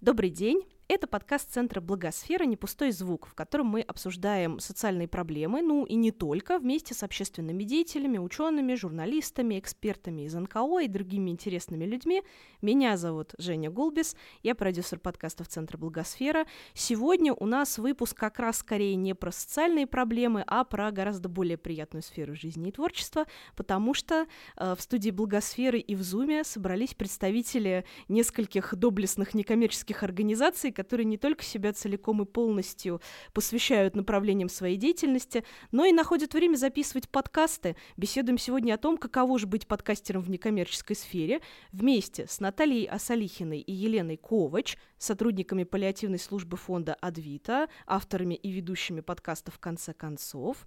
Добрый 0.00 0.30
день! 0.30 0.69
Это 1.00 1.06
подкаст 1.06 1.50
Центра 1.50 1.80
Благосфера 1.80 2.44
«Не 2.44 2.58
пустой 2.58 2.90
звук», 2.90 3.26
в 3.26 3.32
котором 3.32 3.68
мы 3.68 3.80
обсуждаем 3.80 4.58
социальные 4.58 5.08
проблемы, 5.08 5.62
ну 5.62 5.86
и 5.86 5.94
не 5.94 6.10
только, 6.10 6.58
вместе 6.58 6.92
с 6.92 7.02
общественными 7.02 7.64
деятелями, 7.64 8.18
учеными, 8.18 8.74
журналистами, 8.74 9.58
экспертами 9.58 10.26
из 10.26 10.34
НКО 10.34 10.80
и 10.80 10.88
другими 10.88 11.30
интересными 11.30 11.86
людьми. 11.86 12.22
Меня 12.60 12.98
зовут 12.98 13.32
Женя 13.38 13.70
Гулбис, 13.70 14.14
я 14.42 14.54
продюсер 14.54 14.98
подкастов 14.98 15.48
Центра 15.48 15.78
Благосфера. 15.78 16.44
Сегодня 16.74 17.32
у 17.32 17.46
нас 17.46 17.78
выпуск 17.78 18.14
как 18.18 18.38
раз 18.38 18.58
скорее 18.58 18.94
не 18.94 19.14
про 19.14 19.32
социальные 19.32 19.86
проблемы, 19.86 20.44
а 20.46 20.64
про 20.64 20.90
гораздо 20.90 21.30
более 21.30 21.56
приятную 21.56 22.02
сферу 22.02 22.34
жизни 22.34 22.68
и 22.68 22.72
творчества, 22.72 23.24
потому 23.56 23.94
что 23.94 24.26
э, 24.58 24.74
в 24.76 24.82
студии 24.82 25.10
Благосферы 25.10 25.78
и 25.78 25.94
в 25.94 26.02
Зуме 26.02 26.44
собрались 26.44 26.92
представители 26.92 27.86
нескольких 28.08 28.74
доблестных 28.76 29.32
некоммерческих 29.32 30.02
организаций, 30.02 30.70
которые 30.70 30.89
не 30.98 31.16
только 31.16 31.44
себя 31.44 31.72
целиком 31.72 32.22
и 32.22 32.24
полностью 32.24 33.00
посвящают 33.32 33.96
направлениям 33.96 34.48
своей 34.48 34.76
деятельности, 34.76 35.44
но 35.72 35.84
и 35.84 35.92
находят 35.92 36.34
время 36.34 36.56
записывать 36.56 37.08
подкасты. 37.08 37.76
Беседуем 37.96 38.38
сегодня 38.38 38.74
о 38.74 38.78
том, 38.78 38.96
каково 38.96 39.38
же 39.38 39.46
быть 39.46 39.66
подкастером 39.66 40.22
в 40.22 40.30
некоммерческой 40.30 40.96
сфере, 40.96 41.40
вместе 41.72 42.26
с 42.28 42.40
Натальей 42.40 42.84
Асалихиной 42.84 43.60
и 43.60 43.72
Еленой 43.72 44.16
Ковач, 44.16 44.76
сотрудниками 44.98 45.64
паллиативной 45.64 46.18
службы 46.18 46.56
фонда 46.56 46.94
«Адвита», 46.94 47.68
авторами 47.86 48.34
и 48.34 48.50
ведущими 48.50 49.00
подкаста 49.00 49.50
«В 49.50 49.58
конце 49.58 49.92
концов», 49.92 50.66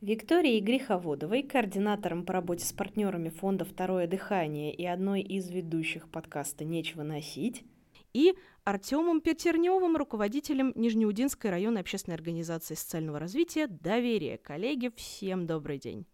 Викторией 0.00 0.60
Греховодовой, 0.60 1.42
координатором 1.42 2.24
по 2.24 2.32
работе 2.32 2.64
с 2.64 2.72
партнерами 2.72 3.28
фонда 3.28 3.66
«Второе 3.66 4.06
дыхание» 4.06 4.72
и 4.72 4.86
одной 4.86 5.20
из 5.20 5.50
ведущих 5.50 6.08
подкаста 6.08 6.64
«Нечего 6.64 7.02
носить», 7.02 7.64
и 8.12 8.36
Артемом 8.64 9.20
Петерневым, 9.20 9.96
руководителем 9.96 10.72
Нижнеудинской 10.74 11.50
районной 11.50 11.80
общественной 11.80 12.16
организации 12.16 12.74
социального 12.74 13.18
развития 13.18 13.66
«Доверие». 13.66 14.38
Коллеги, 14.38 14.92
всем 14.96 15.46
добрый 15.46 15.78
день. 15.78 16.06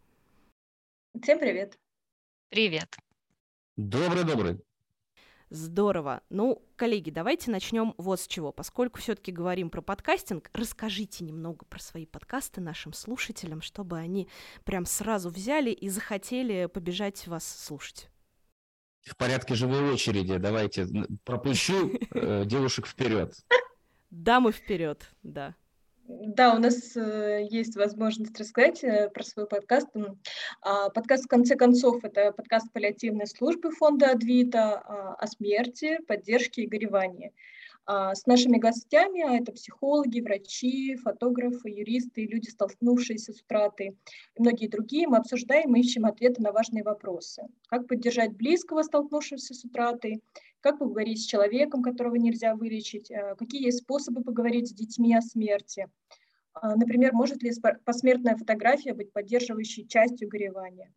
Всем 1.22 1.39
привет. 1.39 1.78
Привет. 2.50 2.97
Добрый-добрый. 3.77 4.61
Здорово. 5.48 6.22
Ну, 6.28 6.62
коллеги, 6.74 7.11
давайте 7.11 7.50
начнем 7.50 7.94
вот 7.98 8.20
с 8.20 8.27
чего. 8.27 8.50
Поскольку 8.50 8.98
все-таки 8.98 9.30
говорим 9.30 9.70
про 9.70 9.80
подкастинг, 9.80 10.50
расскажите 10.52 11.24
немного 11.24 11.64
про 11.67 11.78
свои 11.78 12.05
подкасты 12.05 12.61
нашим 12.61 12.92
слушателям, 12.92 13.62
чтобы 13.62 13.97
они 13.98 14.28
прям 14.64 14.86
сразу 14.86 15.30
взяли 15.30 15.70
и 15.70 15.89
захотели 15.89 16.67
побежать 16.67 17.27
вас 17.28 17.47
слушать 17.47 18.08
в 19.07 19.17
порядке 19.17 19.55
живой 19.55 19.93
очереди. 19.93 20.37
Давайте 20.37 20.87
пропущу 21.25 21.93
э, 22.12 22.45
девушек 22.45 22.87
вперед. 22.87 23.35
Дамы 24.11 24.53
вперед, 24.53 25.09
да. 25.23 25.55
Да, 26.09 26.55
у 26.55 26.59
нас 26.59 26.97
э, 26.97 27.47
есть 27.51 27.77
возможность 27.77 28.39
рассказать 28.39 28.83
э, 28.85 29.11
про 29.11 29.25
свой 29.25 29.47
подкаст. 29.47 29.89
А, 30.61 30.89
подкаст 30.91 31.25
«В 31.25 31.29
конце 31.29 31.57
концов»— 31.57 31.98
это 32.05 32.33
подкаст 32.33 32.73
паллиативной 32.73 33.27
службы 33.27 33.73
фонда 33.73 34.13
«Адвита» 34.13 34.79
а, 34.79 35.15
о 35.15 35.27
смерти, 35.27 35.98
поддержке 36.07 36.63
и 36.63 36.69
горевании. 36.69 37.33
А, 37.89 38.17
с 38.17 38.27
нашими 38.27 38.59
гостями, 38.59 39.23
а 39.23 39.37
это 39.37 39.53
психологи, 39.53 40.20
врачи, 40.20 40.97
фотографы, 40.97 41.70
юристы, 41.70 42.27
люди, 42.27 42.48
столкнувшиеся 42.48 43.33
с 43.33 43.41
утратой 43.41 43.97
и 44.35 44.42
многие 44.42 44.67
другие, 44.67 45.07
мы 45.07 45.19
обсуждаем 45.19 45.77
и 45.77 45.80
ищем 45.80 46.05
ответы 46.05 46.42
на 46.42 46.51
важные 46.51 46.83
вопросы. 46.83 47.45
Как 47.69 47.86
поддержать 47.86 48.33
близкого, 48.33 48.83
столкнувшегося 48.83 49.55
с 49.55 49.64
утратой, 49.64 50.20
как 50.61 50.80
поговорить 50.80 51.23
с 51.23 51.27
человеком, 51.27 51.80
которого 51.80 52.17
нельзя 52.17 52.57
вылечить, 52.57 53.08
а, 53.13 53.36
какие 53.36 53.67
есть 53.67 53.83
способы 53.83 54.24
поговорить 54.24 54.68
с 54.68 54.73
детьми 54.73 55.14
о 55.14 55.20
смерти. 55.20 55.89
Например, 56.61 57.13
может 57.13 57.42
ли 57.42 57.53
посмертная 57.85 58.35
фотография 58.35 58.95
быть 58.95 59.13
поддерживающей 59.13 59.86
частью 59.86 60.29
горевания? 60.29 60.91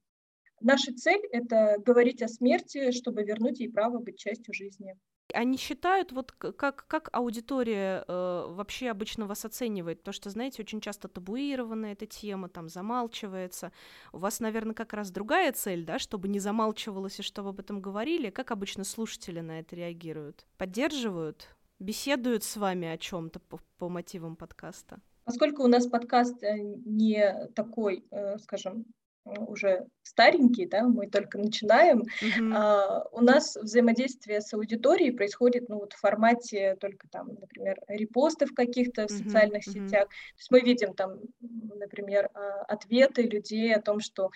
Наша 0.62 0.94
цель– 0.94 1.22
это 1.32 1.76
говорить 1.86 2.22
о 2.22 2.30
смерти, 2.30 2.92
чтобы 2.92 3.24
вернуть 3.24 3.60
ей 3.60 3.70
право 3.70 4.00
быть 4.00 4.18
частью 4.18 4.54
жизни. 4.54 4.96
Они 5.34 5.58
считают, 5.58 6.12
вот 6.12 6.32
как, 6.32 6.86
как 6.88 7.10
аудитория 7.12 8.04
э, 8.08 8.46
вообще 8.50 8.90
обычно 8.90 9.26
вас 9.26 9.46
оценивает, 9.46 10.04
то 10.04 10.12
что, 10.12 10.30
знаете, 10.30 10.62
очень 10.62 10.82
часто 10.82 11.08
табуирована 11.08 11.88
эта 11.88 12.06
тема, 12.06 12.50
там 12.50 12.70
замалчивается. 12.70 13.72
У 14.12 14.18
вас, 14.18 14.40
наверное, 14.40 14.74
как 14.74 14.94
раз 14.94 15.12
другая 15.12 15.52
цель, 15.52 15.86
да, 15.86 16.00
чтобы 16.00 16.28
не 16.28 16.40
замалчивалось 16.40 17.20
и 17.20 17.24
чтобы 17.24 17.50
об 17.50 17.60
этом 17.60 17.82
говорили. 17.82 18.30
Как 18.30 18.52
обычно 18.52 18.84
слушатели 18.84 19.40
на 19.40 19.60
это 19.60 19.76
реагируют? 19.76 20.46
Поддерживают? 20.58 21.48
Беседуют 21.80 22.44
с 22.44 22.58
вами 22.58 22.88
о 22.88 22.98
чем-то 22.98 23.40
по, 23.40 23.60
по 23.78 23.90
мотивам 23.90 24.36
подкаста? 24.36 25.00
Поскольку 25.24 25.64
у 25.64 25.68
нас 25.68 25.86
подкаст 25.86 26.44
э, 26.44 26.58
не 26.58 27.48
такой, 27.54 28.04
э, 28.12 28.38
скажем, 28.40 28.86
уже 29.26 29.86
старенький, 30.10 30.66
да, 30.66 30.84
мы 30.84 31.08
только 31.08 31.38
начинаем, 31.38 32.02
mm-hmm. 32.02 32.54
а, 32.56 33.06
у 33.12 33.22
нас 33.22 33.56
взаимодействие 33.56 34.42
с 34.42 34.54
аудиторией 34.54 35.12
происходит, 35.12 35.70
ну, 35.70 35.80
вот 35.80 35.94
в 35.94 36.00
формате 36.00 36.76
только 36.80 37.08
там, 37.10 37.28
например, 37.40 37.80
репостов 37.88 38.50
каких-то 38.56 39.08
в 39.08 39.12
mm-hmm. 39.12 39.24
социальных 39.24 39.68
mm-hmm. 39.68 39.88
сетях. 39.88 40.10
То 40.10 40.38
есть 40.38 40.52
мы 40.52 40.62
видим 40.62 40.94
там, 40.94 41.20
например, 41.40 42.30
а, 42.34 42.62
ответы 42.64 43.24
людей 43.24 43.74
о 43.76 43.82
том, 43.82 44.00
что 44.00 44.32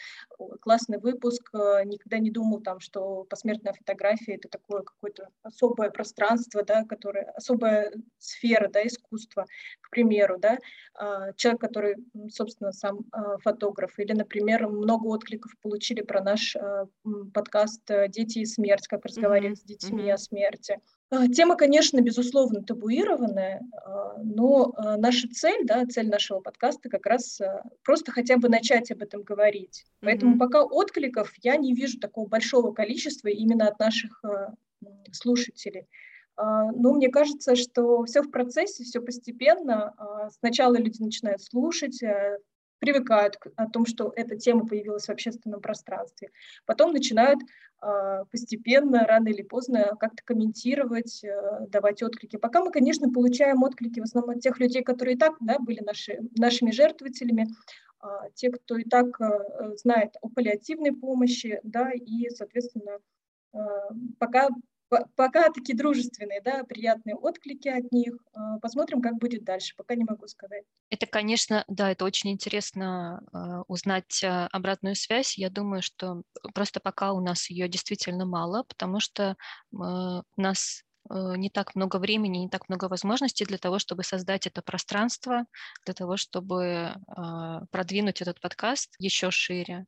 классный 0.61 0.99
выпуск, 0.99 1.49
а, 1.53 1.83
никогда 1.83 2.19
не 2.19 2.29
думал 2.29 2.61
там, 2.61 2.79
что 2.79 3.23
посмертная 3.23 3.73
фотография 3.73 4.35
это 4.35 4.49
такое 4.49 4.83
какое-то 4.83 5.29
особое 5.41 5.89
пространство, 5.89 6.63
да, 6.63 6.83
которое, 6.83 7.31
особая 7.35 7.91
сфера, 8.19 8.69
да, 8.69 8.85
искусства, 8.85 9.45
к 9.81 9.89
примеру, 9.89 10.37
да, 10.37 10.59
а, 10.93 11.33
человек, 11.33 11.61
который, 11.61 11.95
собственно, 12.29 12.71
сам 12.71 12.99
фотограф, 13.43 13.97
или, 13.97 14.13
например, 14.13 14.67
много 14.73 15.07
откликов 15.07 15.51
получили 15.61 16.01
про 16.01 16.21
наш 16.21 16.55
э, 16.55 16.85
подкаст 17.33 17.81
э, 17.89 18.07
«Дети 18.09 18.39
и 18.39 18.45
смерть», 18.45 18.87
как 18.87 19.05
разговаривать 19.05 19.59
mm-hmm. 19.59 19.61
с 19.61 19.63
детьми 19.63 20.03
mm-hmm. 20.03 20.13
о 20.13 20.17
смерти. 20.17 20.79
А, 21.09 21.27
тема, 21.27 21.55
конечно, 21.55 22.01
безусловно, 22.01 22.63
табуированная, 22.63 23.61
но 24.23 24.73
наша 24.97 25.27
цель, 25.29 25.65
да, 25.65 25.85
цель 25.85 26.09
нашего 26.09 26.39
подкаста 26.39 26.89
как 26.89 27.05
раз 27.05 27.39
просто 27.83 28.11
хотя 28.11 28.37
бы 28.37 28.49
начать 28.49 28.89
об 28.91 29.03
этом 29.03 29.21
говорить. 29.21 29.85
Mm-hmm. 29.85 30.05
Поэтому 30.05 30.37
пока 30.39 30.63
откликов 30.63 31.31
я 31.41 31.55
не 31.55 31.73
вижу 31.73 31.99
такого 31.99 32.27
большого 32.27 32.71
количества 32.73 33.27
именно 33.27 33.67
от 33.67 33.79
наших 33.79 34.23
слушателей. 35.11 35.87
Но 36.35 36.93
мне 36.93 37.09
кажется, 37.09 37.55
что 37.55 38.03
все 38.05 38.23
в 38.23 38.31
процессе, 38.31 38.83
все 38.83 38.99
постепенно. 38.99 39.93
Сначала 40.39 40.75
люди 40.75 40.99
начинают 40.99 41.43
слушать, 41.43 42.01
привыкают 42.83 43.37
к 43.37 43.47
о 43.55 43.69
том, 43.69 43.85
что 43.85 44.11
эта 44.13 44.35
тема 44.35 44.67
появилась 44.67 45.05
в 45.05 45.09
общественном 45.09 45.61
пространстве. 45.61 46.31
Потом 46.65 46.91
начинают 46.91 47.39
э, 47.81 48.25
постепенно, 48.29 49.05
рано 49.05 49.29
или 49.29 49.41
поздно, 49.41 49.95
как-то 49.97 50.21
комментировать, 50.25 51.23
э, 51.23 51.67
давать 51.69 52.03
отклики. 52.03 52.35
Пока 52.35 52.61
мы, 52.61 52.71
конечно, 52.71 53.09
получаем 53.09 53.63
отклики 53.63 54.01
в 54.01 54.03
основном 54.03 54.35
от 54.35 54.41
тех 54.41 54.59
людей, 54.59 54.83
которые 54.83 55.15
и 55.15 55.17
так 55.17 55.35
да, 55.39 55.59
были 55.59 55.79
наши, 55.79 56.19
нашими 56.37 56.71
жертвователями, 56.71 57.47
э, 58.03 58.07
те, 58.33 58.51
кто 58.51 58.75
и 58.75 58.83
так 58.83 59.21
э, 59.21 59.77
знает 59.77 60.17
о 60.21 60.27
паллиативной 60.27 60.91
помощи, 60.91 61.61
да, 61.63 61.89
и, 61.93 62.29
соответственно, 62.31 62.99
э, 63.53 63.59
пока 64.19 64.49
пока 65.15 65.49
такие 65.49 65.77
дружественные, 65.77 66.41
да, 66.41 66.63
приятные 66.63 67.15
отклики 67.15 67.67
от 67.67 67.91
них. 67.91 68.13
А, 68.33 68.59
посмотрим, 68.59 69.01
как 69.01 69.17
будет 69.17 69.43
дальше, 69.43 69.73
пока 69.77 69.95
не 69.95 70.03
могу 70.03 70.27
сказать. 70.27 70.63
Это, 70.89 71.05
конечно, 71.05 71.63
да, 71.67 71.91
это 71.91 72.05
очень 72.05 72.31
интересно 72.31 73.23
а, 73.31 73.61
узнать 73.67 74.23
а, 74.23 74.47
обратную 74.51 74.95
связь. 74.95 75.37
Я 75.37 75.49
думаю, 75.49 75.81
что 75.81 76.23
просто 76.53 76.79
пока 76.79 77.13
у 77.13 77.21
нас 77.21 77.49
ее 77.49 77.67
действительно 77.67 78.25
мало, 78.25 78.63
потому 78.63 78.99
что 78.99 79.35
у 79.71 80.21
нас 80.37 80.83
не 81.11 81.49
так 81.49 81.75
много 81.75 81.97
времени, 81.97 82.37
не 82.37 82.49
так 82.49 82.69
много 82.69 82.85
возможностей 82.85 83.43
для 83.43 83.57
того, 83.57 83.77
чтобы 83.77 84.03
создать 84.03 84.47
это 84.47 84.61
пространство, 84.61 85.45
для 85.83 85.93
того, 85.93 86.15
чтобы 86.15 86.95
продвинуть 87.71 88.21
этот 88.21 88.39
подкаст 88.39 88.95
еще 88.99 89.29
шире 89.29 89.85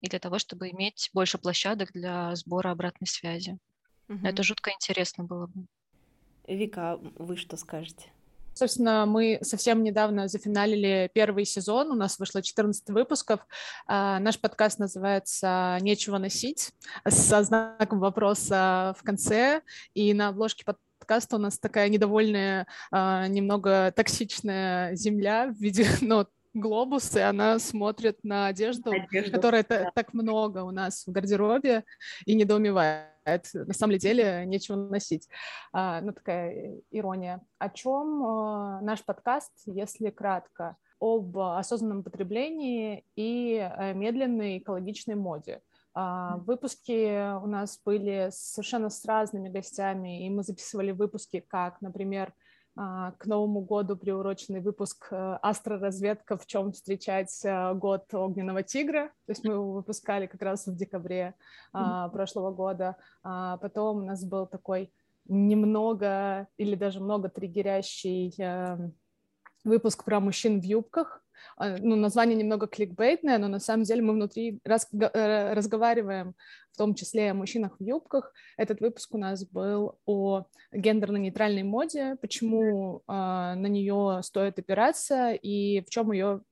и 0.00 0.08
для 0.08 0.18
того, 0.18 0.40
чтобы 0.40 0.70
иметь 0.70 1.10
больше 1.12 1.38
площадок 1.38 1.92
для 1.92 2.34
сбора 2.34 2.72
обратной 2.72 3.06
связи. 3.06 3.58
Угу. 4.08 4.26
Это 4.26 4.42
жутко 4.42 4.70
интересно 4.70 5.24
было 5.24 5.46
бы. 5.46 5.66
Вика, 6.46 6.98
вы 7.16 7.36
что 7.36 7.56
скажете? 7.56 8.10
Собственно, 8.56 9.04
мы 9.04 9.38
совсем 9.42 9.82
недавно 9.82 10.28
зафиналили 10.28 11.10
первый 11.12 11.44
сезон, 11.44 11.90
у 11.90 11.94
нас 11.94 12.18
вышло 12.18 12.40
14 12.40 12.88
выпусков. 12.88 13.40
А, 13.86 14.18
наш 14.18 14.40
подкаст 14.40 14.78
называется 14.78 15.76
«Нечего 15.82 16.16
носить» 16.16 16.72
со 17.06 17.42
знаком 17.42 18.00
вопроса 18.00 18.94
в 18.98 19.02
конце, 19.02 19.60
и 19.92 20.14
на 20.14 20.28
обложке 20.28 20.64
подкаста 20.64 21.36
у 21.36 21.38
нас 21.38 21.58
такая 21.58 21.90
недовольная, 21.90 22.66
а, 22.90 23.26
немного 23.26 23.92
токсичная 23.94 24.94
земля 24.94 25.48
в 25.48 25.60
виде, 25.60 25.86
ну, 26.00 26.26
глобус, 26.56 27.14
и 27.16 27.20
она 27.20 27.58
смотрит 27.58 28.18
на 28.22 28.46
одежду, 28.46 28.90
одежду 28.90 29.32
которой 29.32 29.64
да. 29.68 29.90
так 29.94 30.12
много 30.14 30.64
у 30.64 30.70
нас 30.70 31.06
в 31.06 31.12
гардеробе, 31.12 31.84
и 32.24 32.34
недоумевает. 32.34 33.44
На 33.54 33.74
самом 33.74 33.98
деле 33.98 34.44
нечего 34.46 34.76
носить. 34.76 35.28
А, 35.72 36.00
ну, 36.00 36.12
такая 36.12 36.80
ирония. 36.90 37.40
О 37.58 37.68
чем 37.68 38.22
а, 38.22 38.80
наш 38.80 39.04
подкаст, 39.04 39.52
если 39.66 40.10
кратко? 40.10 40.76
Об 40.98 41.38
осознанном 41.38 42.02
потреблении 42.02 43.04
и 43.16 43.56
э, 43.56 43.92
медленной 43.92 44.58
экологичной 44.58 45.14
моде. 45.14 45.60
Uh, 45.94 46.40
выпуски 46.44 47.38
у 47.42 47.46
нас 47.46 47.80
были 47.82 48.28
совершенно 48.30 48.90
с 48.90 49.02
разными 49.06 49.48
гостями, 49.48 50.26
и 50.26 50.30
мы 50.30 50.42
записывали 50.42 50.92
выпуски, 50.92 51.40
как, 51.40 51.80
например, 51.80 52.34
а, 52.34 52.45
к 52.76 53.24
Новому 53.24 53.62
году 53.62 53.96
приуроченный 53.96 54.60
выпуск 54.60 55.08
э, 55.10 55.38
«Астроразведка. 55.40 56.36
В 56.36 56.44
чем 56.44 56.72
встречать 56.72 57.40
э, 57.42 57.72
год 57.74 58.12
огненного 58.12 58.62
тигра». 58.62 59.08
То 59.26 59.32
есть 59.32 59.44
мы 59.44 59.54
его 59.54 59.72
выпускали 59.72 60.26
как 60.26 60.42
раз 60.42 60.66
в 60.66 60.76
декабре 60.76 61.34
mm-hmm. 61.72 62.10
прошлого 62.10 62.50
года. 62.50 62.96
А 63.22 63.56
потом 63.56 63.98
у 63.98 64.04
нас 64.04 64.24
был 64.24 64.46
такой 64.46 64.92
немного 65.28 66.48
или 66.58 66.74
даже 66.74 67.00
много 67.00 67.28
триггерящий 67.28 68.34
эм, 68.38 68.94
выпуск 69.64 70.04
про 70.04 70.20
мужчин 70.20 70.60
в 70.60 70.64
юбках. 70.64 71.22
А, 71.56 71.76
ну, 71.78 71.96
название 71.96 72.36
немного 72.36 72.66
кликбейтное, 72.66 73.38
но 73.38 73.48
на 73.48 73.60
самом 73.60 73.84
деле 73.84 74.02
мы 74.02 74.12
внутри 74.12 74.60
раз, 74.64 74.88
э, 74.92 75.54
разговариваем 75.54 76.34
в 76.76 76.78
том 76.78 76.94
числе 76.94 77.30
о 77.30 77.34
мужчинах 77.34 77.76
в 77.78 77.82
юбках. 77.82 78.34
Этот 78.58 78.80
выпуск 78.80 79.14
у 79.14 79.18
нас 79.18 79.46
был 79.46 79.98
о 80.04 80.44
гендерно-нейтральной 80.74 81.62
моде, 81.62 82.16
почему 82.20 82.98
э, 82.98 83.02
на 83.08 83.66
нее 83.66 84.20
стоит 84.22 84.58
опираться 84.58 85.32
и 85.32 85.80
в 85.80 85.88
чем 85.88 86.12
ее 86.12 86.42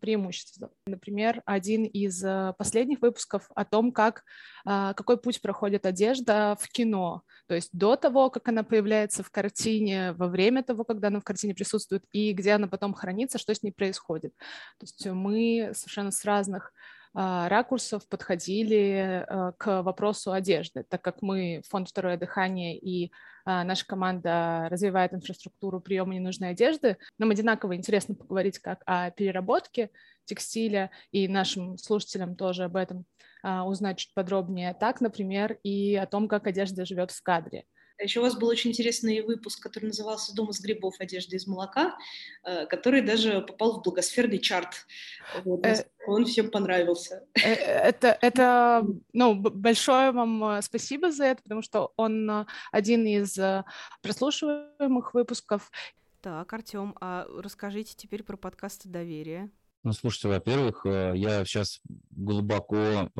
преимущество. 0.00 0.72
Например, 0.84 1.42
один 1.46 1.84
из 1.84 2.24
э, 2.24 2.54
последних 2.58 3.02
выпусков 3.02 3.48
о 3.54 3.64
том, 3.64 3.92
как, 3.92 4.24
э, 4.66 4.94
какой 4.96 5.16
путь 5.16 5.40
проходит 5.40 5.86
одежда 5.86 6.56
в 6.58 6.68
кино, 6.68 7.22
то 7.46 7.54
есть 7.54 7.70
до 7.72 7.94
того, 7.94 8.30
как 8.30 8.48
она 8.48 8.64
появляется 8.64 9.22
в 9.22 9.30
картине, 9.30 10.12
во 10.14 10.26
время 10.26 10.64
того, 10.64 10.82
когда 10.82 11.06
она 11.06 11.20
в 11.20 11.24
картине 11.24 11.54
присутствует, 11.54 12.02
и 12.10 12.32
где 12.32 12.54
она 12.54 12.66
потом 12.66 12.94
хранится, 12.94 13.38
что 13.38 13.54
с 13.54 13.62
ней 13.62 13.70
происходит. 13.70 14.34
То 14.78 14.82
есть 14.82 15.06
мы 15.06 15.70
совершенно 15.72 16.10
с 16.10 16.24
разных 16.24 16.72
а, 16.72 16.97
ракурсов 17.14 18.06
подходили 18.08 19.24
а, 19.26 19.52
к 19.52 19.82
вопросу 19.82 20.32
одежды, 20.32 20.84
так 20.88 21.02
как 21.02 21.22
мы 21.22 21.62
фонд 21.68 21.88
«Второе 21.88 22.16
дыхание» 22.16 22.78
и 22.78 23.10
а, 23.44 23.64
наша 23.64 23.86
команда 23.86 24.68
развивает 24.70 25.14
инфраструктуру 25.14 25.80
приема 25.80 26.14
ненужной 26.14 26.50
одежды, 26.50 26.98
нам 27.18 27.30
одинаково 27.30 27.76
интересно 27.76 28.14
поговорить 28.14 28.58
как 28.58 28.82
о 28.86 29.10
переработке 29.10 29.90
текстиля 30.24 30.90
и 31.10 31.28
нашим 31.28 31.78
слушателям 31.78 32.36
тоже 32.36 32.64
об 32.64 32.76
этом 32.76 33.06
узнать 33.42 33.98
чуть 33.98 34.14
подробнее, 34.14 34.74
так, 34.74 35.00
например, 35.00 35.58
и 35.62 35.94
о 35.94 36.06
том, 36.06 36.26
как 36.26 36.48
одежда 36.48 36.84
живет 36.84 37.12
в 37.12 37.22
кадре. 37.22 37.64
А 37.98 38.04
еще 38.04 38.20
у 38.20 38.22
вас 38.22 38.36
был 38.36 38.46
очень 38.46 38.70
интересный 38.70 39.22
выпуск, 39.22 39.60
который 39.60 39.86
назывался 39.86 40.32
«Дом 40.34 40.50
из 40.50 40.60
грибов. 40.60 40.94
Одежда 41.00 41.34
из 41.34 41.48
молока», 41.48 41.96
э, 42.44 42.66
который 42.66 43.02
даже 43.02 43.40
попал 43.40 43.80
в 43.80 43.82
благосферный 43.82 44.38
чарт. 44.38 44.86
Вот, 45.44 45.66
э, 45.66 45.84
он 46.08 46.24
всем 46.24 46.50
понравился. 46.50 47.24
Э, 47.34 47.52
это, 47.52 48.18
это, 48.20 48.86
ну, 49.12 49.34
большое 49.34 50.12
вам 50.12 50.60
спасибо 50.62 51.12
за 51.12 51.24
это, 51.24 51.42
потому 51.42 51.62
что 51.62 51.92
он 51.96 52.46
один 52.72 53.06
из 53.06 53.38
прослушиваемых 54.02 55.14
выпусков. 55.14 55.70
Так, 56.20 56.52
Артем, 56.52 56.96
а 57.00 57.26
расскажите 57.38 57.94
теперь 57.96 58.22
про 58.22 58.36
подкасты 58.36 58.88
доверия. 58.88 59.50
Ну, 59.84 59.92
слушайте, 59.92 60.28
во-первых, 60.28 60.84
я 60.84 61.44
сейчас 61.44 61.80
глубоко 62.10 63.10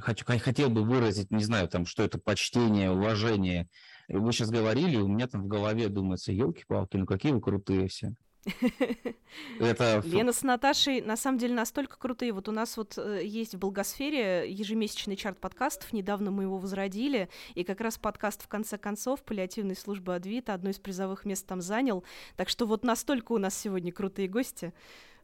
хочу, 0.00 0.24
хотел 0.26 0.70
бы 0.70 0.82
выразить, 0.82 1.30
не 1.30 1.44
знаю, 1.44 1.68
там, 1.68 1.86
что 1.86 2.02
это 2.02 2.18
почтение, 2.18 2.90
уважение. 2.90 3.68
Вы 4.08 4.32
сейчас 4.32 4.50
говорили, 4.50 4.96
у 4.96 5.08
меня 5.08 5.26
там 5.26 5.42
в 5.42 5.48
голове 5.48 5.88
думается, 5.88 6.32
елки-палки, 6.32 6.96
ну 6.96 7.06
какие 7.06 7.32
вы 7.32 7.40
крутые 7.40 7.88
все. 7.88 8.14
Это... 9.60 10.02
Лена 10.04 10.32
с 10.32 10.42
Наташей 10.42 11.00
на 11.00 11.16
самом 11.16 11.38
деле 11.38 11.54
настолько 11.54 11.98
крутые. 11.98 12.32
Вот 12.32 12.48
у 12.48 12.52
нас 12.52 12.76
вот 12.76 12.96
э, 12.96 13.20
есть 13.24 13.54
в 13.54 13.58
Благосфере 13.58 14.50
ежемесячный 14.50 15.16
чарт 15.16 15.38
подкастов. 15.38 15.92
Недавно 15.92 16.30
мы 16.30 16.44
его 16.44 16.58
возродили. 16.58 17.28
И 17.54 17.64
как 17.64 17.80
раз 17.80 17.98
подкаст 17.98 18.42
в 18.42 18.48
конце 18.48 18.78
концов 18.78 19.22
паллиативной 19.22 19.76
службы 19.76 20.14
Адвита 20.14 20.54
одно 20.54 20.70
из 20.70 20.78
призовых 20.78 21.24
мест 21.24 21.46
там 21.46 21.60
занял. 21.60 22.04
Так 22.36 22.48
что 22.48 22.66
вот 22.66 22.84
настолько 22.84 23.32
у 23.32 23.38
нас 23.38 23.58
сегодня 23.58 23.92
крутые 23.92 24.28
гости 24.28 24.72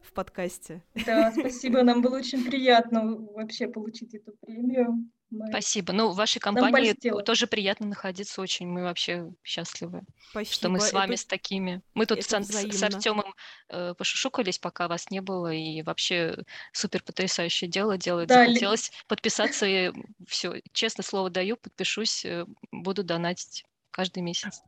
в 0.01 0.11
подкасте. 0.11 0.83
Да, 1.05 1.31
спасибо, 1.31 1.81
нам 1.81 2.01
было 2.01 2.17
очень 2.17 2.43
приятно 2.43 3.15
вообще 3.15 3.67
получить 3.67 4.13
эту 4.13 4.33
премию. 4.41 5.09
Мы... 5.33 5.47
Спасибо. 5.47 5.93
Ну, 5.93 6.09
в 6.09 6.15
вашей 6.15 6.39
компании 6.39 6.93
тоже 7.23 7.47
приятно 7.47 7.87
находиться 7.87 8.39
очень. 8.39 8.67
Мы 8.67 8.83
вообще 8.83 9.31
счастливы, 9.43 10.03
Спасибо. 10.29 10.53
что 10.53 10.69
мы 10.69 10.79
с 10.79 10.93
вами 10.93 11.13
это... 11.13 11.21
с 11.21 11.25
такими. 11.25 11.81
Мы 11.95 12.05
тут 12.05 12.23
с, 12.23 12.29
с 12.29 12.83
Артемом 12.83 13.33
э, 13.69 13.95
пошушукались, 13.97 14.59
пока 14.59 14.87
вас 14.87 15.09
не 15.09 15.21
было, 15.21 15.51
и 15.51 15.81
вообще 15.81 16.37
супер 16.71 17.01
потрясающее 17.01 17.67
дело 17.67 17.97
делает. 17.97 18.29
Да, 18.29 18.45
Захотелось 18.45 18.91
ли... 18.91 18.95
подписаться, 19.07 19.65
и 19.65 19.91
все, 20.27 20.61
честно 20.71 21.03
слово 21.03 21.31
даю, 21.31 21.57
подпишусь, 21.57 22.25
э, 22.25 22.45
буду 22.71 23.03
донатить 23.03 23.65
каждый 23.89 24.21
месяц. 24.21 24.61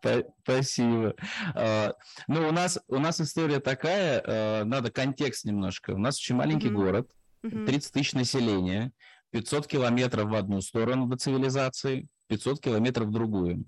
Спасибо. 0.44 1.15
А, 1.53 1.94
ну, 2.27 2.47
у 2.47 2.51
нас, 2.51 2.79
у 2.88 2.97
нас 2.97 3.21
история 3.21 3.59
такая, 3.59 4.23
а, 4.25 4.63
надо 4.63 4.89
контекст 4.89 5.45
немножко. 5.45 5.91
У 5.91 6.00
нас 6.00 6.17
очень 6.17 6.35
маленький 6.35 6.69
mm-hmm. 6.69 6.71
город, 6.71 7.12
30 7.41 7.91
тысяч 7.91 8.13
населения, 8.13 8.91
500 9.36 9.68
километров 9.68 10.30
в 10.30 10.36
одну 10.36 10.62
сторону 10.62 11.08
до 11.08 11.18
цивилизации, 11.18 12.08
500 12.28 12.62
километров 12.62 13.08
в 13.08 13.12
другую. 13.12 13.66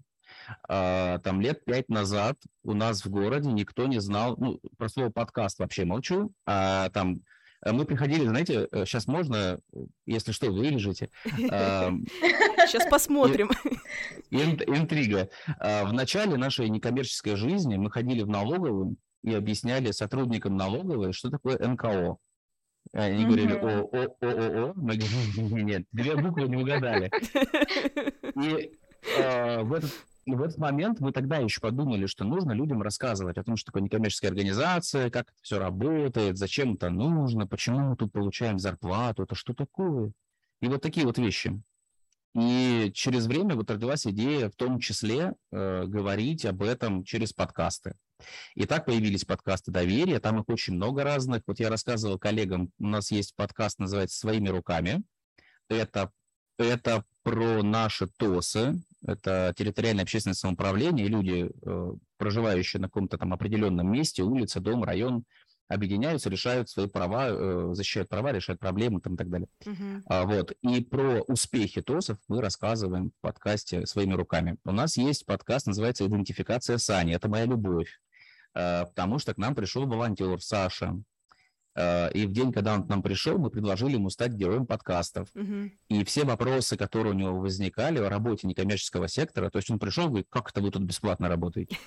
А, 0.68 1.20
там 1.20 1.42
лет 1.42 1.66
пять 1.66 1.90
назад 1.90 2.38
у 2.64 2.74
нас 2.74 3.04
в 3.04 3.10
городе 3.10 3.52
никто 3.52 3.88
не 3.88 4.00
знал, 4.00 4.36
ну, 4.38 4.60
про 4.78 4.90
слово 4.90 5.10
подкаст 5.10 5.60
вообще 5.60 5.86
молчу, 5.86 6.32
а 6.46 6.90
там 6.90 7.22
Э, 7.66 7.72
мы 7.72 7.86
приходили, 7.86 8.26
знаете, 8.26 8.68
сейчас 8.86 9.08
э, 9.08 9.12
можно, 9.12 9.60
если 10.06 10.32
что, 10.32 10.52
вырежете. 10.52 11.10
Сейчас 11.26 12.90
посмотрим. 12.90 13.50
Интрига. 14.30 15.30
А, 15.60 15.86
в 15.86 15.94
начале 15.94 16.38
нашей 16.38 16.70
некоммерческой 16.70 17.36
жизни 17.36 17.78
мы 17.78 17.90
ходили 17.90 18.24
в 18.24 18.28
налоговую 18.28 18.98
и 19.24 19.34
объясняли 19.34 19.92
сотрудникам 19.92 20.56
налоговой, 20.56 21.14
что 21.14 21.30
такое 21.30 21.58
НКО. 21.58 22.18
Они 22.98 23.26
говорили 23.26 23.54
о 23.54 23.82
о 23.82 24.06
о 24.06 24.28
о 24.28 24.70
о 24.70 24.74
мы 24.76 24.98
говорим, 24.98 25.58
нет, 25.68 25.84
две 25.92 26.16
буквы 26.16 26.48
не 26.48 26.58
угадали. 26.58 27.12
И 28.44 28.72
э, 29.20 29.62
в 29.62 29.74
этот 29.74 29.92
в 30.26 30.42
этот 30.42 30.58
момент 30.58 31.00
мы 31.00 31.12
тогда 31.12 31.38
еще 31.38 31.62
подумали, 31.62 32.08
что 32.08 32.26
нужно 32.26 32.52
людям 32.54 32.82
рассказывать 32.82 33.38
о 33.38 33.44
том, 33.44 33.56
что 33.56 33.68
такое 33.68 33.84
некоммерческая 33.84 34.32
организация, 34.32 35.10
как 35.12 35.30
это 35.30 35.38
все 35.42 35.60
работает, 35.60 36.38
зачем 36.38 36.74
это 36.74 36.90
нужно, 36.90 37.48
почему 37.48 37.80
мы 37.80 37.96
тут 37.96 38.12
получаем 38.12 38.58
зарплату, 38.60 39.24
это 39.24 39.36
что 39.36 39.54
такое. 39.54 40.12
И 40.62 40.68
вот 40.68 40.82
такие 40.82 41.06
вот 41.06 41.20
вещи. 41.20 41.62
И 42.36 42.92
через 42.94 43.28
время 43.28 43.56
вот 43.56 43.70
родилась 43.70 44.06
идея 44.08 44.50
в 44.50 44.56
том 44.56 44.80
числе 44.80 45.34
э, 45.52 45.84
говорить 45.86 46.46
об 46.46 46.64
этом 46.64 47.04
через 47.04 47.32
подкасты. 47.32 47.94
И 48.56 48.66
так 48.66 48.86
появились 48.86 49.26
подкасты 49.26 49.72
доверия, 49.72 50.20
там 50.20 50.40
их 50.40 50.46
очень 50.48 50.74
много 50.74 51.04
разных. 51.04 51.44
Вот 51.48 51.60
я 51.60 51.70
рассказывал 51.70 52.18
коллегам, 52.18 52.72
у 52.80 52.88
нас 52.88 53.12
есть 53.12 53.36
подкаст, 53.36 53.80
называется 53.80 54.18
«Своими 54.18 54.50
руками». 54.50 55.04
Это, 55.70 56.12
это 56.58 57.04
про 57.24 57.62
наши 57.62 58.08
ТОСы, 58.08 58.82
это 59.06 59.54
территориальное 59.56 60.04
общественное 60.04 60.36
самоуправление, 60.36 61.08
люди, 61.08 61.52
э, 61.62 61.94
проживающие 62.18 62.82
на 62.82 62.88
каком-то 62.88 63.18
там 63.18 63.34
определенном 63.34 63.92
месте, 63.92 64.24
улица, 64.24 64.60
дом, 64.60 64.84
район, 64.84 65.26
объединяются, 65.68 66.30
решают 66.30 66.70
свои 66.70 66.88
права, 66.88 67.28
э, 67.30 67.70
защищают 67.74 68.10
права, 68.10 68.32
решают 68.32 68.60
проблемы 68.60 69.02
там, 69.02 69.16
и 69.16 69.18
так 69.18 69.30
далее. 69.30 69.50
Uh-huh. 69.66 70.02
А, 70.06 70.26
вот. 70.26 70.54
И 70.62 70.82
про 70.82 71.22
успехи 71.28 71.82
ТОСов 71.82 72.18
мы 72.28 72.42
рассказываем 72.42 73.10
в 73.10 73.22
подкасте 73.22 73.86
своими 73.86 74.14
руками. 74.14 74.58
У 74.66 74.72
нас 74.72 74.98
есть 74.98 75.26
подкаст, 75.26 75.68
называется 75.68 76.06
«Идентификация 76.06 76.78
Сани». 76.78 77.14
Это 77.14 77.28
моя 77.28 77.46
любовь, 77.46 78.00
потому 78.54 79.20
что 79.20 79.34
к 79.34 79.38
нам 79.38 79.54
пришел 79.56 79.86
волонтер 79.86 80.42
Саша, 80.42 80.96
Э, 81.78 82.12
и 82.12 82.26
в 82.26 82.32
день, 82.32 82.52
когда 82.52 82.74
он 82.74 82.84
к 82.84 82.90
нам 82.90 83.04
пришел, 83.04 83.38
мы 83.38 83.52
предложили 83.52 83.94
ему 83.94 84.10
стать 84.10 84.32
героем 84.32 84.66
подкастов. 84.66 85.30
Угу. 85.36 85.72
И 85.90 86.04
все 86.04 86.26
вопросы, 86.26 86.76
которые 86.76 87.14
у 87.14 87.18
него 87.18 87.40
возникали 87.40 88.00
о 88.00 88.10
работе 88.10 88.48
некоммерческого 88.48 89.08
сектора, 89.08 89.50
то 89.52 89.60
есть 89.60 89.70
он 89.70 89.78
пришел 89.78 90.06
и 90.06 90.08
говорит, 90.08 90.28
как 90.30 90.50
это 90.50 90.60
вы 90.62 90.72
тут 90.72 90.82
бесплатно 90.82 91.30
работаете? 91.30 91.78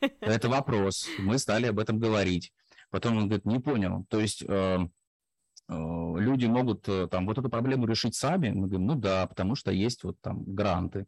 Это 0.20 0.50
вопрос. 0.50 1.08
Мы 1.18 1.38
стали 1.38 1.66
об 1.66 1.78
этом 1.78 1.98
говорить. 1.98 2.52
Потом 2.90 3.16
он 3.16 3.28
говорит, 3.28 3.46
не 3.46 3.60
понял. 3.60 4.04
То 4.10 4.20
есть 4.20 4.42
э, 4.42 4.46
э, 4.46 4.84
люди 5.68 6.44
могут 6.44 6.86
э, 6.86 7.08
там 7.08 7.24
вот 7.24 7.38
эту 7.38 7.48
проблему 7.48 7.86
решить 7.86 8.14
сами? 8.14 8.50
Мы 8.50 8.66
говорим, 8.66 8.86
ну 8.86 8.94
да, 8.94 9.26
потому 9.26 9.54
что 9.54 9.70
есть 9.70 10.04
вот 10.04 10.20
там 10.20 10.42
гранты. 10.44 11.06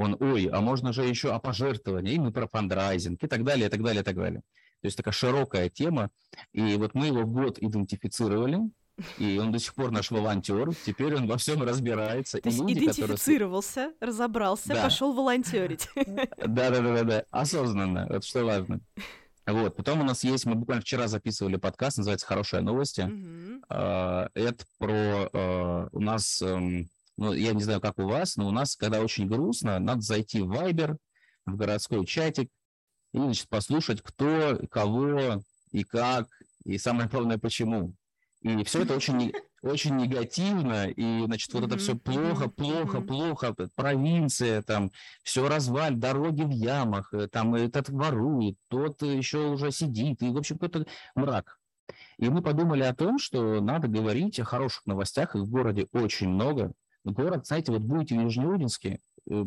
Он, 0.00 0.16
ой, 0.18 0.46
а 0.46 0.62
можно 0.62 0.94
же 0.94 1.04
еще 1.04 1.32
о 1.32 1.38
пожертвовании, 1.38 2.14
и 2.14 2.18
мы 2.18 2.32
про 2.32 2.46
фандрайзинг, 2.46 3.22
и 3.22 3.26
так 3.26 3.44
далее, 3.44 3.66
и 3.66 3.70
так 3.70 3.82
далее, 3.82 4.00
и 4.00 4.04
так 4.04 4.16
далее. 4.16 4.40
То 4.80 4.86
есть 4.86 4.96
такая 4.96 5.12
широкая 5.12 5.68
тема. 5.68 6.08
И 6.54 6.76
вот 6.76 6.94
мы 6.94 7.08
его 7.08 7.26
год 7.26 7.58
идентифицировали, 7.58 8.60
и 9.18 9.38
он 9.38 9.52
до 9.52 9.58
сих 9.58 9.74
пор 9.74 9.90
наш 9.90 10.10
волонтер. 10.10 10.74
Теперь 10.86 11.14
он 11.16 11.26
во 11.26 11.36
всем 11.36 11.62
разбирается. 11.62 12.40
То 12.40 12.48
есть 12.48 12.60
люди, 12.60 12.78
идентифицировался, 12.78 13.88
которые... 13.88 13.96
разобрался, 14.00 14.68
да. 14.68 14.84
пошел 14.84 15.12
волонтерить. 15.12 15.88
Да, 15.94 16.70
да, 16.70 16.80
да, 16.80 17.02
да, 17.02 17.24
осознанно. 17.30 18.06
Это 18.08 18.22
что 18.22 18.44
важно. 18.44 18.80
Вот. 19.46 19.76
Потом 19.76 20.00
у 20.00 20.04
нас 20.04 20.24
есть, 20.24 20.46
мы 20.46 20.54
буквально 20.54 20.80
вчера 20.80 21.08
записывали 21.08 21.56
подкаст, 21.56 21.98
называется 21.98 22.26
«Хорошие 22.26 22.62
новости». 22.62 23.02
Mm-hmm. 23.02 24.30
Это 24.34 24.64
про 24.78 25.30
а, 25.32 25.88
у 25.92 26.00
нас, 26.00 26.40
эм, 26.40 26.88
ну, 27.20 27.34
я 27.34 27.52
не 27.52 27.62
знаю, 27.62 27.82
как 27.82 27.98
у 27.98 28.08
вас, 28.08 28.36
но 28.36 28.48
у 28.48 28.50
нас, 28.50 28.74
когда 28.76 29.02
очень 29.02 29.28
грустно, 29.28 29.78
надо 29.78 30.00
зайти 30.00 30.40
в 30.40 30.50
Viber, 30.50 30.96
в 31.44 31.54
городской 31.54 32.06
чатик, 32.06 32.48
и, 33.12 33.18
значит, 33.18 33.46
послушать, 33.50 34.00
кто, 34.00 34.58
кого 34.70 35.42
и 35.70 35.84
как, 35.84 36.28
и 36.64 36.78
самое 36.78 37.10
главное, 37.10 37.36
почему. 37.36 37.94
И 38.40 38.64
все 38.64 38.84
это 38.84 38.96
очень, 38.96 39.34
очень 39.62 39.96
негативно, 39.96 40.88
и, 40.88 41.24
значит, 41.26 41.52
вот 41.52 41.64
это 41.64 41.76
все 41.76 41.94
плохо, 41.94 42.48
плохо, 42.48 43.02
плохо, 43.02 43.54
провинция, 43.74 44.62
там, 44.62 44.90
все 45.22 45.46
разваль, 45.46 45.96
дороги 45.96 46.42
в 46.44 46.50
ямах, 46.50 47.12
э, 47.12 47.28
там 47.28 47.54
этот 47.54 47.90
ворует, 47.90 48.56
тот 48.68 49.02
еще 49.02 49.50
уже 49.50 49.72
сидит, 49.72 50.22
и, 50.22 50.30
в 50.30 50.38
общем, 50.38 50.56
какой-то 50.56 50.86
мрак. 51.14 51.58
И 52.16 52.30
мы 52.30 52.40
подумали 52.40 52.82
о 52.84 52.94
том, 52.94 53.18
что 53.18 53.60
надо 53.60 53.88
говорить 53.88 54.40
о 54.40 54.44
хороших 54.44 54.86
новостях, 54.86 55.36
их 55.36 55.42
в 55.42 55.50
городе 55.50 55.86
очень 55.92 56.30
много. 56.30 56.72
Город, 57.04 57.46
знаете, 57.46 57.72
вот 57.72 57.82
будете 57.82 58.14
в 58.14 58.18
Нижнеудинске, 58.18 59.00
э, 59.30 59.46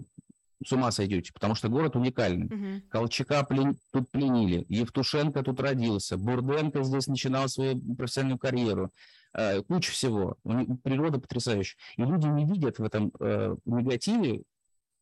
с 0.65 0.71
ума 0.71 0.91
сойдете, 0.91 1.33
потому 1.33 1.55
что 1.55 1.69
город 1.69 1.95
уникальный. 1.95 2.47
Угу. 2.47 2.89
Колчака 2.89 3.43
плен... 3.43 3.77
тут 3.91 4.09
пленили, 4.09 4.65
Евтушенко 4.69 5.43
тут 5.43 5.59
родился, 5.59 6.17
Бурденко 6.17 6.83
здесь 6.83 7.07
начинал 7.07 7.49
свою 7.49 7.79
профессиональную 7.95 8.39
карьеру, 8.39 8.91
э, 9.33 9.61
куча 9.63 9.91
всего. 9.91 10.37
Природа 10.83 11.19
потрясающая. 11.19 11.77
И 11.97 12.01
люди 12.01 12.27
не 12.27 12.45
видят 12.45 12.79
в 12.79 12.83
этом 12.83 13.11
э, 13.19 13.55
негативе 13.65 14.43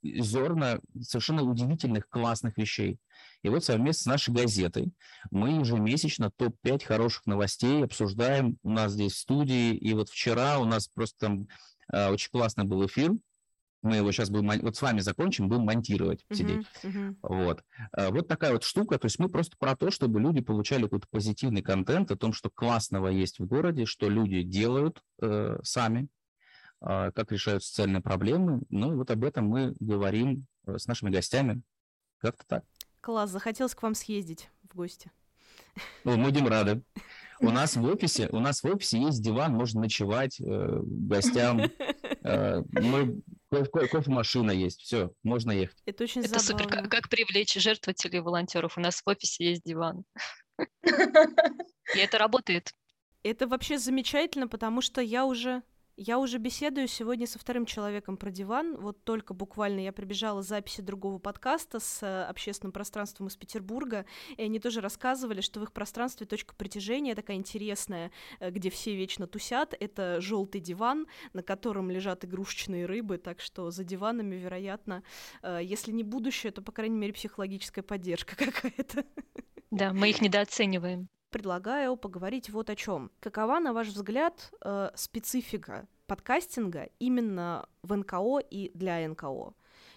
зерна 0.03 0.79
совершенно 1.01 1.43
удивительных, 1.43 2.09
классных 2.09 2.57
вещей. 2.57 2.97
И 3.43 3.49
вот 3.49 3.63
совместно 3.63 4.03
с 4.03 4.05
нашей 4.05 4.33
газетой 4.33 4.93
мы 5.29 5.59
ежемесячно 5.59 6.31
топ-5 6.31 6.85
хороших 6.85 7.25
новостей 7.25 7.83
обсуждаем 7.83 8.57
у 8.63 8.71
нас 8.71 8.93
здесь 8.93 9.13
в 9.13 9.19
студии. 9.19 9.75
И 9.75 9.93
вот 9.93 10.09
вчера 10.09 10.59
у 10.59 10.65
нас 10.65 10.87
просто 10.87 11.19
там 11.19 11.47
очень 11.91 12.29
классный 12.31 12.63
был 12.63 12.85
эфир 12.85 13.11
мы 13.81 13.95
его 13.95 14.11
сейчас 14.11 14.29
будем, 14.29 14.61
вот 14.61 14.75
с 14.75 14.81
вами 14.81 14.99
закончим, 14.99 15.49
будем 15.49 15.63
монтировать, 15.63 16.23
сидеть. 16.31 16.65
Uh-huh, 16.83 16.93
uh-huh. 16.93 17.15
Вот. 17.23 17.63
А, 17.91 18.11
вот 18.11 18.27
такая 18.27 18.51
вот 18.53 18.63
штука, 18.63 18.99
то 18.99 19.05
есть 19.05 19.17
мы 19.17 19.27
просто 19.27 19.57
про 19.57 19.75
то, 19.75 19.89
чтобы 19.89 20.19
люди 20.19 20.41
получали 20.41 20.83
какой-то 20.83 21.07
позитивный 21.09 21.61
контент 21.61 22.11
о 22.11 22.15
том, 22.15 22.33
что 22.33 22.49
классного 22.49 23.07
есть 23.07 23.39
в 23.39 23.45
городе, 23.45 23.85
что 23.85 24.07
люди 24.07 24.43
делают 24.43 25.01
э, 25.21 25.57
сами, 25.63 26.07
э, 26.81 27.11
как 27.11 27.31
решают 27.31 27.63
социальные 27.63 28.01
проблемы. 28.01 28.61
Ну, 28.69 28.95
вот 28.95 29.09
об 29.09 29.23
этом 29.23 29.47
мы 29.47 29.75
говорим 29.79 30.45
э, 30.67 30.77
с 30.77 30.85
нашими 30.85 31.09
гостями. 31.09 31.61
Как-то 32.19 32.45
так. 32.45 32.63
Класс, 33.01 33.31
захотелось 33.31 33.73
к 33.73 33.81
вам 33.81 33.95
съездить 33.95 34.51
в 34.69 34.75
гости. 34.75 35.11
Ну, 36.03 36.21
будем 36.21 36.47
рады. 36.47 36.83
У 37.41 37.49
нас 37.49 37.75
в 37.75 37.83
офисе, 37.83 38.29
у 38.31 38.39
нас 38.39 38.61
в 38.63 38.65
офисе 38.67 38.99
есть 38.99 39.21
диван, 39.21 39.53
можно 39.53 39.81
ночевать 39.81 40.39
э, 40.39 40.79
гостям. 40.83 41.61
Э, 42.23 42.61
мы 42.73 43.19
кофе, 43.49 43.87
кофемашина 43.87 44.51
есть, 44.51 44.81
все, 44.81 45.11
можно 45.23 45.51
ехать. 45.51 45.75
Это 45.87 46.03
очень 46.03 46.21
Это 46.21 46.37
забавно. 46.37 46.63
супер. 46.65 46.67
Как, 46.67 46.91
как 46.91 47.09
привлечь 47.09 47.55
жертвователей 47.55 48.19
волонтеров? 48.19 48.77
У 48.77 48.81
нас 48.81 49.01
в 49.01 49.09
офисе 49.09 49.49
есть 49.49 49.63
диван. 49.63 50.03
И 50.85 51.97
это 51.97 52.19
работает. 52.19 52.69
Это 53.23 53.47
вообще 53.47 53.79
замечательно, 53.79 54.47
потому 54.47 54.81
что 54.81 55.01
я 55.01 55.25
уже 55.25 55.63
я 56.01 56.17
уже 56.17 56.39
беседую 56.39 56.87
сегодня 56.87 57.27
со 57.27 57.37
вторым 57.37 57.67
человеком 57.67 58.17
про 58.17 58.31
диван. 58.31 58.75
Вот 58.77 59.03
только 59.03 59.35
буквально 59.35 59.81
я 59.81 59.91
прибежала 59.91 60.41
с 60.41 60.47
записи 60.47 60.81
другого 60.81 61.19
подкаста 61.19 61.79
с 61.79 62.01
э, 62.01 62.23
общественным 62.23 62.71
пространством 62.71 63.27
из 63.27 63.35
Петербурга, 63.35 64.05
и 64.35 64.41
они 64.41 64.59
тоже 64.59 64.81
рассказывали, 64.81 65.41
что 65.41 65.59
в 65.59 65.63
их 65.63 65.71
пространстве 65.71 66.25
точка 66.25 66.55
притяжения 66.55 67.13
такая 67.13 67.37
интересная, 67.37 68.11
э, 68.39 68.49
где 68.49 68.71
все 68.71 68.95
вечно 68.95 69.27
тусят. 69.27 69.75
Это 69.79 70.19
желтый 70.21 70.59
диван, 70.59 71.05
на 71.33 71.43
котором 71.43 71.91
лежат 71.91 72.25
игрушечные 72.25 72.87
рыбы, 72.87 73.19
так 73.19 73.39
что 73.39 73.69
за 73.69 73.83
диванами, 73.83 74.35
вероятно, 74.35 75.03
э, 75.43 75.59
если 75.61 75.91
не 75.91 76.03
будущее, 76.03 76.51
то, 76.51 76.63
по 76.63 76.71
крайней 76.71 76.97
мере, 76.97 77.13
психологическая 77.13 77.83
поддержка 77.83 78.35
какая-то. 78.51 79.05
Да, 79.69 79.93
мы 79.93 80.09
их 80.09 80.19
недооцениваем 80.19 81.09
предлагаю 81.31 81.95
поговорить 81.95 82.49
вот 82.49 82.69
о 82.69 82.75
чем. 82.75 83.11
Какова, 83.19 83.59
на 83.59 83.73
ваш 83.73 83.87
взгляд, 83.87 84.51
э, 84.63 84.91
специфика 84.95 85.87
подкастинга 86.05 86.89
именно 86.99 87.67
в 87.81 87.95
НКО 87.95 88.39
и 88.39 88.71
для 88.75 89.07
НКО? 89.07 89.53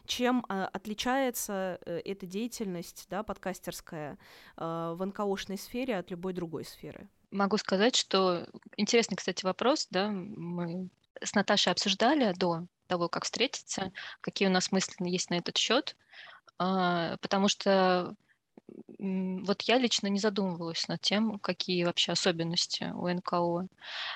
Чем 0.07 0.45
э, 0.49 0.69
отличается 0.73 1.79
э, 1.85 2.01
эта 2.05 2.27
деятельность, 2.27 3.07
да, 3.11 3.23
подкастерская, 3.23 4.19
э, 4.57 4.95
в 4.97 5.05
НКОшной 5.05 5.59
сфере 5.59 5.99
от 5.99 6.11
любой 6.11 6.33
другой 6.33 6.65
сферы? 6.65 7.09
Могу 7.31 7.57
сказать, 7.57 7.97
что 7.97 8.47
интересный, 8.77 9.17
кстати, 9.17 9.45
вопрос, 9.45 9.89
да, 9.91 10.09
мы 10.11 10.89
с 11.21 11.35
Наташей 11.35 11.73
обсуждали 11.73 12.33
до 12.33 12.67
того, 12.87 13.09
как 13.09 13.25
встретиться, 13.25 13.93
какие 14.21 14.49
у 14.49 14.51
нас 14.53 14.73
мысли 14.73 15.09
есть 15.09 15.31
на 15.31 15.35
этот 15.35 15.57
счет, 15.57 15.97
а, 16.59 17.17
потому 17.19 17.49
что 17.49 18.15
вот 18.99 19.63
я 19.63 19.79
лично 19.79 20.09
не 20.09 20.19
задумывалась 20.19 20.89
над 20.89 21.01
тем, 21.01 21.39
какие 21.39 21.85
вообще 21.85 22.13
особенности 22.13 22.93
у 22.95 23.09
НКО. 23.09 23.69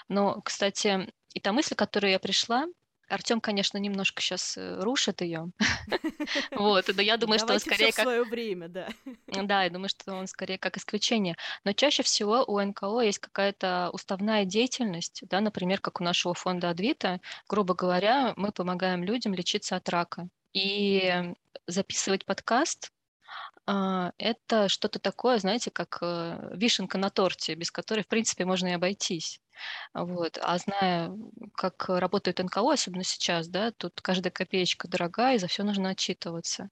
Но, 0.08 0.40
кстати, 0.42 1.12
и 1.34 1.40
та 1.40 1.52
мысль, 1.52 1.74
к 1.74 1.78
которой 1.78 2.12
я 2.12 2.18
пришла, 2.18 2.66
Артем, 3.08 3.40
конечно, 3.40 3.78
немножко 3.78 4.20
сейчас 4.20 4.56
э, 4.56 4.80
рушит 4.80 5.22
ее. 5.22 5.50
Вот, 6.50 6.84
но 6.94 7.00
я 7.00 7.16
думаю, 7.16 7.38
что 7.38 7.54
он 7.54 7.60
скорее 7.60 7.92
как... 7.92 8.02
свое 8.02 8.22
время, 8.22 8.68
да. 8.68 8.88
Да, 9.26 9.64
я 9.64 9.70
думаю, 9.70 9.88
что 9.88 10.14
он 10.14 10.26
скорее 10.26 10.58
как 10.58 10.76
исключение. 10.76 11.36
Но 11.64 11.72
чаще 11.72 12.02
всего 12.02 12.44
у 12.44 12.60
НКО 12.60 13.00
есть 13.00 13.18
какая-то 13.18 13.88
уставная 13.92 14.44
деятельность, 14.44 15.22
да, 15.22 15.40
например, 15.40 15.80
как 15.80 16.00
у 16.00 16.04
нашего 16.04 16.34
фонда 16.34 16.70
Адвита. 16.70 17.20
Грубо 17.48 17.74
говоря, 17.74 18.34
мы 18.36 18.52
помогаем 18.52 19.02
людям 19.02 19.32
лечиться 19.32 19.76
от 19.76 19.88
рака. 19.88 20.28
И 20.52 21.32
записывать 21.66 22.26
подкаст 22.26 22.90
это 23.66 24.68
что-то 24.68 24.98
такое, 24.98 25.38
знаете, 25.38 25.70
как 25.70 25.98
э, 26.00 26.52
вишенка 26.54 26.96
на 26.96 27.10
торте, 27.10 27.54
без 27.54 27.70
которой, 27.70 28.02
в 28.02 28.08
принципе, 28.08 28.46
можно 28.46 28.68
и 28.68 28.72
обойтись. 28.72 29.42
Вот. 29.92 30.38
А 30.40 30.56
зная, 30.58 31.12
как 31.54 31.88
работает 31.88 32.38
НКО, 32.38 32.72
особенно 32.72 33.04
сейчас, 33.04 33.48
да, 33.48 33.72
тут 33.72 34.00
каждая 34.00 34.30
копеечка 34.30 34.88
дорогая, 34.88 35.34
и 35.34 35.38
за 35.38 35.48
все 35.48 35.64
нужно 35.64 35.90
отчитываться. 35.90 36.70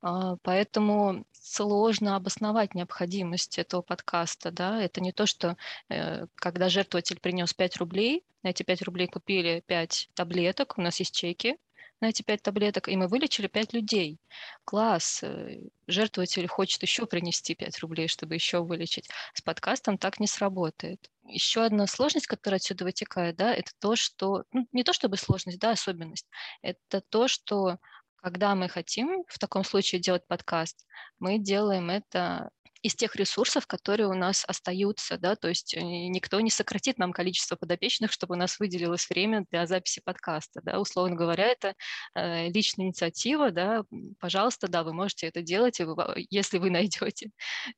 А, 0.00 0.36
поэтому 0.42 1.24
сложно 1.32 2.16
обосновать 2.16 2.74
необходимость 2.74 3.58
этого 3.58 3.82
подкаста. 3.82 4.50
Да? 4.50 4.80
Это 4.82 5.00
не 5.00 5.12
то, 5.12 5.26
что 5.26 5.56
э, 5.88 6.26
когда 6.36 6.68
жертвователь 6.68 7.20
принес 7.20 7.52
5 7.54 7.76
рублей, 7.78 8.24
на 8.42 8.48
эти 8.48 8.62
5 8.62 8.82
рублей 8.82 9.06
купили 9.06 9.62
5 9.66 10.10
таблеток, 10.14 10.78
у 10.78 10.82
нас 10.82 10.98
есть 11.00 11.14
чеки, 11.14 11.58
на 12.02 12.08
эти 12.08 12.22
пять 12.22 12.42
таблеток, 12.42 12.88
и 12.88 12.96
мы 12.96 13.08
вылечили 13.08 13.46
пять 13.46 13.72
людей. 13.72 14.18
Класс, 14.64 15.22
э, 15.22 15.60
жертвователь 15.86 16.46
хочет 16.48 16.82
еще 16.82 17.06
принести 17.06 17.54
5 17.54 17.78
рублей, 17.78 18.08
чтобы 18.08 18.34
еще 18.34 18.62
вылечить. 18.62 19.08
С 19.32 19.40
подкастом 19.40 19.96
так 19.96 20.20
не 20.20 20.26
сработает. 20.26 21.08
Еще 21.24 21.64
одна 21.64 21.86
сложность, 21.86 22.26
которая 22.26 22.58
отсюда 22.58 22.84
вытекает, 22.84 23.36
да, 23.36 23.54
это 23.54 23.70
то, 23.78 23.96
что, 23.96 24.44
ну, 24.52 24.66
не 24.72 24.84
то 24.84 24.92
чтобы 24.92 25.16
сложность, 25.16 25.58
да, 25.60 25.70
особенность, 25.70 26.26
это 26.60 27.00
то, 27.08 27.28
что 27.28 27.78
когда 28.16 28.54
мы 28.54 28.68
хотим 28.68 29.24
в 29.28 29.38
таком 29.38 29.64
случае 29.64 30.00
делать 30.00 30.26
подкаст, 30.26 30.86
мы 31.18 31.38
делаем 31.38 31.90
это 31.90 32.50
из 32.82 32.94
тех 32.94 33.14
ресурсов, 33.16 33.66
которые 33.66 34.08
у 34.08 34.14
нас 34.14 34.44
остаются, 34.46 35.16
да, 35.16 35.36
то 35.36 35.48
есть 35.48 35.74
э, 35.74 35.80
никто 35.80 36.40
не 36.40 36.50
сократит 36.50 36.98
нам 36.98 37.12
количество 37.12 37.56
подопечных, 37.56 38.12
чтобы 38.12 38.34
у 38.34 38.38
нас 38.38 38.58
выделилось 38.58 39.08
время 39.08 39.46
для 39.50 39.66
записи 39.66 40.00
подкаста, 40.04 40.60
да, 40.62 40.80
условно 40.80 41.14
говоря, 41.14 41.46
это 41.46 41.74
э, 42.14 42.48
личная 42.48 42.86
инициатива, 42.86 43.50
да, 43.50 43.84
пожалуйста, 44.18 44.68
да, 44.68 44.82
вы 44.82 44.92
можете 44.92 45.28
это 45.28 45.42
делать, 45.42 45.78
и 45.80 45.84
вы, 45.84 45.94
если 46.30 46.58
вы 46.58 46.70
найдете 46.70 47.30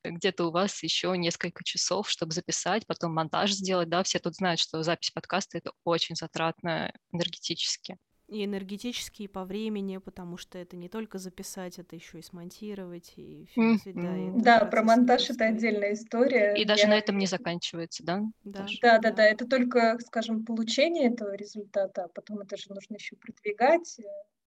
где-то 0.03 0.47
у 0.47 0.51
вас 0.51 0.83
еще 0.83 1.17
несколько 1.17 1.63
часов, 1.65 2.09
чтобы 2.09 2.33
записать, 2.33 2.87
потом 2.87 3.13
монтаж 3.13 3.53
сделать, 3.53 3.89
да, 3.89 4.03
все 4.03 4.19
тут 4.19 4.35
знают, 4.37 4.61
что 4.61 4.83
запись 4.83 5.11
подкаста 5.11 5.59
это 5.59 5.73
очень 5.85 6.17
затратно 6.17 6.93
энергетически. 7.13 7.99
И 8.27 8.45
энергетически, 8.45 9.23
и 9.23 9.29
по 9.29 9.45
времени, 9.45 9.99
потому 9.99 10.39
что 10.39 10.57
это 10.57 10.77
не 10.77 10.89
только 10.89 11.19
записать, 11.19 11.79
это 11.79 11.95
еще 11.95 12.19
и 12.19 12.23
смонтировать, 12.23 13.13
и 13.17 13.47
все, 13.51 13.61
mm-hmm. 13.61 14.41
да, 14.41 14.61
да 14.61 14.65
про 14.65 14.83
монтаж 14.83 15.29
это 15.29 15.45
отдельная 15.45 15.93
история. 15.93 16.55
И 16.55 16.65
даже 16.65 16.83
Я... 16.83 16.89
на 16.89 16.95
этом 16.95 17.19
не 17.19 17.27
заканчивается, 17.27 18.03
да? 18.03 18.23
Да. 18.45 18.67
да, 18.81 18.99
да, 18.99 19.11
да, 19.13 19.25
это 19.25 19.47
только, 19.47 19.99
скажем, 20.07 20.45
получение 20.45 21.13
этого 21.13 21.35
результата, 21.35 22.05
а 22.05 22.09
потом 22.09 22.41
это 22.41 22.57
же 22.57 22.73
нужно 22.73 22.95
еще 22.95 23.17
продвигать. 23.17 24.01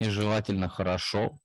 И 0.01 0.05
желательно 0.05 0.69
хорошо, 0.69 1.39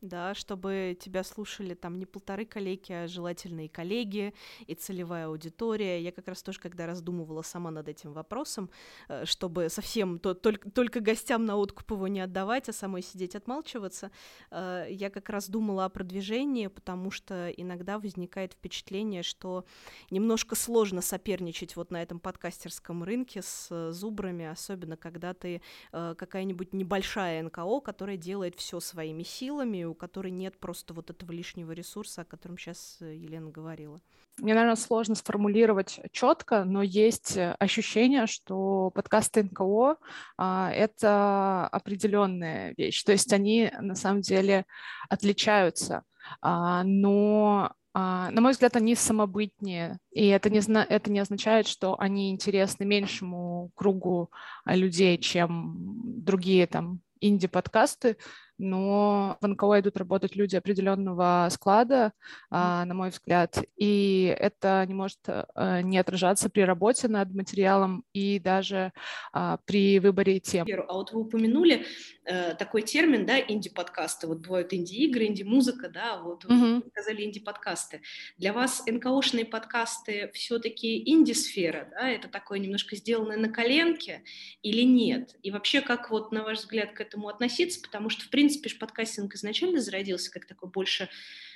да, 0.00 0.34
чтобы 0.34 0.96
тебя 0.98 1.22
слушали 1.24 1.74
там 1.74 1.98
не 1.98 2.06
полторы 2.06 2.44
коллеги, 2.46 2.92
а 2.92 3.06
желательно 3.06 3.66
и 3.66 3.68
коллеги, 3.68 4.34
и 4.66 4.74
целевая 4.74 5.26
аудитория. 5.26 6.02
Я 6.02 6.12
как 6.12 6.28
раз 6.28 6.42
тоже, 6.42 6.58
когда 6.58 6.86
раздумывала 6.86 7.42
сама 7.42 7.70
над 7.70 7.88
этим 7.88 8.12
вопросом, 8.12 8.70
э, 9.08 9.24
чтобы 9.26 9.68
совсем 9.68 10.18
то, 10.18 10.34
только, 10.34 10.70
только 10.70 11.00
гостям 11.00 11.44
на 11.44 11.56
откуп 11.56 11.92
его 11.92 12.08
не 12.08 12.20
отдавать, 12.20 12.68
а 12.68 12.72
самой 12.72 13.02
сидеть 13.02 13.34
отмалчиваться, 13.34 14.10
э, 14.50 14.86
я 14.90 15.10
как 15.10 15.28
раз 15.28 15.48
думала 15.48 15.84
о 15.84 15.88
продвижении, 15.90 16.68
потому 16.68 17.10
что 17.10 17.50
иногда 17.50 17.98
возникает 17.98 18.54
впечатление, 18.54 19.22
что 19.22 19.64
немножко 20.10 20.54
сложно 20.54 21.02
соперничать 21.02 21.76
вот 21.76 21.90
на 21.90 22.02
этом 22.02 22.20
подкастерском 22.20 23.02
рынке 23.02 23.42
с 23.42 23.68
э, 23.70 23.90
зубрами, 23.92 24.46
особенно 24.46 24.96
когда 24.96 25.34
ты 25.34 25.60
какая-нибудь 25.90 26.72
небольшая 26.72 27.42
НКО, 27.42 27.80
которая 27.80 28.16
делает 28.16 28.54
все 28.56 28.80
своими 28.80 29.22
силами, 29.22 29.89
у 29.90 29.94
которой 29.94 30.30
нет 30.30 30.58
просто 30.58 30.94
вот 30.94 31.10
этого 31.10 31.32
лишнего 31.32 31.72
ресурса, 31.72 32.22
о 32.22 32.24
котором 32.24 32.56
сейчас 32.56 32.98
э, 33.00 33.14
Елена 33.14 33.50
говорила? 33.50 34.00
Мне, 34.38 34.54
наверное, 34.54 34.76
сложно 34.76 35.14
сформулировать 35.14 36.00
четко, 36.12 36.64
но 36.64 36.82
есть 36.82 37.36
э, 37.36 37.54
ощущение, 37.58 38.26
что 38.26 38.90
подкасты 38.94 39.42
НКО 39.42 39.96
а,— 40.38 40.70
это 40.74 41.68
определенная 41.68 42.74
вещь. 42.76 43.02
То 43.02 43.12
есть 43.12 43.32
они 43.32 43.70
на 43.80 43.94
самом 43.94 44.22
деле 44.22 44.64
отличаются, 45.08 46.04
а, 46.40 46.84
но 46.84 47.72
а, 47.92 48.30
на 48.30 48.40
мой 48.40 48.52
взгляд, 48.52 48.76
они 48.76 48.94
самобытнее, 48.94 49.98
и 50.12 50.28
это 50.28 50.48
не, 50.48 50.60
это 50.60 51.10
не 51.10 51.18
означает, 51.18 51.66
что 51.66 51.98
они 51.98 52.30
интересны 52.30 52.84
меньшему 52.84 53.72
кругу 53.74 54.30
людей, 54.64 55.18
чем 55.18 55.74
другие 56.22 56.66
там 56.66 57.00
инди-подкасты, 57.20 58.16
но 58.60 59.38
в 59.40 59.46
НКО 59.46 59.80
идут 59.80 59.96
работать 59.96 60.36
люди 60.36 60.54
определенного 60.54 61.48
склада, 61.50 62.12
а, 62.50 62.84
на 62.84 62.94
мой 62.94 63.10
взгляд, 63.10 63.58
и 63.76 64.34
это 64.38 64.84
не 64.86 64.94
может 64.94 65.18
а, 65.26 65.80
не 65.82 65.98
отражаться 65.98 66.50
при 66.50 66.60
работе 66.60 67.08
над 67.08 67.34
материалом 67.34 68.04
и 68.12 68.38
даже 68.38 68.92
а, 69.32 69.58
при 69.64 69.98
выборе 69.98 70.40
тем. 70.40 70.66
А 70.88 70.92
вот 70.92 71.12
вы 71.12 71.22
упомянули 71.22 71.86
э, 72.24 72.54
такой 72.54 72.82
термин, 72.82 73.26
да, 73.26 73.40
инди-подкасты. 73.40 74.26
Вот 74.26 74.38
бывают 74.38 74.72
инди-игры, 74.72 75.26
инди-музыка, 75.26 75.88
да, 75.88 76.18
вот 76.18 76.44
вы 76.44 76.82
сказали 76.90 77.24
инди-подкасты. 77.24 78.02
Для 78.36 78.52
вас 78.52 78.84
НКОшные 78.86 79.44
подкасты 79.44 80.30
все-таки 80.34 81.02
инди-сфера, 81.10 81.88
да, 81.92 82.08
это 82.08 82.28
такое 82.28 82.58
немножко 82.58 82.96
сделанное 82.96 83.38
на 83.38 83.48
коленке 83.48 84.22
или 84.62 84.82
нет? 84.82 85.36
И 85.42 85.50
вообще, 85.50 85.80
как 85.80 86.10
вот, 86.10 86.32
на 86.32 86.42
ваш 86.42 86.58
взгляд, 86.58 86.92
к 86.92 87.00
этому 87.00 87.28
относиться? 87.28 87.80
Потому 87.80 88.10
что, 88.10 88.24
в 88.24 88.30
принципе, 88.30 88.49
принципе, 88.58 88.80
подкастинг 88.80 89.34
изначально 89.34 89.80
зародился 89.80 90.30
как 90.30 90.46
такой 90.46 90.68
больше 90.70 91.08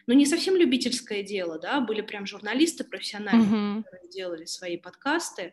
ну, 0.06 0.14
не 0.14 0.26
совсем 0.26 0.56
любительское 0.56 1.22
дело, 1.22 1.58
да, 1.58 1.80
были 1.80 2.02
прям 2.02 2.26
журналисты 2.26 2.84
профессиональные, 2.84 3.48
mm-hmm. 3.48 3.82
которые 3.84 4.08
делали 4.10 4.44
свои 4.44 4.76
подкасты, 4.76 5.42
э, 5.42 5.52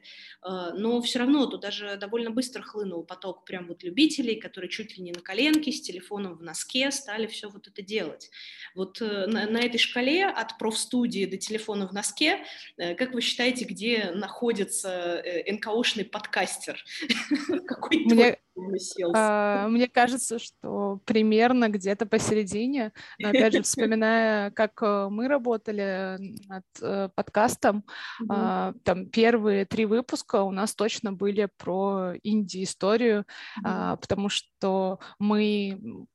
но 0.75 1.01
все 1.01 1.19
равно 1.19 1.45
тут 1.45 1.61
даже 1.61 1.95
довольно 1.95 2.31
быстро 2.31 2.61
хлынул 2.61 3.03
поток 3.03 3.45
прям 3.45 3.67
вот 3.67 3.83
любителей, 3.83 4.35
которые 4.35 4.69
чуть 4.69 4.97
ли 4.97 5.03
не 5.03 5.13
на 5.13 5.21
коленке, 5.21 5.71
с 5.71 5.81
телефоном 5.81 6.35
в 6.35 6.43
носке 6.43 6.91
стали 6.91 7.27
все 7.27 7.49
вот 7.49 7.67
это 7.67 7.81
делать. 7.81 8.29
Вот 8.75 9.01
э, 9.01 9.25
на, 9.27 9.49
на 9.49 9.59
этой 9.59 9.77
шкале 9.77 10.25
от 10.25 10.57
профстудии 10.57 11.25
до 11.25 11.37
телефона 11.37 11.87
в 11.87 11.93
носке, 11.93 12.43
э, 12.77 12.95
как 12.95 13.13
вы 13.13 13.21
считаете, 13.21 13.63
где 13.65 14.11
находится 14.11 15.23
НКОшный 15.47 16.03
подкастер? 16.03 16.83
Какой 17.67 18.05
а, 19.13 19.67
мне 19.67 19.87
кажется, 19.87 20.39
что 20.39 20.99
примерно 21.05 21.69
где-то 21.69 22.05
посередине, 22.05 22.91
но 23.19 23.29
опять 23.29 23.53
же, 23.53 23.61
вспоминая 23.63 24.51
как 24.51 24.81
э, 24.81 25.07
мы 25.09 25.27
работали 25.27 26.17
над 26.47 26.65
э, 26.81 27.09
подкастом, 27.15 27.83
mm-hmm. 28.21 28.79
там 28.83 29.05
первые 29.07 29.65
три 29.65 29.85
выпуска 29.85 30.43
у 30.43 30.51
нас 30.51 30.75
точно 30.75 31.13
были 31.13 31.47
про 31.57 32.13
инди-историю, 32.23 33.25
mm-hmm. 33.63 33.97
потому 33.97 34.29
что 34.29 34.99
мы, 35.19 36.07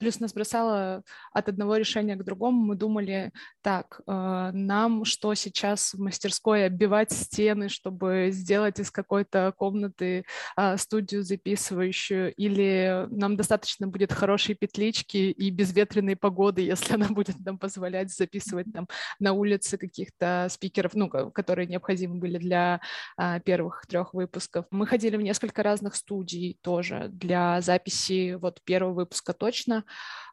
плюс 0.00 0.20
нас 0.20 0.32
бросало 0.32 1.02
от 1.32 1.48
одного 1.48 1.76
решения 1.76 2.16
к 2.16 2.24
другому, 2.24 2.64
мы 2.64 2.76
думали, 2.76 3.32
так, 3.62 4.00
э, 4.06 4.50
нам 4.52 5.04
что 5.04 5.34
сейчас 5.34 5.94
в 5.94 6.00
мастерской 6.00 6.66
оббивать 6.66 7.12
стены, 7.12 7.68
чтобы 7.68 8.28
сделать 8.30 8.80
из 8.80 8.90
какой-то 8.90 9.52
комнаты 9.56 10.24
а, 10.56 10.76
студию 10.76 11.22
записывающую, 11.22 11.91
или 11.92 13.06
нам 13.10 13.36
достаточно 13.36 13.86
будет 13.86 14.12
хорошей 14.12 14.54
петлички 14.54 15.16
и 15.16 15.50
безветренной 15.50 16.16
погоды, 16.16 16.62
если 16.72 16.94
она 16.94 17.08
будет 17.08 17.38
нам 17.44 17.58
позволять 17.58 18.14
записывать 18.14 18.66
там 18.72 18.88
на 19.18 19.32
улице 19.32 19.78
каких-то 19.78 20.48
спикеров, 20.50 20.94
ну, 20.94 21.08
которые 21.08 21.66
необходимы 21.66 22.16
были 22.16 22.38
для 22.38 22.80
а, 23.16 23.40
первых 23.40 23.86
трех 23.86 24.14
выпусков. 24.14 24.66
Мы 24.70 24.86
ходили 24.86 25.16
в 25.16 25.22
несколько 25.22 25.62
разных 25.62 25.94
студий 25.94 26.58
тоже 26.62 27.08
для 27.10 27.60
записи 27.60 28.34
вот 28.34 28.60
первого 28.64 28.94
выпуска 28.94 29.32
точно. 29.32 29.84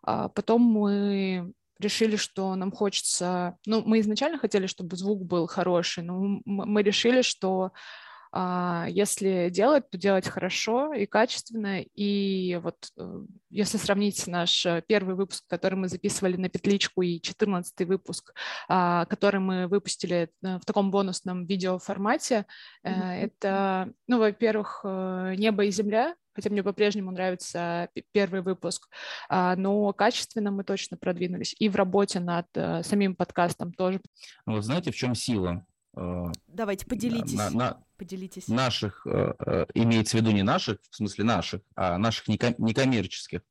А 0.04 0.30
потом 0.30 0.62
мы 0.62 1.52
решили, 1.80 2.17
что 2.17 2.56
нам 2.56 2.72
хочется... 2.72 3.58
Ну, 3.65 3.82
мы 3.86 4.02
изначально 4.02 4.38
хотели, 4.38 4.67
чтобы 4.67 4.98
звук 4.98 5.26
был 5.26 5.48
хороший, 5.48 6.04
но 6.04 6.41
мы 6.45 6.84
решили, 6.84 7.22
что 7.22 7.72
если 8.32 9.50
делать, 9.50 9.89
то 9.89 9.98
делать 9.98 10.28
хорошо 10.28 10.94
и 10.94 11.06
качественно. 11.06 11.82
И 11.96 12.60
вот 12.62 12.76
э, 12.98 13.26
если 13.50 13.78
сравнить 13.78 14.28
наш 14.28 14.65
э, 14.65 14.84
первый 14.88 15.15
выпуск, 15.15 15.46
который 15.48 15.76
мы 15.76 15.88
записывали 15.88 16.36
на 16.38 16.48
петличку, 16.50 17.02
и 17.02 17.20
14 17.20 17.88
выпуск, 17.88 18.34
а, 18.68 19.06
который 19.06 19.39
мы 19.39 19.68
выпустили 19.68 20.30
э, 20.44 20.58
в 20.58 20.65
таком 20.65 20.92
бонусном 20.92 21.46
видеоформате, 21.46 22.46
mm-hmm. 22.86 23.20
это, 23.20 23.94
ну, 24.08 24.20
во-первых, 24.20 24.82
«Небо 24.84 25.65
и 25.65 25.72
земля», 25.72 26.15
хотя 26.34 26.52
мне 26.52 26.62
по-прежнему 26.63 27.12
нравится 27.12 27.89
первый 28.12 28.42
выпуск, 28.42 28.89
а, 29.28 29.56
но 29.56 29.92
качественно 29.94 30.52
мы 30.52 30.63
точно 30.63 30.98
продвинулись. 30.98 31.56
И 31.58 31.68
в 31.68 31.76
работе 31.76 32.20
над 32.20 32.46
самим 32.86 33.15
подкастом 33.15 33.74
тоже. 33.74 34.02
Вот 34.46 34.63
знаете, 34.63 34.92
в 34.92 34.96
чем 34.96 35.15
сила? 35.15 35.65
Давайте 36.48 36.86
поделитесь. 36.86 37.34
На, 37.34 37.50
на, 37.50 37.84
Поделитесь. 37.99 38.47
Наших, 38.47 39.05
э, 39.05 39.33
э, 39.45 39.65
имеется 39.73 40.15
в 40.15 40.21
виду 40.21 40.31
не 40.31 40.41
наших, 40.41 40.77
в 40.89 40.95
смысле 40.95 41.25
наших, 41.25 41.62
а 41.75 41.97
наших 41.97 42.29
некоммерческих. 42.29 43.41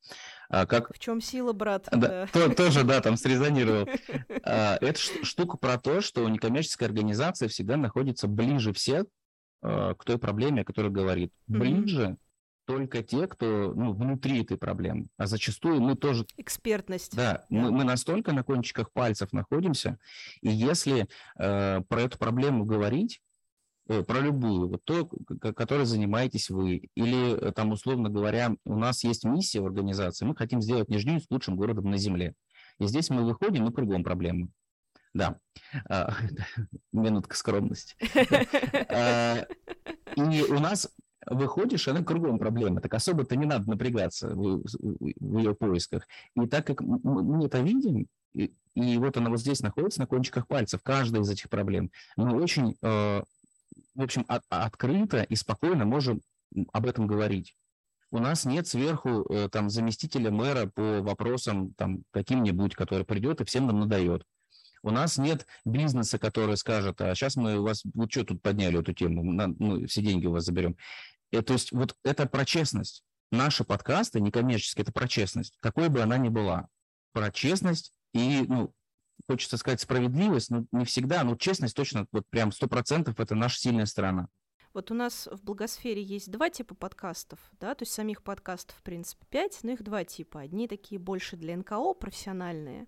А 0.49 0.65
как... 0.65 0.95
В 0.95 0.99
чем 0.99 1.21
сила, 1.21 1.53
брат? 1.53 1.87
Да, 1.93 2.27
То, 2.33 2.49
тоже, 2.55 2.83
да, 2.85 3.03
там 3.03 3.19
срезонировал. 3.19 3.87
А, 4.43 4.79
это 4.81 4.99
штука 4.99 5.59
про 5.59 5.77
то, 5.77 6.01
что 6.01 6.27
некоммерческая 6.27 6.89
организация 6.89 7.49
всегда 7.49 7.77
находится 7.77 8.27
ближе 8.27 8.73
всех 8.73 9.05
э, 9.63 9.95
к 9.99 10.05
той 10.05 10.17
проблеме, 10.17 10.63
о 10.63 10.65
которой 10.65 10.91
говорит. 10.91 11.31
Ближе 11.47 12.17
только 12.65 13.03
те, 13.03 13.27
кто 13.27 13.75
ну, 13.75 13.93
внутри 13.93 14.43
этой 14.43 14.57
проблемы. 14.57 15.09
А 15.19 15.27
зачастую 15.27 15.83
мы 15.83 15.95
тоже... 15.95 16.25
Экспертность. 16.39 17.15
Да, 17.15 17.33
да. 17.33 17.45
Мы, 17.51 17.71
мы 17.71 17.85
настолько 17.85 18.33
на 18.33 18.45
кончиках 18.45 18.93
пальцев 18.93 19.33
находимся, 19.33 19.99
и 20.41 20.49
если 20.49 21.07
э, 21.39 21.81
про 21.83 22.01
эту 22.01 22.19
проблему 22.19 22.65
говорить, 22.65 23.21
про 23.89 24.21
любую, 24.21 24.69
вот 24.69 24.85
то, 24.85 25.07
которой 25.55 25.87
занимаетесь 25.87 26.51
вы, 26.51 26.91
или 26.95 27.37
э, 27.37 27.53
там, 27.53 27.73
условно 27.73 28.11
говоря, 28.11 28.55
у 28.65 28.77
нас 28.77 29.03
есть 29.03 29.25
миссия 29.25 29.61
в 29.61 29.67
организации, 29.67 30.27
мы 30.27 30.37
хотим 30.37 30.61
сделать 30.61 30.89
Нижнюю 30.89 31.21
лучшим 31.31 31.57
городом 31.57 31.91
на 31.91 31.97
Земле. 31.97 32.35
И 32.79 32.87
здесь 32.87 33.11
мы 33.11 33.25
выходим, 33.25 33.67
и 33.67 33.73
кругом 33.73 34.05
проблемы. 34.05 34.49
Да, 35.15 35.39
а, 35.89 36.13
минутка 36.93 37.35
скромности. 37.35 37.97
А, 38.91 39.47
и 40.17 40.43
у 40.43 40.59
нас 40.61 40.89
выходишь, 41.27 41.89
она 41.89 42.05
кругом 42.05 42.39
проблема. 42.39 42.81
Так 42.81 42.95
особо-то 42.95 43.37
не 43.37 43.47
надо 43.47 43.69
напрягаться 43.71 44.29
в, 44.29 44.65
ее 45.39 45.55
поисках. 45.55 46.07
И 46.37 46.47
так 46.47 46.67
как 46.67 46.83
мы 46.83 47.45
это 47.45 47.61
видим, 47.61 48.07
и, 48.35 48.53
и 48.75 48.99
вот 48.99 49.17
она 49.17 49.31
вот 49.31 49.41
здесь 49.41 49.61
находится 49.61 50.01
на 50.01 50.07
кончиках 50.07 50.47
пальцев, 50.47 50.83
каждая 50.83 51.23
из 51.23 51.31
этих 51.31 51.49
проблем, 51.49 51.91
мы 52.17 52.41
очень 52.41 52.77
э, 52.83 53.23
в 53.99 54.03
общем, 54.03 54.25
от, 54.29 54.45
открыто 54.49 55.23
и 55.23 55.35
спокойно 55.35 55.85
можем 55.85 56.23
об 56.73 56.87
этом 56.87 57.09
говорить. 57.09 57.55
У 58.11 58.21
нас 58.21 58.45
нет 58.45 58.67
сверху 58.67 59.27
э, 59.29 59.49
там 59.51 59.69
заместителя 59.69 60.31
мэра 60.31 60.67
по 60.67 61.03
вопросам 61.03 61.75
там 61.75 62.05
каким-нибудь, 62.13 62.75
который 62.75 63.05
придет 63.05 63.41
и 63.41 63.45
всем 63.45 63.67
нам 63.67 63.81
надает. 63.81 64.23
У 64.83 64.91
нас 64.91 65.19
нет 65.19 65.47
бизнеса, 65.65 66.19
который 66.19 66.57
скажет, 66.57 67.01
а 67.01 67.13
сейчас 67.17 67.35
мы 67.35 67.59
у 67.59 67.65
вас, 67.65 67.83
вот 67.93 68.11
что 68.13 68.25
тут 68.25 68.41
подняли 68.41 68.79
эту 68.79 68.93
тему, 68.93 69.25
на, 69.25 69.49
ну, 69.49 69.85
все 69.89 70.01
деньги 70.01 70.27
у 70.27 70.31
вас 70.31 70.45
заберем. 70.45 70.77
И, 71.33 71.37
э, 71.37 71.43
то 71.43 71.55
есть 71.55 71.73
вот 71.73 71.97
это 72.05 72.27
про 72.27 72.45
честность. 72.45 73.03
Наши 73.33 73.65
подкасты 73.65 74.21
некоммерческие, 74.21 74.85
это 74.85 74.93
про 74.93 75.09
честность, 75.09 75.59
какой 75.61 75.89
бы 75.89 76.01
она 76.01 76.19
ни 76.19 76.29
была. 76.29 76.69
Про 77.13 77.33
честность 77.33 77.93
и, 78.15 78.45
ну, 78.49 78.73
хочется 79.29 79.59
сказать 79.59 79.81
справедливость, 79.81 80.51
но 80.51 80.65
не 80.73 80.85
всегда, 80.85 81.23
но 81.23 81.37
честность 81.37 81.77
точно, 81.77 82.07
вот 82.13 82.27
прям 82.31 82.51
сто 82.51 82.67
процентов 82.67 83.21
это 83.21 83.35
наша 83.35 83.59
сильная 83.61 83.87
сторона. 83.87 84.29
Вот 84.75 84.91
у 84.91 84.95
нас 84.95 85.29
в 85.31 85.43
Благосфере 85.43 86.03
есть 86.03 86.31
два 86.31 86.51
типа 86.51 86.75
подкастов, 86.75 87.39
да, 87.61 87.75
то 87.75 87.83
есть 87.83 87.93
самих 87.93 88.23
подкастов, 88.23 88.77
в 88.77 88.83
принципе, 88.83 89.27
пять, 89.29 89.59
но 89.63 89.73
их 89.73 89.83
два 89.83 90.05
типа. 90.05 90.41
Одни 90.41 90.69
такие 90.69 90.99
больше 90.99 91.37
для 91.37 91.57
НКО, 91.57 91.95
профессиональные, 91.95 92.87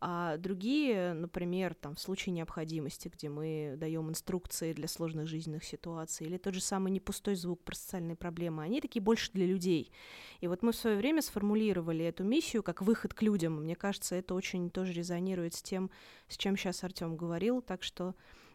а 0.00 0.36
другие, 0.36 1.14
например, 1.14 1.74
там, 1.74 1.94
в 1.94 2.00
случае 2.00 2.34
необходимости, 2.34 3.08
где 3.08 3.28
мы 3.28 3.74
даем 3.78 4.10
инструкции 4.10 4.72
для 4.72 4.88
сложных 4.88 5.26
жизненных 5.26 5.64
ситуаций, 5.64 6.26
или 6.26 6.36
тот 6.36 6.54
же 6.54 6.60
самый 6.60 6.92
непустой 6.92 7.36
звук 7.36 7.62
про 7.62 7.74
социальные 7.74 8.16
проблемы, 8.16 8.62
они 8.62 8.80
такие 8.80 9.02
больше 9.02 9.32
для 9.32 9.46
людей. 9.46 9.90
И 10.40 10.46
вот 10.46 10.62
мы 10.62 10.72
в 10.72 10.76
свое 10.76 10.96
время 10.96 11.22
сформулировали 11.22 12.04
эту 12.04 12.24
миссию 12.24 12.62
как 12.62 12.82
выход 12.82 13.14
к 13.14 13.22
людям. 13.22 13.62
Мне 13.62 13.76
кажется, 13.76 14.14
это 14.14 14.34
очень 14.34 14.70
тоже 14.70 14.92
резонирует 14.92 15.54
с 15.54 15.62
тем, 15.62 15.90
с 16.28 16.36
чем 16.36 16.56
сейчас 16.56 16.84
Артем 16.84 17.16
говорил, 17.16 17.62
так 17.62 17.82
что 17.82 18.14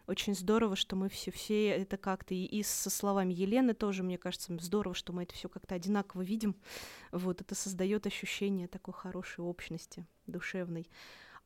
очень 0.09 0.33
здорово, 0.33 0.75
что 0.75 0.95
мы 0.95 1.07
все, 1.07 1.29
все 1.29 1.67
это 1.67 1.95
как-то 1.95 2.33
и, 2.33 2.43
и 2.43 2.63
со 2.63 2.89
словами 2.89 3.31
Елены 3.31 3.75
тоже, 3.75 4.01
мне 4.01 4.17
кажется, 4.17 4.57
здорово, 4.59 4.95
что 4.95 5.13
мы 5.13 5.23
это 5.23 5.35
все 5.35 5.49
как-то 5.49 5.75
одинаково 5.75 6.23
видим. 6.23 6.55
Вот 7.11 7.41
это 7.41 7.53
создает 7.53 8.07
ощущение 8.07 8.67
такой 8.67 8.95
хорошей 8.95 9.41
общности 9.41 10.07
душевной. 10.25 10.89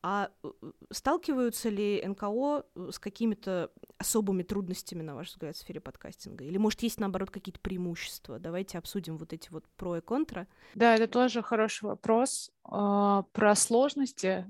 А 0.06 0.28
э, 0.42 0.50
сталкиваются 0.90 1.70
ли 1.70 2.04
НКО 2.06 2.66
э, 2.76 2.90
с 2.92 2.98
какими-то 2.98 3.70
особыми 3.96 4.42
трудностями, 4.42 5.00
на 5.00 5.14
ваш 5.14 5.30
взгляд, 5.30 5.56
в 5.56 5.58
сфере 5.58 5.80
подкастинга? 5.80 6.44
Или, 6.44 6.58
может, 6.58 6.82
есть, 6.82 7.00
наоборот, 7.00 7.30
какие-то 7.30 7.58
преимущества? 7.58 8.38
Давайте 8.38 8.76
обсудим 8.76 9.16
вот 9.16 9.32
эти 9.32 9.48
вот 9.50 9.64
про 9.78 9.96
и 9.96 10.00
контра. 10.02 10.46
Да, 10.74 10.94
это 10.94 11.08
тоже 11.08 11.40
хороший 11.40 11.84
вопрос. 11.84 12.52
А, 12.66 13.22
про 13.32 13.54
сложности. 13.54 14.46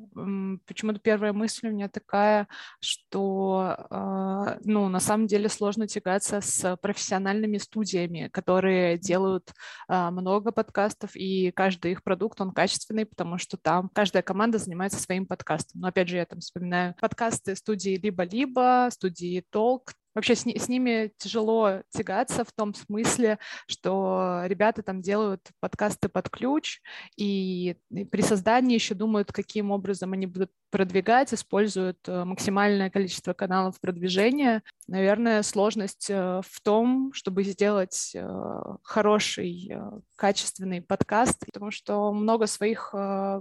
Почему-то 0.66 1.00
первая 1.00 1.32
мысль 1.32 1.68
у 1.68 1.72
меня 1.72 1.88
такая, 1.88 2.46
что, 2.80 3.76
а, 3.90 4.58
ну, 4.64 4.88
на 4.88 5.00
самом 5.00 5.26
деле 5.26 5.48
сложно 5.48 5.88
тягаться 5.88 6.40
с 6.40 6.76
профессиональными 6.76 7.58
студиями, 7.58 8.28
которые 8.32 8.98
делают 8.98 9.52
а, 9.88 10.10
много 10.10 10.52
подкастов, 10.52 11.14
и 11.14 11.50
каждый 11.50 11.92
их 11.92 12.04
продукт, 12.04 12.40
он 12.40 12.52
качественный, 12.52 13.04
потому 13.04 13.38
что 13.38 13.56
там 13.56 13.88
каждая 13.92 14.22
команда 14.22 14.58
занимается 14.58 15.00
своим 15.00 15.26
подкастом. 15.26 15.43
Но, 15.74 15.88
опять 15.88 16.08
же, 16.08 16.16
я 16.16 16.26
там 16.26 16.40
вспоминаю 16.40 16.94
подкасты 17.00 17.56
студии 17.56 17.96
«Либо-либо», 17.96 18.88
студии 18.90 19.44
«Толк», 19.50 19.94
Вообще 20.14 20.36
с, 20.36 20.46
с 20.46 20.68
ними 20.68 21.12
тяжело 21.18 21.82
тягаться 21.90 22.44
в 22.44 22.52
том 22.52 22.72
смысле, 22.72 23.38
что 23.66 24.42
ребята 24.44 24.82
там 24.82 25.02
делают 25.02 25.40
подкасты 25.60 26.08
под 26.08 26.30
ключ, 26.30 26.80
и, 27.16 27.76
и 27.90 28.04
при 28.04 28.22
создании 28.22 28.74
еще 28.74 28.94
думают, 28.94 29.32
каким 29.32 29.72
образом 29.72 30.12
они 30.12 30.26
будут 30.26 30.52
продвигать, 30.70 31.34
используют 31.34 31.98
э, 32.06 32.24
максимальное 32.24 32.90
количество 32.90 33.32
каналов 33.32 33.80
продвижения. 33.80 34.62
Наверное, 34.86 35.42
сложность 35.42 36.10
э, 36.10 36.42
в 36.44 36.60
том, 36.62 37.12
чтобы 37.14 37.42
сделать 37.42 38.12
э, 38.14 38.62
хороший, 38.82 39.72
качественный 40.16 40.82
подкаст, 40.82 41.46
потому 41.46 41.70
что 41.70 42.12
много 42.12 42.46
своих 42.46 42.94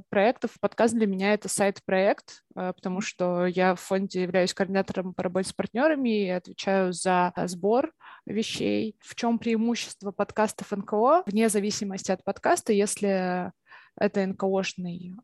проектов. 0.09 0.51
Подкаст 0.61 0.93
для 0.93 1.05
меня— 1.05 1.33
это 1.35 1.49
сайт-проект, 1.49 2.43
потому 2.53 3.01
что 3.01 3.45
я 3.45 3.75
в 3.75 3.79
фонде 3.79 4.23
являюсь 4.23 4.53
координатором 4.53 5.13
по 5.13 5.23
работе 5.23 5.49
с 5.49 5.53
партнерами 5.53 6.25
и 6.25 6.29
отвечаю 6.29 6.93
за 6.93 7.33
сбор 7.45 7.91
вещей. 8.25 8.95
В 8.99 9.15
чем 9.15 9.37
преимущество 9.37 10.11
подкастов 10.11 10.71
НКО? 10.71 11.23
Вне 11.25 11.49
зависимости 11.49 12.11
от 12.11 12.23
подкаста, 12.23 12.73
если 12.73 13.51
это 13.99 14.25
НКОшный 14.25 15.15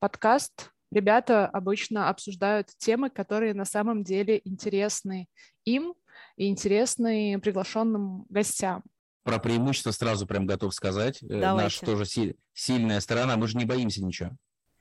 подкаст, 0.00 0.72
ребята 0.90 1.46
обычно 1.46 2.08
обсуждают 2.08 2.68
темы, 2.78 3.10
которые 3.10 3.54
на 3.54 3.64
самом 3.64 4.04
деле 4.04 4.40
интересны 4.44 5.28
им 5.64 5.94
и 6.36 6.48
интересны 6.48 7.38
приглашенным 7.40 8.24
гостям. 8.28 8.82
Про 9.24 9.38
преимущество 9.38 9.90
сразу 9.90 10.26
прям 10.26 10.46
готов 10.46 10.74
сказать. 10.74 11.22
Э, 11.22 11.40
Давайте. 11.40 11.64
Наша 11.64 11.86
тоже 11.86 12.34
сильная 12.54 13.00
сторона. 13.00 13.36
Мы 13.36 13.46
же 13.46 13.58
не 13.58 13.64
боимся 13.64 14.04
ничего. 14.04 14.30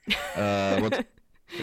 Э, 0.37 0.79
вот 0.79 1.05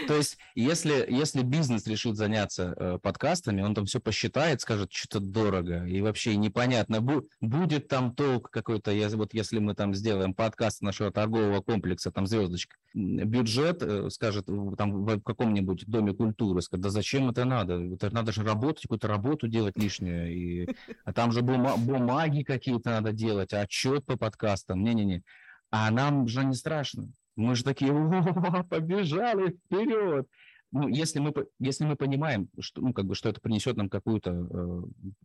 то 0.06 0.16
есть, 0.16 0.38
если, 0.54 1.04
если 1.08 1.42
бизнес 1.42 1.86
решит 1.86 2.16
заняться 2.16 2.74
э, 2.76 2.98
подкастами, 3.02 3.62
он 3.62 3.74
там 3.74 3.86
все 3.86 4.00
посчитает, 4.00 4.60
скажет, 4.60 4.92
что-то 4.92 5.20
дорого, 5.20 5.84
и 5.84 6.00
вообще 6.00 6.36
непонятно, 6.36 6.96
бу- 6.96 7.26
будет 7.40 7.88
там 7.88 8.14
толк 8.14 8.50
какой-то, 8.50 8.90
если, 8.90 9.16
вот 9.16 9.34
если 9.34 9.58
мы 9.58 9.74
там 9.74 9.94
сделаем 9.94 10.34
подкаст 10.34 10.82
нашего 10.82 11.10
торгового 11.10 11.60
комплекса, 11.60 12.10
там 12.10 12.26
звездочка, 12.26 12.76
бюджет, 12.94 13.82
э, 13.82 14.10
скажет, 14.10 14.46
там 14.46 15.04
в 15.04 15.20
каком-нибудь 15.20 15.86
доме 15.86 16.14
культуры, 16.14 16.62
скажет, 16.62 16.82
да 16.82 16.90
зачем 16.90 17.30
это 17.30 17.44
надо? 17.44 17.74
Это 17.94 18.12
надо 18.14 18.32
же 18.32 18.42
работать, 18.42 18.82
какую-то 18.82 19.08
работу 19.08 19.48
делать 19.48 19.76
лишнюю, 19.76 20.32
и, 20.32 20.68
а 21.04 21.12
там 21.12 21.32
же 21.32 21.40
бума- 21.40 21.76
бумаги 21.76 22.42
какие-то 22.42 22.90
надо 22.90 23.12
делать, 23.12 23.52
отчет 23.52 24.04
по 24.06 24.16
подкастам, 24.16 24.82
не-не-не. 24.82 25.22
А 25.70 25.90
нам 25.90 26.28
же 26.28 26.44
не 26.44 26.54
страшно. 26.54 27.08
Мы 27.36 27.54
же 27.56 27.64
такие, 27.64 27.92
побежали 28.70 29.50
вперед. 29.50 30.26
Ну, 30.72 30.88
если 30.88 31.20
мы, 31.20 31.32
если 31.60 31.84
мы 31.84 31.94
понимаем, 31.94 32.48
что, 32.58 32.80
ну, 32.80 32.92
как 32.92 33.06
бы, 33.06 33.14
что 33.14 33.28
это 33.28 33.40
принесет 33.40 33.76
нам 33.76 33.88
какую-то 33.88 34.30
э, 34.32 34.82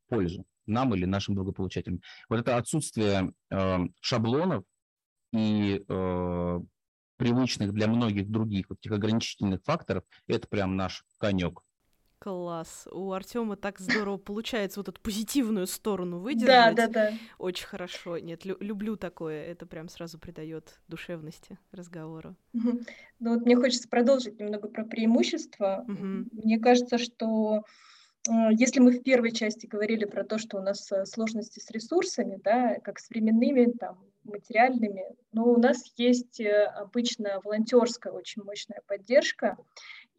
пользу, 0.08 0.45
нам 0.67 0.93
или 0.93 1.06
нашим 1.06 1.34
благополучателям. 1.34 2.02
Вот 2.30 2.39
это 2.39 2.58
отсутствие 2.58 3.34
э, 3.50 3.78
шаблонов 4.00 4.63
и 5.34 5.84
э, 5.88 6.60
привычных 7.17 7.74
для 7.74 7.88
многих 7.88 8.30
других 8.30 8.69
вот 8.69 8.78
этих 8.80 8.91
ограничительных 8.91 9.62
факторов, 9.63 10.04
это 10.28 10.48
прям 10.48 10.76
наш 10.76 11.04
конек. 11.17 11.62
Класс. 12.19 12.86
У 12.91 13.13
Артема 13.13 13.55
так 13.55 13.79
здорово 13.79 14.17
получается 14.17 14.82
вот 14.82 14.89
эту 14.89 14.99
позитивную 14.99 15.67
сторону 15.67 16.19
выдержать. 16.19 16.75
Да, 16.75 16.88
да, 16.88 17.10
да. 17.10 17.13
Очень 17.38 17.67
хорошо. 17.67 18.17
Нет, 18.17 18.43
лю- 18.43 18.58
люблю 18.60 18.97
такое. 18.97 19.45
Это 19.45 19.65
прям 19.65 19.88
сразу 19.88 20.19
придает 20.19 20.79
душевности 20.89 21.58
разговору. 21.71 22.36
Ну 22.53 22.82
вот 23.19 23.45
мне 23.45 23.55
хочется 23.55 23.88
продолжить 23.88 24.38
немного 24.38 24.67
про 24.67 24.84
преимущества. 24.84 25.86
Угу. 25.88 26.43
Мне 26.43 26.60
кажется, 26.60 26.97
что 26.97 27.63
э, 28.27 28.32
если 28.51 28.82
мы 28.82 28.91
в 28.91 29.01
первой 29.01 29.32
части 29.32 29.65
говорили 29.65 30.03
про 30.03 30.25
то, 30.25 30.38
что 30.38 30.58
у 30.58 30.62
нас 30.62 30.91
э, 30.91 31.05
сложности 31.05 31.60
с 31.60 31.71
ресурсами, 31.71 32.38
да, 32.43 32.75
как 32.84 32.99
с 32.99 33.10
временными, 33.10 33.71
там, 33.71 33.97
материальными, 34.25 35.05
но 35.32 35.45
у 35.45 35.58
нас 35.58 35.84
есть 35.97 36.39
э, 36.39 36.65
обычно 36.65 37.39
волонтерская 37.43 38.12
очень 38.12 38.43
мощная 38.43 38.82
поддержка, 38.88 39.58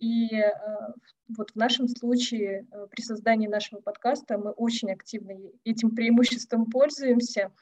и 0.00 0.34
э, 0.34 0.50
вот 1.36 1.50
в 1.50 1.56
нашем 1.56 1.86
случае 1.86 2.66
э, 2.72 2.86
при 2.90 3.02
создании 3.02 3.46
нашего 3.46 3.80
подкаста 3.80 4.38
мы 4.38 4.50
очень 4.50 4.90
активно 4.90 5.34
этим 5.64 5.94
преимуществом 5.94 6.66
пользуемся. 6.66 7.52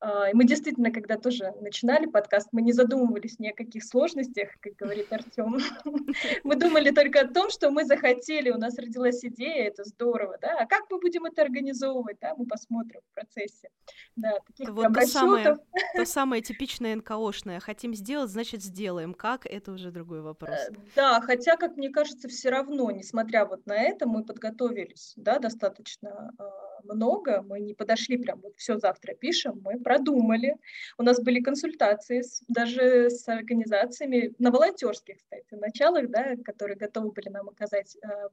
А, 0.00 0.30
и 0.30 0.34
мы 0.34 0.44
действительно, 0.44 0.90
когда 0.90 1.16
тоже 1.16 1.52
начинали 1.60 2.06
подкаст, 2.06 2.48
мы 2.50 2.62
не 2.62 2.72
задумывались 2.72 3.38
ни 3.38 3.48
о 3.48 3.54
каких 3.54 3.84
сложностях, 3.84 4.48
как 4.60 4.74
говорит 4.74 5.12
Артем. 5.12 5.58
Мы 6.44 6.56
думали 6.56 6.90
только 6.90 7.20
о 7.20 7.28
том, 7.28 7.50
что 7.50 7.70
мы 7.70 7.84
захотели, 7.84 8.50
у 8.50 8.58
нас 8.58 8.76
родилась 8.78 9.24
идея, 9.24 9.68
это 9.68 9.84
здорово, 9.84 10.38
да, 10.40 10.58
а 10.58 10.66
как 10.66 10.90
мы 10.90 10.98
будем 10.98 11.24
это 11.26 11.42
организовывать, 11.42 12.16
да, 12.20 12.34
мы 12.36 12.46
посмотрим 12.46 13.00
в 13.10 13.14
процессе. 13.14 13.68
Да, 14.16 14.38
таких 14.52 14.74
вот 14.74 14.92
то 14.92 15.06
самое, 15.06 15.58
то 15.94 16.04
самое 16.04 16.42
типичное 16.42 16.96
НКОшное. 16.96 17.60
Хотим 17.60 17.94
сделать, 17.94 18.30
значит 18.30 18.62
сделаем. 18.62 19.14
Как, 19.14 19.46
это 19.46 19.72
уже 19.72 19.90
другой 19.90 20.22
вопрос. 20.22 20.50
Э, 20.50 20.72
да, 20.96 21.20
хотя, 21.20 21.56
как 21.56 21.76
мне 21.76 21.90
кажется, 21.90 22.28
все 22.28 22.50
равно, 22.50 22.90
несмотря 22.90 23.44
вот 23.44 23.66
на 23.66 23.74
это, 23.80 24.06
мы 24.06 24.24
подготовились, 24.24 25.14
да, 25.16 25.38
достаточно 25.38 26.32
а, 26.38 26.44
много, 26.84 27.42
мы 27.42 27.60
не 27.60 27.74
подошли 27.74 28.16
прям 28.16 28.40
вот 28.40 28.54
все 28.56 28.78
завтра 28.78 29.14
пишем, 29.14 29.60
мы 29.64 29.80
продумали. 29.80 30.56
У 30.98 31.02
нас 31.02 31.20
были 31.20 31.40
консультации 31.40 32.22
с, 32.22 32.42
даже 32.48 33.10
с 33.10 33.28
организациями 33.28 34.34
на 34.38 34.50
волонтерских, 34.50 35.18
кстати, 35.18 35.54
началах, 35.54 36.10
да, 36.10 36.36
которые 36.44 36.76
готовы 36.76 37.12
были 37.12 37.28
нам 37.28 37.48
оказать 37.48 37.96
э, 37.96 38.28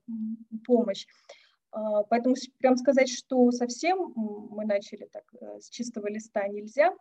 помощь. 0.66 1.06
Э, 1.74 2.04
поэтому 2.10 2.36
прям 2.58 2.78
сказать, 2.78 3.10
что 3.10 3.52
совсем 3.52 4.14
мы 4.16 4.66
начали 4.66 5.06
так 5.12 5.24
э, 5.40 5.60
с 5.60 5.70
чистого 5.70 6.08
листа 6.08 6.48
нельзя. 6.48 6.94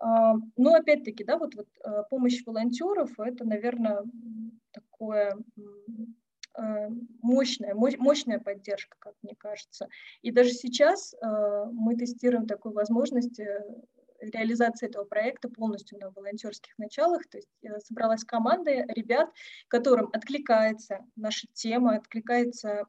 Э, 0.00 0.34
но 0.56 0.74
опять-таки, 0.74 1.24
да, 1.24 1.38
вот, 1.38 1.54
вот 1.54 1.68
э, 1.84 2.02
помощь 2.10 2.42
волонтеров, 2.44 3.18
это, 3.18 3.44
наверное, 3.44 4.02
такое 4.72 5.36
Э, 6.56 6.88
мощная, 7.20 7.74
мощная 7.74 8.38
поддержка, 8.38 8.96
как 9.00 9.14
мне 9.22 9.34
кажется. 9.36 9.88
И 10.22 10.30
даже 10.30 10.50
сейчас 10.50 11.12
мы 11.20 11.96
тестируем 11.96 12.46
такую 12.46 12.74
возможность 12.74 13.40
реализации 14.20 14.86
этого 14.86 15.04
проекта 15.04 15.48
полностью 15.48 15.98
на 15.98 16.10
волонтерских 16.10 16.76
началах. 16.78 17.26
То 17.28 17.38
есть 17.38 17.48
собралась 17.86 18.24
команда 18.24 18.84
ребят, 18.88 19.30
которым 19.68 20.10
откликается 20.12 21.00
наша 21.16 21.46
тема, 21.52 21.96
откликается 21.96 22.86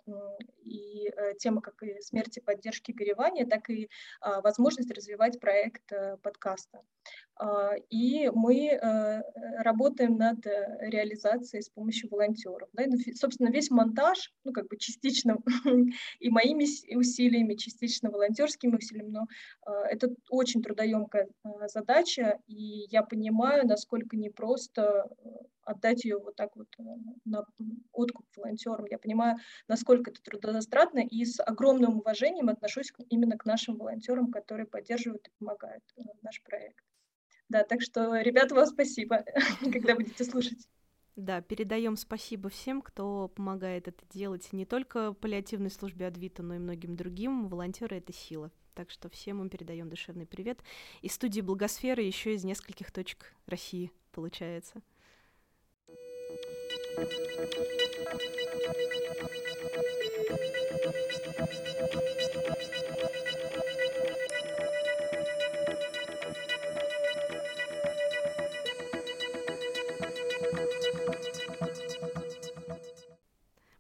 и 0.62 1.12
тема 1.40 1.62
как 1.62 1.82
и 1.84 2.02
смерти, 2.02 2.40
поддержки, 2.40 2.92
горевания, 2.92 3.46
так 3.46 3.70
и 3.70 3.90
возможность 4.22 4.92
развивать 4.92 5.40
проект 5.40 5.92
подкаста. 6.22 6.82
И 7.90 8.30
мы 8.34 8.80
работаем 9.60 10.18
над 10.18 10.46
реализацией 10.46 11.62
с 11.62 11.70
помощью 11.70 12.10
волонтеров. 12.10 12.70
Собственно, 13.16 13.50
весь 13.50 13.70
монтаж, 13.70 14.34
ну, 14.44 14.54
как 14.54 14.68
бы 14.68 14.78
частично 14.78 15.38
и 16.20 16.30
моими 16.30 16.66
усилиями, 16.96 17.56
частично 17.56 18.10
волонтерскими 18.10 18.76
усилиями, 18.76 19.10
но 19.10 19.28
это 19.90 20.10
очень 20.30 20.62
трудоемкая 20.62 21.25
задача, 21.68 22.40
и 22.48 22.86
я 22.90 23.04
понимаю, 23.04 23.68
насколько 23.68 24.18
непросто 24.18 25.10
отдать 25.66 26.06
ее 26.06 26.18
вот 26.18 26.36
так 26.36 26.56
вот 26.56 26.68
э, 26.80 26.84
на 27.26 27.44
откуп 27.92 28.26
волонтерам. 28.36 28.86
Я 28.90 28.98
понимаю, 29.00 29.38
насколько 29.68 30.12
это 30.12 30.22
трудозатратно, 30.22 31.00
и 31.00 31.26
с 31.26 31.42
огромным 31.44 31.98
уважением 31.98 32.50
отношусь 32.50 32.92
именно 33.10 33.38
к 33.38 33.46
нашим 33.46 33.78
волонтерам, 33.78 34.32
которые 34.32 34.68
поддерживают 34.68 35.28
и 35.28 35.32
помогают 35.40 35.84
э, 35.98 36.02
наш 36.22 36.42
проект. 36.44 36.84
Да, 37.50 37.64
так 37.64 37.82
что, 37.82 38.16
ребята, 38.22 38.56
вам 38.56 38.66
спасибо, 38.66 39.24
когда 39.74 39.96
будете 39.96 40.24
слушать. 40.24 40.68
Да, 41.16 41.42
передаем 41.42 41.96
спасибо 41.96 42.50
всем, 42.50 42.82
кто 42.82 43.30
помогает 43.30 43.88
это 43.88 44.04
делать 44.10 44.52
не 44.52 44.66
только 44.66 45.14
паллиативной 45.14 45.72
службе 45.72 46.08
Адвита, 46.08 46.44
но 46.44 46.56
и 46.56 46.60
многим 46.60 46.96
другим. 46.96 47.48
Волонтеры— 47.48 47.98
это 47.98 48.12
сила. 48.12 48.52
Так 48.76 48.92
что 48.92 49.10
всем 49.10 49.42
им 49.42 49.50
передаем 49.50 49.90
душевный 49.90 50.26
привет. 50.26 50.60
Из 51.02 51.14
студии 51.14 51.40
Благосферы 51.40 52.04
еще 52.04 52.34
из 52.34 52.44
нескольких 52.44 52.92
точек 52.92 53.34
России, 53.48 53.92
получается. 54.12 54.82
Thank 56.98 57.12
you. 63.80 63.85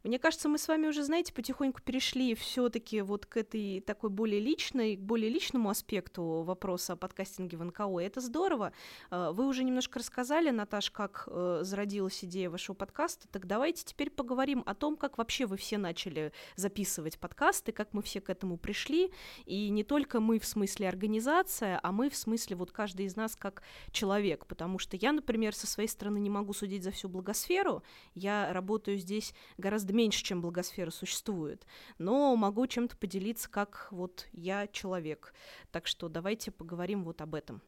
Мне 0.05 0.19
кажется, 0.19 0.49
мы 0.49 0.59
с 0.59 0.67
вами 0.67 0.85
уже, 0.85 1.03
знаете, 1.03 1.33
потихоньку 1.33 1.81
перешли 1.81 2.35
все-таки 2.35 3.01
вот 3.01 3.25
к 3.25 3.37
этой 3.37 3.79
такой 3.79 4.11
более 4.11 4.39
личной, 4.39 4.97
более 4.97 5.31
личному 5.31 5.67
аспекту 5.67 6.43
вопроса 6.43 6.93
о 6.93 6.95
подкастинге 6.95 7.57
в 7.57 7.63
НКО. 7.63 7.97
И 7.97 8.05
это 8.05 8.21
здорово. 8.21 8.71
А, 9.09 9.31
вы 9.31 9.47
уже 9.47 9.63
немножко 9.63 9.97
рассказали, 9.97 10.51
Наташ, 10.51 10.91
как 10.91 11.23
э, 11.25 11.61
зародилась 11.63 12.23
идея 12.23 12.51
вашего 12.51 12.75
подкаста. 12.75 13.27
Так 13.29 13.47
давайте 13.47 13.83
теперь 13.83 14.11
поговорим 14.11 14.61
о 14.67 14.75
том, 14.75 14.95
как 14.95 15.17
вообще 15.17 15.47
вы 15.47 15.57
все 15.57 15.79
начали 15.79 16.31
записывать 16.55 17.17
подкасты, 17.17 17.71
как 17.71 17.91
мы 17.93 18.03
все 18.03 18.21
к 18.21 18.29
этому 18.29 18.57
пришли. 18.57 19.11
И 19.45 19.69
не 19.69 19.83
только 19.83 20.19
мы 20.19 20.37
в 20.37 20.45
смысле 20.45 20.87
организация, 20.87 21.79
а 21.81 21.91
мы 21.91 22.11
в 22.11 22.15
смысле 22.15 22.57
вот 22.57 22.71
каждый 22.71 23.07
из 23.07 23.15
нас 23.15 23.35
как 23.35 23.63
человек. 23.89 24.45
Потому 24.45 24.77
что 24.77 24.97
я, 24.97 25.11
например, 25.11 25.55
со 25.55 25.65
своей 25.65 25.89
стороны 25.89 26.19
не 26.19 26.29
могу 26.29 26.53
судить 26.53 26.83
за 26.83 26.91
всю 26.91 27.09
благосферу. 27.09 27.81
Я 28.13 28.53
работаю 28.53 28.99
здесь 28.99 29.33
гораздо 29.57 29.94
меньше, 29.95 30.23
чем 30.23 30.41
благосфера 30.41 30.91
существует, 30.91 31.65
но 31.97 32.35
могу 32.35 32.67
чем-то 32.67 32.97
поделиться, 32.97 33.49
как 33.49 33.87
вот 33.91 34.27
я 34.33 34.67
человек. 34.67 35.33
Так 35.71 35.87
что 35.87 36.09
давайте 36.09 36.51
поговорим 36.51 37.03
вот 37.03 37.21
об 37.21 37.35
этом. 37.35 37.61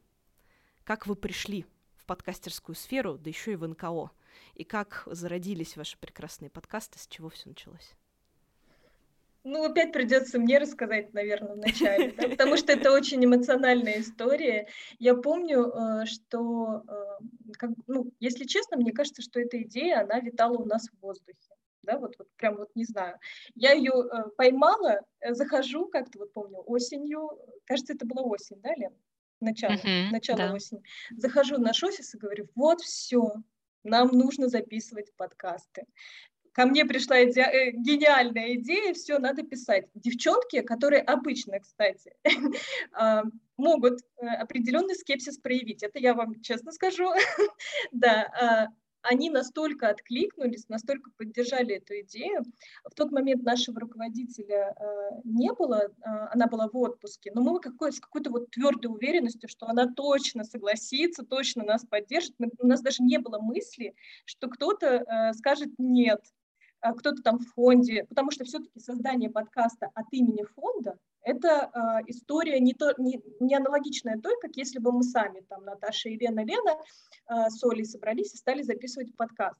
Как 0.83 1.07
вы 1.07 1.15
пришли 1.15 1.65
в 1.95 2.05
подкастерскую 2.05 2.75
сферу, 2.75 3.17
да 3.17 3.29
еще 3.29 3.53
и 3.53 3.55
в 3.55 3.67
НКО? 3.67 4.11
И 4.53 4.63
как 4.63 5.03
зародились 5.07 5.75
ваши 5.75 5.97
прекрасные 5.97 6.49
подкасты, 6.49 6.99
с 6.99 7.07
чего 7.07 7.29
все 7.29 7.49
началось? 7.49 7.95
Ну, 9.43 9.63
опять 9.63 9.93
придется 9.93 10.39
мне 10.39 10.57
рассказать, 10.57 11.13
наверное, 11.13 11.55
вначале, 11.55 12.11
да, 12.17 12.27
потому 12.27 12.57
что 12.57 12.73
это 12.73 12.91
очень 12.91 13.23
эмоциональная 13.23 14.01
история. 14.01 14.67
Я 14.99 15.15
помню, 15.15 15.67
э, 15.67 16.05
что, 16.05 16.83
э, 16.85 17.53
как, 17.53 17.71
ну, 17.87 18.11
если 18.19 18.43
честно, 18.43 18.75
мне 18.75 18.91
кажется, 18.91 19.21
что 19.21 19.39
эта 19.39 19.61
идея, 19.61 20.01
она 20.01 20.19
витала 20.19 20.57
у 20.57 20.65
нас 20.65 20.89
в 20.89 21.01
воздухе 21.01 21.39
да, 21.87 21.97
вот, 21.97 22.15
вот 22.19 22.27
прям 22.35 22.57
вот 22.57 22.69
не 22.75 22.85
знаю. 22.85 23.17
Я 23.55 23.71
ее 23.71 23.91
э, 23.91 24.29
поймала, 24.37 25.01
э, 25.21 25.33
захожу 25.33 25.87
как-то, 25.87 26.19
вот 26.19 26.33
помню, 26.33 26.59
осенью, 26.65 27.31
кажется, 27.65 27.93
это 27.93 28.05
была 28.05 28.21
осень, 28.21 28.61
да, 28.61 28.75
Лен? 28.75 28.93
Начало, 29.39 29.73
uh-huh, 29.73 30.11
начало 30.11 30.37
да. 30.37 30.53
осени. 30.53 30.83
Захожу 31.15 31.55
в 31.55 31.59
наш 31.59 31.83
офис 31.83 32.13
и 32.13 32.17
говорю, 32.17 32.47
вот 32.55 32.81
все, 32.81 33.33
нам 33.83 34.09
нужно 34.09 34.47
записывать 34.49 35.13
подкасты. 35.15 35.85
Ко 36.57 36.65
мне 36.65 36.85
пришла 36.85 37.23
иде... 37.23 37.41
э, 37.41 37.71
гениальная 37.71 38.55
идея, 38.55 38.93
все, 38.95 39.19
надо 39.19 39.43
писать. 39.43 39.85
Девчонки, 39.93 40.61
которые 40.61 41.03
обычно, 41.03 41.59
кстати, 41.59 42.15
а, 42.93 43.23
могут 43.57 43.99
э, 44.19 44.25
определенный 44.25 44.95
скепсис 44.95 45.37
проявить. 45.37 45.83
Это 45.83 45.99
я 45.99 46.15
вам 46.15 46.41
честно 46.41 46.71
скажу. 46.71 47.11
да, 47.91 48.23
а, 48.41 48.67
они 49.09 49.29
настолько 49.29 49.89
откликнулись, 49.89 50.67
настолько 50.69 51.11
поддержали 51.17 51.75
эту 51.75 51.99
идею. 52.01 52.43
В 52.83 52.93
тот 52.93 53.11
момент 53.11 53.43
нашего 53.43 53.79
руководителя 53.79 54.75
э, 54.79 55.21
не 55.23 55.51
было, 55.53 55.83
э, 55.85 56.09
она 56.31 56.47
была 56.47 56.67
в 56.67 56.75
отпуске, 56.77 57.31
но 57.33 57.41
мы 57.41 57.59
какой, 57.59 57.91
с 57.91 57.99
какой-то 57.99 58.29
вот 58.29 58.51
твердой 58.51 58.91
уверенностью, 58.91 59.49
что 59.49 59.67
она 59.67 59.87
точно 59.87 60.43
согласится, 60.43 61.23
точно 61.23 61.63
нас 61.63 61.85
поддержит. 61.85 62.35
Мы, 62.37 62.49
у 62.59 62.67
нас 62.67 62.81
даже 62.81 63.03
не 63.03 63.17
было 63.17 63.39
мысли, 63.39 63.95
что 64.25 64.49
кто-то 64.49 64.87
э, 64.87 65.33
скажет 65.33 65.69
нет, 65.77 66.21
кто-то 66.81 67.21
там 67.21 67.39
в 67.39 67.47
фонде, 67.53 68.05
потому 68.05 68.31
что 68.31 68.45
все-таки 68.45 68.79
создание 68.79 69.29
подкаста 69.29 69.89
от 69.93 70.05
имени 70.11 70.43
фонда 70.43 70.97
это 71.27 71.69
э, 71.73 71.79
история 72.07 72.59
не, 72.61 72.73
то, 72.73 72.93
не, 72.97 73.21
не 73.41 73.55
аналогичная 73.55 74.17
той, 74.17 74.33
как 74.41 74.55
если 74.55 74.79
бы 74.79 74.93
мы 74.93 75.03
сами, 75.03 75.41
там, 75.49 75.65
Наташа, 75.65 76.07
Елена, 76.07 76.45
Лена 76.45 76.77
э, 77.29 77.49
с 77.49 77.61
Олей 77.65 77.85
собрались 77.85 78.33
и 78.33 78.37
стали 78.37 78.61
записывать 78.61 79.13
подкаст. 79.13 79.59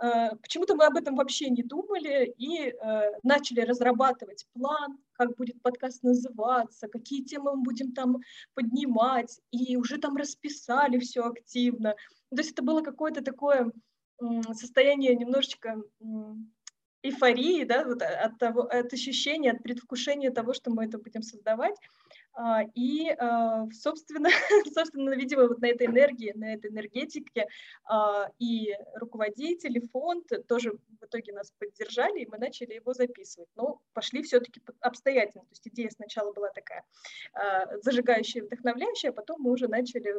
Э, 0.00 0.36
почему-то 0.40 0.76
мы 0.76 0.84
об 0.86 0.96
этом 0.96 1.16
вообще 1.16 1.50
не 1.50 1.64
думали 1.64 2.32
и 2.38 2.68
э, 2.68 3.12
начали 3.24 3.62
разрабатывать 3.62 4.46
план, 4.52 4.98
как 5.14 5.34
будет 5.36 5.60
подкаст 5.62 6.04
называться, 6.04 6.86
какие 6.86 7.24
темы 7.24 7.56
мы 7.56 7.62
будем 7.62 7.92
там 7.92 8.18
поднимать, 8.54 9.40
и 9.50 9.76
уже 9.76 9.98
там 9.98 10.16
расписали 10.16 11.00
все 11.00 11.22
активно. 11.22 11.96
То 12.30 12.36
есть 12.38 12.52
это 12.52 12.62
было 12.62 12.82
какое-то 12.82 13.20
такое 13.20 13.72
состояние 14.52 15.14
немножечко 15.14 15.82
эйфории, 17.02 17.64
да, 17.64 17.84
вот 17.84 18.02
от, 18.02 18.38
того, 18.38 18.62
от 18.62 18.92
ощущения, 18.92 19.52
от 19.52 19.62
предвкушения 19.62 20.30
того, 20.30 20.52
что 20.52 20.70
мы 20.70 20.84
это 20.84 20.98
будем 20.98 21.22
создавать. 21.22 21.76
А, 22.32 22.62
и, 22.74 23.10
а, 23.10 23.66
собственно, 23.72 24.28
собственно, 24.74 25.10
видимо, 25.10 25.48
вот 25.48 25.60
на 25.60 25.66
этой 25.66 25.86
энергии, 25.86 26.32
на 26.34 26.54
этой 26.54 26.70
энергетике 26.70 27.46
а, 27.84 28.30
и 28.38 28.76
руководители, 28.94 29.80
фонд 29.92 30.26
тоже 30.46 30.72
в 30.72 31.04
итоге 31.04 31.32
нас 31.32 31.52
поддержали, 31.58 32.20
и 32.20 32.28
мы 32.28 32.38
начали 32.38 32.74
его 32.74 32.92
записывать. 32.92 33.48
Но 33.56 33.80
пошли 33.94 34.22
все-таки 34.22 34.60
обстоятельно. 34.80 35.42
То 35.42 35.50
есть 35.50 35.68
идея 35.68 35.90
сначала 35.90 36.32
была 36.32 36.50
такая 36.50 36.84
зажигающая, 37.82 38.42
вдохновляющая, 38.44 39.10
а 39.10 39.14
потом 39.14 39.40
мы 39.40 39.50
уже 39.50 39.68
начали 39.68 40.14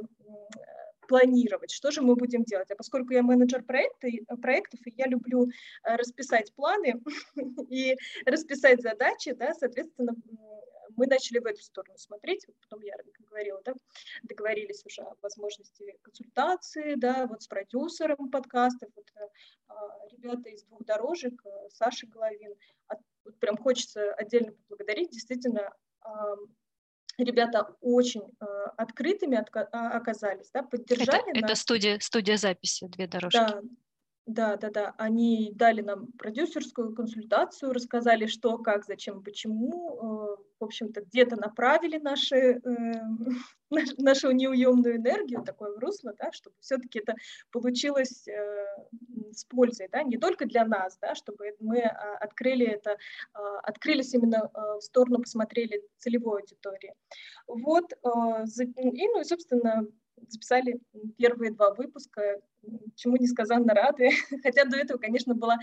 планировать, 1.07 1.71
что 1.71 1.91
же 1.91 2.01
мы 2.01 2.15
будем 2.15 2.43
делать. 2.43 2.71
А 2.71 2.75
поскольку 2.75 3.13
я 3.13 3.23
менеджер 3.23 3.63
проекта, 3.63 4.07
проектов, 4.41 4.79
и 4.85 4.93
я 4.97 5.07
люблю 5.07 5.47
э, 5.47 5.95
расписать 5.95 6.53
планы 6.53 7.01
и 7.69 7.95
расписать 8.25 8.81
задачи, 8.81 9.33
да, 9.33 9.53
соответственно, 9.53 10.15
мы 10.95 11.07
начали 11.07 11.39
в 11.39 11.45
эту 11.45 11.61
сторону 11.61 11.97
смотреть, 11.97 12.45
потом 12.61 12.83
я, 12.83 12.95
как 12.97 13.27
говорила, 13.27 13.61
да, 13.63 13.73
договорились 14.23 14.85
уже 14.85 15.01
о 15.01 15.15
возможности 15.21 15.97
консультации, 16.01 16.95
да, 16.95 17.27
вот 17.27 17.41
с 17.41 17.47
продюсером 17.47 18.29
подкастов, 18.29 18.89
вот, 18.95 19.05
э, 19.15 19.27
а, 19.67 20.07
ребята 20.11 20.49
из 20.49 20.63
двух 20.63 20.83
дорожек, 20.85 21.33
э, 21.45 21.69
Саша 21.69 22.07
Головин, 22.07 22.53
от, 22.87 22.99
вот 23.25 23.39
прям 23.39 23.57
хочется 23.57 24.13
отдельно 24.13 24.51
поблагодарить, 24.51 25.11
действительно, 25.11 25.73
ребята 27.23 27.75
очень 27.81 28.23
э, 28.39 28.45
открытыми 28.77 29.35
отка- 29.37 29.67
а, 29.71 29.97
оказались, 29.97 30.49
да, 30.53 30.63
поддержали 30.63 31.31
это, 31.31 31.41
нас. 31.41 31.51
Это 31.51 31.55
студия, 31.55 31.99
студия 31.99 32.37
записи, 32.37 32.87
две 32.87 33.07
дорожки. 33.07 33.37
Да, 33.37 33.61
да, 34.27 34.55
да, 34.55 34.69
да. 34.69 34.93
Они 34.97 35.51
дали 35.55 35.81
нам 35.81 36.07
продюсерскую 36.13 36.93
консультацию, 36.93 37.73
рассказали, 37.73 38.27
что, 38.27 38.57
как, 38.59 38.85
зачем, 38.85 39.23
почему. 39.23 40.37
Э, 40.37 40.43
в 40.59 40.63
общем-то, 40.63 41.01
где-то 41.01 41.37
направили 41.37 41.97
наши, 41.97 42.35
э, 42.35 42.59
нашу 43.97 44.31
неуемную 44.31 44.97
энергию 44.97 45.43
такое 45.43 45.75
в 45.75 45.79
русло, 45.79 46.13
да, 46.19 46.31
чтобы 46.31 46.55
все-таки 46.59 46.99
это 46.99 47.15
получилось 47.51 48.27
э, 48.27 48.67
с 49.31 49.43
пользой, 49.45 49.89
да, 49.91 50.03
не 50.03 50.17
только 50.17 50.45
для 50.45 50.65
нас, 50.65 50.99
да, 51.01 51.15
чтобы 51.15 51.55
мы 51.59 51.79
открыли 51.81 52.67
это, 52.67 52.97
открылись 53.63 54.13
именно 54.13 54.51
в 54.53 54.81
сторону, 54.81 55.19
посмотрели 55.19 55.81
целевой 55.97 56.41
аудитории. 56.41 56.93
Вот, 57.47 57.91
и, 57.93 59.07
ну 59.07 59.21
и, 59.21 59.23
собственно, 59.23 59.87
записали 60.27 60.79
первые 61.17 61.51
два 61.51 61.73
выпуска, 61.73 62.41
чему 62.95 63.17
несказанно 63.17 63.73
рады. 63.73 64.09
Хотя 64.43 64.65
до 64.65 64.77
этого, 64.77 64.97
конечно, 64.97 65.33
была 65.33 65.57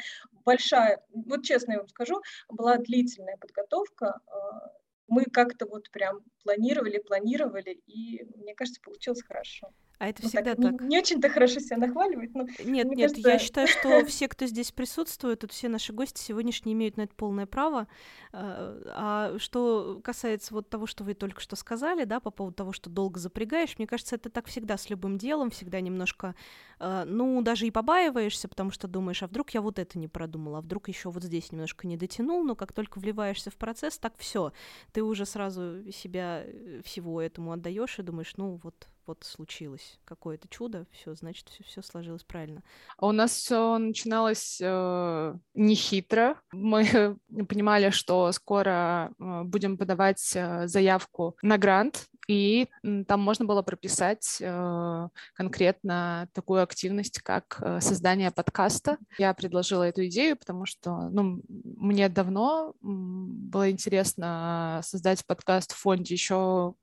большая, 0.45 1.03
вот 1.11 1.45
честно 1.45 1.73
я 1.73 1.79
вам 1.79 1.89
скажу, 1.89 2.21
была 2.49 2.77
длительная 2.77 3.37
подготовка. 3.37 4.21
А, 4.27 4.73
мы 5.09 5.25
как-то 5.25 5.67
вот 5.67 5.91
прям 5.91 6.21
планировали, 6.49 6.99
планировали, 6.99 7.83
и 7.87 8.25
мне 8.37 8.55
кажется, 8.55 8.81
получилось 8.81 9.23
хорошо. 9.23 9.69
А 9.99 10.09
это 10.09 10.23
ну, 10.23 10.29
всегда 10.29 10.55
так. 10.55 10.65
так. 10.65 10.81
Не, 10.83 10.89
не 10.89 10.99
очень-то 10.99 11.29
хорошо 11.29 11.59
себя 11.59 11.77
нахваливать, 11.77 12.33
но 12.33 12.45
Нет, 12.65 12.87
нет, 12.87 13.11
кажется... 13.11 13.31
я 13.31 13.39
считаю, 13.39 13.67
что 13.67 14.05
все, 14.07 14.29
кто 14.29 14.47
здесь 14.47 14.71
присутствует, 14.71 15.41
тут 15.41 15.51
все 15.51 15.69
наши 15.69 15.93
гости 15.93 16.21
сегодняшние 16.21 16.75
имеют 16.75 16.97
на 16.97 17.03
это 17.03 17.15
полное 17.17 17.47
право. 17.47 17.89
А, 18.33 18.81
а 18.95 19.39
что 19.39 20.01
касается 20.05 20.55
вот 20.55 20.71
того, 20.71 20.87
что 20.87 21.03
вы 21.03 21.15
только 21.15 21.41
что 21.41 21.57
сказали, 21.57 22.05
да, 22.05 22.21
по 22.21 22.31
поводу 22.31 22.55
того, 22.55 22.73
что 22.73 22.89
долго 22.91 23.19
запрягаешь, 23.19 23.77
мне 23.77 23.89
кажется, 23.89 24.15
это 24.15 24.31
так 24.31 24.47
всегда 24.47 24.77
с 24.77 24.89
любым 24.89 25.19
делом, 25.19 25.51
всегда 25.51 25.81
немножко, 25.81 26.37
а, 26.79 27.05
ну, 27.05 27.43
даже 27.43 27.67
и 27.67 27.73
побаиваешься, 27.73 28.47
потому 28.47 28.71
что 28.71 28.87
думаешь, 28.87 29.25
а 29.25 29.27
вдруг 29.27 29.51
я 29.51 29.61
вот 29.61 29.81
это 29.81 29.99
не 29.99 30.07
продумал, 30.07 30.57
а 30.57 30.61
вдруг 30.61 30.87
еще 30.87 31.11
вот 31.11 31.25
здесь 31.25 31.51
немножко 31.51 31.89
не 31.89 31.97
дотянул, 31.97 32.45
но 32.45 32.55
как 32.55 32.73
только 32.73 33.01
вливаешься 33.01 33.51
в 33.51 33.57
процесс, 33.57 33.99
так 33.99 34.15
все, 34.17 34.53
ты 34.93 35.03
уже 35.03 35.27
сразу 35.27 35.91
себя 35.91 36.38
всего 36.85 37.21
этому 37.21 37.53
отдаешь 37.53 37.99
и 37.99 38.03
думаешь, 38.03 38.35
ну, 38.37 38.61
вот 38.63 38.89
вот 39.09 39.25
случилось 39.25 39.99
какое-то 40.05 40.47
чудо, 40.49 40.87
все, 40.93 41.15
значит, 41.15 41.49
все, 41.49 41.83
сложилось 41.83 42.23
правильно. 42.23 42.63
А 42.99 43.07
у 43.07 43.13
нас 43.13 43.33
все 43.33 43.79
начиналось 43.79 44.59
э, 44.61 45.35
нехитро. 45.55 46.37
Мы 46.53 47.17
понимали, 47.49 47.91
что 47.91 48.31
скоро 48.33 49.13
э, 49.19 49.43
будем 49.45 49.79
подавать 49.79 50.33
э, 50.35 50.69
заявку 50.69 51.37
на 51.43 51.59
грант, 51.59 52.07
и 52.29 52.69
там 53.07 53.21
можно 53.21 53.47
было 53.47 53.63
прописать 53.63 54.37
э, 54.41 55.09
конкретно 55.33 56.29
такую 56.35 56.63
активность, 56.63 57.21
как 57.21 57.59
э, 57.63 57.81
создание 57.81 58.31
подкаста. 58.31 58.99
Я 59.19 59.33
предложила 59.33 59.85
эту 59.85 60.07
идею, 60.07 60.37
потому 60.37 60.67
что 60.67 61.09
ну, 61.09 61.41
мне 61.49 62.11
давно 62.11 62.75
было 62.83 63.71
интересно 63.71 64.83
создать 64.85 65.25
подкаст 65.25 65.73
в 65.73 65.79
фонде 65.79 66.15
еще 66.15 66.75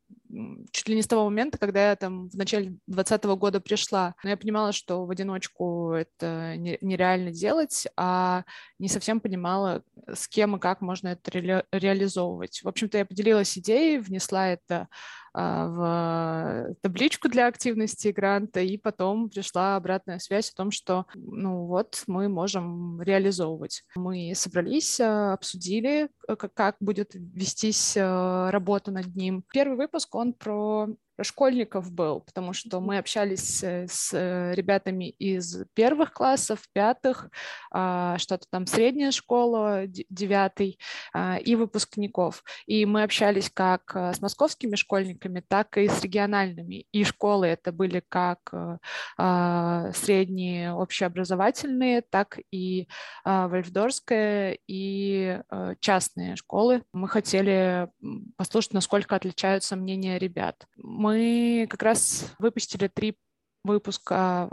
чуть 0.71 0.89
ли 0.89 0.95
не 0.95 1.01
с 1.01 1.07
того 1.07 1.25
момента, 1.25 1.57
когда 1.57 1.89
я 1.89 1.95
там 1.95 2.29
в 2.29 2.35
начале 2.35 2.77
2020 2.87 3.23
года 3.37 3.59
пришла. 3.61 4.15
Но 4.23 4.29
я 4.31 4.37
понимала, 4.37 4.71
что 4.71 5.05
в 5.05 5.11
одиночку 5.11 5.91
это 5.91 6.55
нереально 6.57 7.31
делать, 7.31 7.87
а 7.95 8.43
не 8.79 8.89
совсем 8.89 9.19
понимала, 9.19 9.83
с 10.11 10.27
кем 10.27 10.55
и 10.55 10.59
как 10.59 10.81
можно 10.81 11.09
это 11.09 11.31
ре 11.31 11.65
реализовывать. 11.71 12.61
В 12.63 12.67
общем-то, 12.67 12.97
я 12.97 13.05
поделилась 13.05 13.57
идеей, 13.57 13.99
внесла 13.99 14.49
это 14.49 14.87
в 15.35 16.75
табличку 16.81 17.27
для 17.27 17.47
активности 17.47 18.07
гранта, 18.09 18.61
и 18.61 18.77
потом 18.77 19.29
пришла 19.29 19.75
обратная 19.75 20.19
связь 20.19 20.49
о 20.51 20.55
том, 20.55 20.71
что, 20.71 21.05
ну 21.13 21.65
вот, 21.65 22.03
мы 22.07 22.29
можем 22.29 23.01
реализовывать. 23.01 23.83
Мы 23.95 24.33
собрались, 24.35 24.99
а, 24.99 25.33
обсудили, 25.33 26.09
как 26.37 26.77
будет 26.79 27.11
вестись 27.13 27.95
а, 27.97 28.49
работа 28.51 28.91
над 28.91 29.15
ним. 29.15 29.43
Первый 29.51 29.77
выпуск, 29.77 30.15
он 30.15 30.33
про 30.33 30.87
школьников 31.21 31.91
был, 31.91 32.21
потому 32.21 32.53
что 32.53 32.79
мы 32.79 32.97
общались 32.97 33.63
э, 33.63 33.87
с 33.87 34.13
э, 34.13 34.53
ребятами 34.53 35.09
из 35.09 35.63
первых 35.73 36.13
классов, 36.13 36.59
пятых, 36.73 37.29
а, 37.71 38.17
что-то 38.17 38.45
там 38.49 38.67
средняя 38.67 39.11
школа, 39.11 39.83
девятый, 39.87 40.79
а, 41.13 41.37
и 41.37 41.55
выпускников. 41.55 42.43
И 42.65 42.85
мы 42.85 43.03
общались 43.03 43.49
как 43.49 43.95
э, 43.95 44.13
с 44.13 44.21
московскими 44.21 44.75
школьниками, 44.75 45.43
так 45.47 45.77
и 45.77 45.87
с 45.87 46.03
региональными. 46.03 46.85
И 46.91 47.03
школы 47.03 47.47
это 47.47 47.71
были 47.71 48.03
как 48.07 48.39
а, 49.17 49.91
средние 49.93 50.73
общеобразовательные, 50.73 52.01
так 52.01 52.39
и 52.51 52.87
Вольфдорская, 53.23 54.57
и 54.67 55.41
частные 55.79 56.35
школы. 56.35 56.83
Мы 56.93 57.07
хотели 57.07 57.89
послушать, 58.37 58.73
насколько 58.73 59.15
отличаются 59.15 59.75
мнения 59.75 60.17
ребят 60.17 60.65
мы 61.05 61.67
как 61.69 61.83
раз 61.83 62.33
выпустили 62.39 62.87
три 62.87 63.15
выпуска 63.63 64.49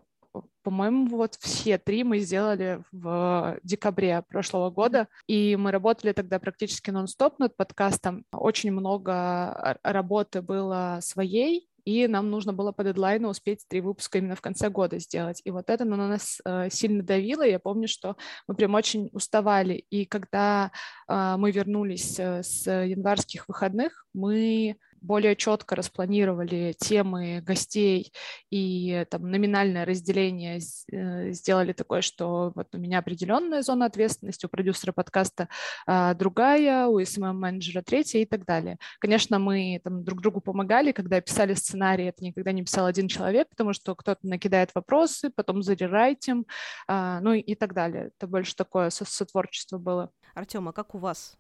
по-моему, 0.63 1.07
вот 1.17 1.35
все 1.41 1.77
три 1.77 2.05
мы 2.05 2.21
сделали 2.21 2.85
в 2.93 3.59
декабре 3.65 4.23
прошлого 4.29 4.71
года, 4.71 5.09
и 5.27 5.57
мы 5.57 5.73
работали 5.73 6.13
тогда 6.13 6.39
практически 6.39 6.91
нон-стоп 6.91 7.41
над 7.41 7.57
подкастом. 7.57 8.25
Очень 8.33 8.71
много 8.71 9.77
работы 9.83 10.41
было 10.41 11.01
своей, 11.03 11.69
и 11.85 12.07
нам 12.07 12.31
нужно 12.31 12.53
было 12.53 12.71
по 12.71 12.85
дедлайну 12.85 13.29
успеть 13.29 13.67
три 13.69 13.81
выпуска 13.81 14.19
именно 14.19 14.37
в 14.37 14.41
конце 14.41 14.71
года 14.71 15.01
сделать. 15.01 15.41
И 15.45 15.51
вот 15.51 15.69
это 15.69 15.85
на 15.85 15.97
нас 15.97 16.41
э, 16.45 16.71
сильно 16.71 17.03
давило. 17.03 17.43
Я 17.43 17.59
помню, 17.59 17.89
что 17.89 18.17
мы 18.47 18.55
прям 18.55 18.75
очень 18.75 19.11
уставали. 19.13 19.85
И 19.91 20.05
когда 20.05 20.71
э, 21.09 21.35
мы 21.37 21.51
вернулись 21.51 22.21
э, 22.21 22.45
с 22.45 22.71
январских 22.71 23.49
выходных, 23.49 24.07
мы 24.15 24.77
более 25.03 25.37
четко 25.37 25.77
распланировали 25.77 26.75
темы 26.79 27.41
гостей 27.41 28.13
и 28.51 29.05
там 29.11 29.31
номинальное 29.31 29.85
разделение 29.85 30.61
э, 30.93 31.33
сделали 31.33 31.73
такое, 31.73 32.01
что 32.03 32.53
вот 32.55 32.75
у 32.75 32.79
меня 32.79 32.99
определенная 32.99 33.63
зона 33.63 33.87
ответственности, 33.87 34.47
у 34.47 34.49
продюсера 34.49 34.93
подкаста 34.93 35.49
а, 35.87 36.15
другая, 36.15 36.87
у 36.87 37.01
SMM-менеджера 37.01 37.83
третья 37.83 38.21
и 38.21 38.27
так 38.27 38.45
далее. 38.45 38.79
Конечно, 38.99 39.39
мы 39.39 39.81
там 39.83 40.05
друг 40.05 40.21
другу 40.21 40.41
помогали, 40.41 40.93
когда 40.93 41.21
писали 41.21 41.55
сценарий, 41.55 42.07
это 42.07 42.25
никогда 42.25 42.53
не 42.53 42.63
писал 42.63 42.87
один 42.87 43.09
человек, 43.09 43.49
потому 43.51 43.73
что 43.73 43.95
кто-то 43.95 44.21
накидает 44.27 44.75
вопросы, 44.75 45.31
потом 45.31 45.63
зарерайтим, 45.63 46.47
а, 46.87 47.21
ну 47.21 47.33
и 47.33 47.55
так 47.55 47.75
далее. 47.75 48.11
Это 48.17 48.27
больше 48.27 48.55
такое 48.55 48.91
сотворчество 48.91 49.79
было. 49.79 50.11
Артем, 50.35 50.69
а 50.69 50.73
как 50.73 50.95
у 50.95 50.99
вас 50.99 51.37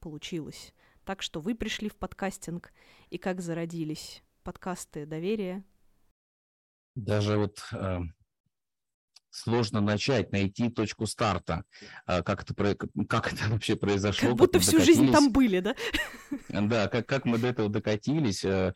получилось? 0.00 0.72
Так, 1.08 1.22
что 1.22 1.40
вы 1.40 1.54
пришли 1.54 1.88
в 1.88 1.96
подкастинг 1.96 2.70
и 3.08 3.16
как 3.16 3.40
зародились 3.40 4.22
подкасты 4.42 5.06
доверия? 5.06 5.64
Даже 6.96 7.38
вот 7.38 7.66
э, 7.72 8.00
сложно 9.30 9.80
начать, 9.80 10.32
найти 10.32 10.68
точку 10.68 11.06
старта. 11.06 11.64
Э, 12.06 12.22
как, 12.22 12.42
это, 12.42 12.76
как 13.08 13.32
это 13.32 13.48
вообще 13.48 13.74
произошло? 13.76 14.28
Как 14.28 14.36
будто 14.36 14.58
всю 14.58 14.72
докатились. 14.72 14.98
жизнь 14.98 15.10
там 15.10 15.32
были, 15.32 15.60
да? 15.60 15.74
Да, 16.50 16.88
как, 16.88 17.06
как 17.06 17.24
мы 17.24 17.38
до 17.38 17.46
этого 17.46 17.70
докатились. 17.70 18.44
Э, 18.44 18.74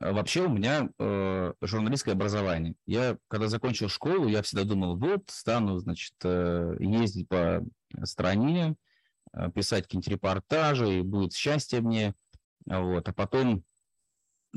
Вообще 0.00 0.46
у 0.46 0.48
меня 0.48 0.88
э, 0.98 1.52
журналистское 1.60 2.16
образование. 2.16 2.74
Я, 2.86 3.16
когда 3.28 3.46
закончил 3.46 3.88
школу, 3.88 4.26
я 4.26 4.42
всегда 4.42 4.64
думал, 4.64 4.96
вот, 4.96 5.22
стану, 5.28 5.78
значит, 5.78 6.14
э, 6.24 6.74
ездить 6.80 7.28
по 7.28 7.62
стране, 8.02 8.74
писать 9.54 9.84
какие-нибудь 9.84 10.08
репортажи, 10.08 10.98
и 10.98 11.02
будет 11.02 11.32
счастье 11.34 11.80
мне. 11.80 12.14
Вот. 12.66 13.08
А 13.08 13.12
потом, 13.12 13.64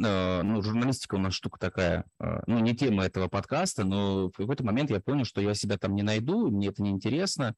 э, 0.03 0.41
ну, 0.43 0.61
журналистика 0.61 1.15
у 1.15 1.19
нас 1.19 1.33
штука 1.33 1.59
такая, 1.59 2.05
э, 2.19 2.41
ну, 2.47 2.59
не 2.59 2.75
тема 2.75 3.05
этого 3.05 3.27
подкаста, 3.27 3.83
но 3.83 4.27
в 4.27 4.33
какой-то 4.33 4.63
момент 4.63 4.89
я 4.89 4.99
понял, 4.99 5.25
что 5.25 5.41
я 5.41 5.53
себя 5.53 5.77
там 5.77 5.95
не 5.95 6.03
найду, 6.03 6.49
мне 6.51 6.67
это 6.67 6.83
неинтересно. 6.83 7.55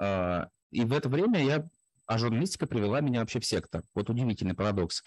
И 0.00 0.84
в 0.84 0.92
это 0.92 1.08
время 1.08 1.44
я 1.44 1.68
а 2.06 2.18
журналистика 2.18 2.66
привела 2.66 3.00
меня 3.00 3.20
вообще 3.20 3.38
в 3.38 3.46
сектор. 3.46 3.84
Вот 3.94 4.10
удивительный 4.10 4.54
парадокс. 4.54 5.04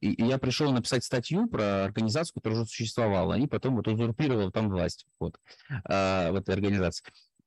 И 0.00 0.24
я 0.24 0.38
пришел 0.38 0.70
написать 0.72 1.04
статью 1.04 1.48
про 1.48 1.84
организацию, 1.84 2.34
которая 2.34 2.60
уже 2.60 2.68
существовала, 2.68 3.34
и 3.34 3.48
потом 3.48 3.74
вот 3.74 3.88
узурпировал 3.88 4.52
там 4.52 4.70
власть 4.70 5.06
вот, 5.18 5.38
в 5.68 6.34
этой 6.38 6.54
организации. 6.54 7.04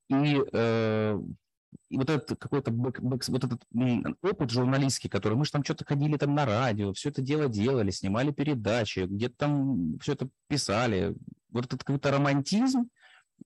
И 0.09 0.35
вот 1.89 2.09
этот 2.09 2.39
какой-то 2.39 2.71
вот 2.71 3.43
этот 3.43 3.63
опыт 4.21 4.49
журналистский, 4.49 5.09
который 5.09 5.37
мы 5.37 5.45
же 5.45 5.51
там 5.51 5.63
что-то 5.63 5.85
ходили 5.85 6.17
там 6.17 6.35
на 6.35 6.45
радио, 6.45 6.93
все 6.93 7.09
это 7.09 7.21
дело 7.21 7.47
делали, 7.49 7.91
снимали 7.91 8.31
передачи, 8.31 9.05
где-то 9.07 9.35
там 9.37 9.99
все 9.99 10.13
это 10.13 10.29
писали. 10.47 11.15
Вот 11.49 11.65
этот 11.65 11.83
какой-то 11.83 12.11
романтизм 12.11 12.89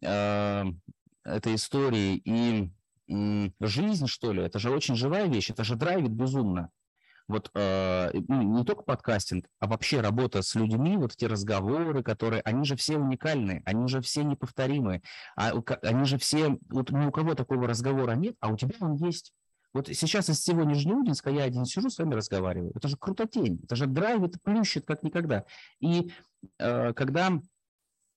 э, 0.01 0.63
этой 1.23 1.55
истории 1.55 2.21
и 2.23 2.71
э, 3.11 3.49
жизнь, 3.59 4.07
что 4.07 4.31
ли, 4.31 4.43
это 4.43 4.59
же 4.59 4.69
очень 4.69 4.95
живая 4.95 5.27
вещь, 5.27 5.49
это 5.49 5.63
же 5.63 5.75
драйвит 5.75 6.11
безумно 6.11 6.69
вот 7.27 7.49
э, 7.55 8.11
не 8.13 8.63
только 8.63 8.83
подкастинг, 8.83 9.47
а 9.59 9.67
вообще 9.67 10.01
работа 10.01 10.41
с 10.41 10.55
людьми, 10.55 10.97
вот 10.97 11.13
эти 11.13 11.25
разговоры, 11.25 12.03
которые, 12.03 12.41
они 12.41 12.65
же 12.65 12.75
все 12.75 12.97
уникальны, 12.97 13.63
они 13.65 13.87
же 13.87 14.01
все 14.01 14.23
неповторимы, 14.23 15.01
а, 15.35 15.53
они 15.81 16.05
же 16.05 16.17
все, 16.17 16.57
вот 16.69 16.91
ни 16.91 17.05
у 17.05 17.11
кого 17.11 17.33
такого 17.33 17.67
разговора 17.67 18.11
нет, 18.11 18.35
а 18.39 18.49
у 18.49 18.57
тебя 18.57 18.75
он 18.79 18.95
есть. 18.95 19.33
Вот 19.73 19.87
сейчас 19.87 20.29
из 20.29 20.39
всего 20.39 20.63
Нижнеудинска 20.63 21.29
я 21.29 21.43
один 21.43 21.65
сижу, 21.65 21.89
с 21.89 21.97
вами 21.97 22.13
разговариваю. 22.13 22.71
Это 22.75 22.87
же 22.87 22.95
крутотень, 22.95 23.59
это 23.63 23.75
же 23.75 23.87
драйвит, 23.87 24.41
плющит, 24.41 24.85
как 24.85 25.03
никогда. 25.03 25.43
И 25.81 26.11
э, 26.59 26.93
когда 26.93 27.41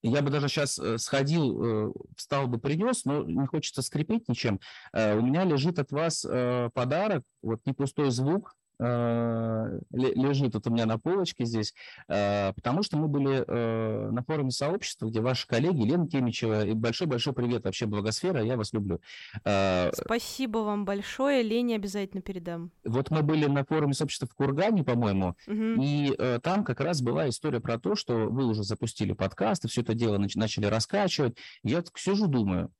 я 0.03 0.23
бы 0.23 0.31
даже 0.31 0.49
сейчас 0.49 0.79
э, 0.79 0.99
сходил, 0.99 1.89
э, 1.89 1.93
встал 2.17 2.47
бы, 2.47 2.59
принес, 2.59 3.05
но 3.05 3.25
не 3.25 3.47
хочется 3.47 3.83
скрипеть 3.83 4.29
ничем. 4.29 4.61
Э, 4.93 5.17
у 5.17 5.23
меня 5.23 5.45
лежит 5.45 5.79
от 5.79 5.91
вас 5.91 6.23
подарок, 6.75 7.25
вот 7.43 7.61
не 7.67 7.73
пустой 7.73 8.11
звук, 8.11 8.55
лежит 8.79 10.55
вот 10.55 10.66
у 10.66 10.70
меня 10.70 10.87
на 10.87 10.99
полочке 10.99 11.45
здесь, 11.45 11.74
э, 12.09 12.53
потому 12.53 12.83
что 12.83 12.97
мы 12.97 13.09
были 13.09 13.45
э, 13.47 14.11
на 14.11 14.22
форуме 14.22 14.51
сообщества, 14.51 15.07
где 15.09 15.20
ваши 15.20 15.47
коллеги, 15.49 15.83
Лена 15.83 16.09
Темичева, 16.09 16.64
и 16.64 16.72
большой-большой 16.74 17.33
привет 17.33 17.64
вообще, 17.64 17.87
Благосфера, 17.87 18.43
я 18.43 18.57
вас 18.57 18.72
люблю. 18.72 19.01
Спасибо 19.41 20.59
вам 20.59 20.85
большое, 20.85 21.43
Лене 21.43 21.76
обязательно 21.76 22.22
передам. 22.22 22.70
Вот 22.85 23.11
мы 23.11 23.22
были 23.22 23.47
на 23.47 23.64
форуме 23.64 23.95
сообщества 23.95 24.29
в 24.29 24.35
Кургане, 24.35 24.85
по-моему, 24.85 25.35
угу. 25.47 25.83
и 25.83 26.16
там 26.43 26.64
как 26.64 26.81
раз 26.81 27.03
была 27.03 27.29
история 27.29 27.61
про 27.61 27.79
то, 27.79 27.97
что 27.97 28.29
вы 28.29 28.47
уже 28.47 28.62
запустили 28.62 29.12
подкаст, 29.12 29.64
и 29.64 29.68
все 29.68 29.81
это 29.81 29.95
дело 29.95 30.18
начали 30.18 30.66
раскачивать. 30.66 31.37
Я 31.62 31.83
так 31.83 31.99
сижу, 31.99 32.29
думаю, 32.29 32.70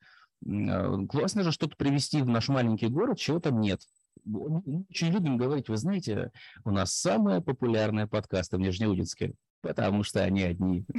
классно 1.09 1.43
же 1.43 1.51
что-то 1.51 1.77
привести 1.77 2.23
в 2.23 2.29
наш 2.29 2.49
маленький 2.49 2.87
город, 2.87 3.19
чего 3.19 3.41
там 3.41 3.61
нет 3.61 3.81
мы 4.29 4.85
очень 4.91 5.09
любим 5.09 5.37
говорить, 5.37 5.69
вы 5.69 5.77
знаете, 5.77 6.31
у 6.65 6.71
нас 6.71 6.93
самые 6.93 7.41
популярные 7.41 8.07
подкасты 8.07 8.57
в 8.57 8.61
Нижнеудинске, 8.61 9.35
потому 9.61 10.03
что 10.03 10.23
они 10.23 10.43
одни. 10.43 10.85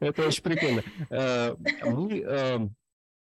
Это 0.00 0.26
очень 0.26 0.42
прикольно. 0.42 0.82
Э, 1.10 1.54
вы 1.82 2.20
эм, 2.20 2.74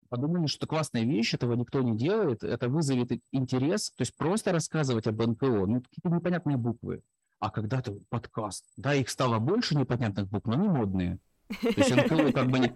подумали, 0.09 0.47
что 0.47 0.67
классная 0.67 1.03
вещь, 1.03 1.33
этого 1.33 1.53
никто 1.53 1.81
не 1.81 1.95
делает, 1.95 2.43
это 2.43 2.67
вызовет 2.69 3.11
интерес, 3.31 3.91
то 3.91 4.01
есть 4.01 4.15
просто 4.17 4.51
рассказывать 4.51 5.07
об 5.07 5.21
НКО, 5.21 5.65
ну, 5.65 5.81
какие-то 5.81 6.09
непонятные 6.09 6.57
буквы. 6.57 7.01
А 7.39 7.49
когда-то 7.49 7.97
подкаст, 8.09 8.65
да, 8.77 8.93
их 8.93 9.09
стало 9.09 9.39
больше 9.39 9.75
непонятных 9.75 10.27
букв, 10.27 10.47
но 10.47 10.55
не 10.55 10.67
модные. 10.67 11.17
То 11.61 11.67
есть 11.69 11.95
НКО 11.95 12.31
как 12.33 12.49
бы 12.49 12.59
не, 12.59 12.67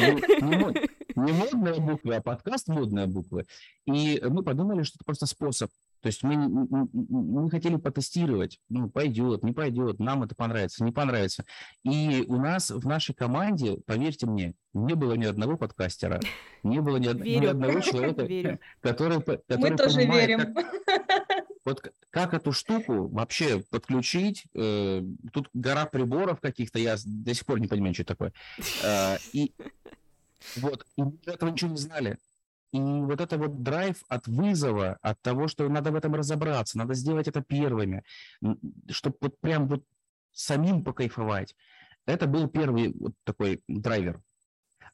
не, 0.00 0.42
не 0.42 0.88
модные 1.14 1.80
буквы, 1.80 2.16
а 2.16 2.20
подкаст 2.22 2.68
модные 2.68 3.06
буквы. 3.06 3.46
И 3.86 4.22
мы 4.28 4.42
подумали, 4.42 4.82
что 4.82 4.96
это 4.96 5.04
просто 5.04 5.26
способ. 5.26 5.70
То 6.04 6.08
есть 6.08 6.22
мы, 6.22 6.36
мы 6.36 7.50
хотели 7.50 7.76
потестировать, 7.76 8.60
ну, 8.68 8.90
пойдет, 8.90 9.42
не 9.42 9.52
пойдет, 9.52 10.00
нам 10.00 10.22
это 10.22 10.34
понравится, 10.34 10.84
не 10.84 10.92
понравится. 10.92 11.46
И 11.82 12.26
у 12.28 12.36
нас 12.36 12.70
в 12.70 12.86
нашей 12.86 13.14
команде, 13.14 13.78
поверьте 13.86 14.26
мне, 14.26 14.52
не 14.74 14.94
было 14.96 15.14
ни 15.14 15.24
одного 15.24 15.56
подкастера, 15.56 16.20
не 16.62 16.80
было 16.80 16.98
ни, 16.98 17.06
ни 17.06 17.46
одного 17.46 17.80
человека, 17.80 18.58
который, 18.82 19.22
который 19.22 19.70
Мы 19.70 19.76
тоже 19.78 19.96
понимает, 19.96 20.28
верим. 20.28 20.54
Как, 20.54 20.74
вот 21.64 21.92
как 22.10 22.34
эту 22.34 22.52
штуку 22.52 23.08
вообще 23.08 23.62
подключить? 23.70 24.44
Э, 24.54 25.02
тут 25.32 25.48
гора 25.54 25.86
приборов 25.86 26.38
каких-то, 26.38 26.78
я 26.78 26.96
до 27.02 27.32
сих 27.32 27.46
пор 27.46 27.60
не 27.60 27.66
понимаю, 27.66 27.94
что 27.94 28.02
это 28.02 28.12
такое. 28.12 28.32
Э, 28.82 29.16
и 29.32 29.54
вот, 30.56 30.86
и 30.96 31.02
мы 31.02 31.18
этого 31.26 31.50
ничего 31.50 31.70
не 31.70 31.76
знали. 31.76 32.18
И 32.72 32.80
вот 32.80 33.20
это 33.20 33.38
вот 33.38 33.62
драйв 33.62 34.02
от 34.08 34.26
вызова, 34.26 34.98
от 35.00 35.20
того, 35.22 35.46
что 35.46 35.68
надо 35.68 35.92
в 35.92 35.94
этом 35.94 36.14
разобраться, 36.14 36.76
надо 36.76 36.94
сделать 36.94 37.28
это 37.28 37.40
первыми, 37.40 38.02
чтобы 38.90 39.16
вот 39.20 39.38
прям 39.40 39.68
вот 39.68 39.84
самим 40.32 40.82
покайфовать. 40.82 41.54
Это 42.06 42.26
был 42.26 42.48
первый 42.48 42.92
вот 42.98 43.12
такой 43.22 43.62
драйвер. 43.68 44.20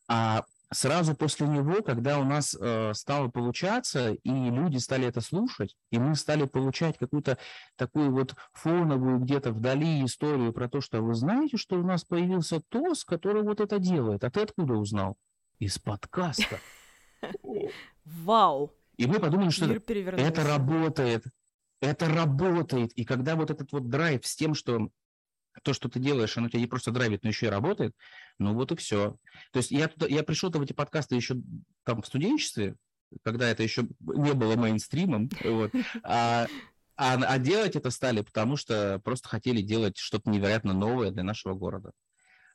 А 0.09 0.45
сразу 0.73 1.15
после 1.15 1.47
него, 1.47 1.83
когда 1.83 2.19
у 2.19 2.25
нас 2.25 2.55
э, 2.55 2.93
стало 2.95 3.29
получаться, 3.29 4.13
и 4.13 4.31
люди 4.31 4.77
стали 4.77 5.07
это 5.07 5.21
слушать, 5.21 5.77
и 5.91 5.99
мы 5.99 6.15
стали 6.15 6.45
получать 6.45 6.99
какую-то 6.99 7.39
такую 7.77 8.13
вот 8.13 8.35
фоновую 8.53 9.19
где-то 9.21 9.53
вдали 9.53 10.05
историю 10.05 10.53
про 10.53 10.69
то, 10.69 10.81
что 10.81 11.01
вы 11.01 11.15
знаете, 11.15 11.57
что 11.57 11.77
у 11.77 11.83
нас 11.83 12.05
появился 12.05 12.61
ТОС, 12.69 13.05
который 13.05 13.43
вот 13.43 13.61
это 13.61 13.79
делает. 13.79 14.23
А 14.25 14.31
ты 14.31 14.43
откуда 14.43 14.75
узнал? 14.75 15.17
Из 15.61 15.79
подкаста. 15.79 16.59
Вау! 18.07 18.75
И 18.97 19.07
мы 19.07 19.21
подумали, 19.21 19.51
что 19.51 19.67
это, 19.67 20.43
работает. 20.43 21.25
Это 21.83 22.09
работает. 22.09 22.93
И 22.95 23.05
когда 23.05 23.37
вот 23.37 23.51
этот 23.51 23.71
вот 23.73 23.91
драйв 23.91 24.27
с 24.27 24.35
тем, 24.35 24.55
что 24.55 24.91
то, 25.63 25.75
что 25.75 25.91
ты 25.91 26.01
делаешь, 26.01 26.37
оно 26.39 26.49
тебя 26.49 26.61
не 26.61 26.67
просто 26.67 26.93
драйвит, 26.93 27.25
но 27.25 27.29
еще 27.29 27.47
и 27.47 27.51
работает, 27.51 27.95
ну 28.39 28.55
вот 28.55 28.73
и 28.73 28.77
все. 28.77 29.19
То 29.53 29.59
есть 29.59 29.71
я, 29.71 29.89
туда, 29.89 30.07
я 30.07 30.23
пришел 30.23 30.51
в 30.51 30.63
эти 30.63 30.73
подкасты 30.73 31.15
еще 31.15 31.37
там 31.85 32.01
в 32.01 32.07
студенчестве, 32.07 32.77
когда 33.23 33.51
это 33.51 33.63
еще 33.63 33.87
не 34.01 34.33
было 34.33 34.57
мейнстримом, 34.57 35.29
вот, 35.45 35.73
а, 36.03 36.47
а, 36.97 37.15
а 37.17 37.39
делать 37.39 37.77
это 37.77 37.91
стали, 37.91 38.23
потому 38.23 38.57
что 38.57 38.99
просто 39.05 39.29
хотели 39.29 39.61
делать 39.61 39.99
что-то 39.99 40.31
невероятно 40.31 40.73
новое 40.73 41.11
для 41.11 41.23
нашего 41.23 41.53
города. 41.53 41.93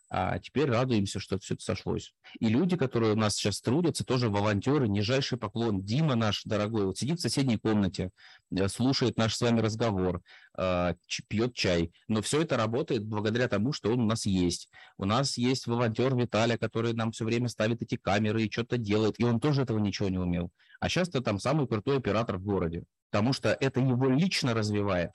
А 0.10 0.38
теперь 0.40 0.70
радуемся, 0.70 1.20
что 1.20 1.40
все 1.40 1.56
это 1.56 1.64
сошлось. 1.64 2.14
И 2.40 2.48
люди, 2.48 2.78
которые 2.78 3.14
у 3.14 3.16
нас 3.16 3.36
сейчас 3.36 3.60
трудятся, 3.60 4.06
тоже 4.06 4.30
волонтеры, 4.30 4.88
нижайший 4.88 5.38
поклон. 5.38 5.84
Дима 5.84 6.16
наш 6.16 6.44
дорогой, 6.44 6.86
вот 6.86 6.98
сидит 6.98 7.20
в 7.20 7.22
соседней 7.22 7.58
комнате, 7.58 8.12
э, 8.56 8.68
слушает 8.68 9.18
наш 9.18 9.36
с 9.36 9.42
вами 9.42 9.62
разговор, 9.62 10.22
а, 10.58 10.96
пьет 11.28 11.56
чай. 11.56 11.92
Но 12.08 12.22
все 12.22 12.42
это 12.42 12.56
работает 12.56 13.04
благодаря 13.04 13.48
тому, 13.48 13.74
что 13.74 13.92
он 13.92 14.02
у 14.02 14.06
нас 14.06 14.26
есть. 14.26 14.70
У 14.98 15.06
нас 15.06 15.38
есть 15.38 15.66
волонтер 15.66 16.16
Виталий, 16.16 16.58
который 16.58 16.94
нам 16.94 17.12
все 17.12 17.26
время 17.26 17.50
ставит 17.50 17.82
эти 17.82 17.98
камеры 17.98 18.44
и 18.44 18.52
что-то 18.52 18.78
делает. 18.78 19.20
И 19.20 19.24
он 19.24 19.40
тоже 19.40 19.64
этого 19.64 19.80
ничего 19.80 20.10
не 20.10 20.20
умел. 20.20 20.52
А 20.80 20.88
сейчас 20.88 21.10
это 21.10 21.22
там 21.22 21.40
самый 21.40 21.68
крутой 21.68 21.98
оператор 21.98 22.38
в 22.38 22.44
городе. 22.44 22.84
Потому 23.10 23.34
что 23.34 23.50
это 23.60 23.80
его 23.80 24.10
лично 24.10 24.54
развивает 24.54 25.12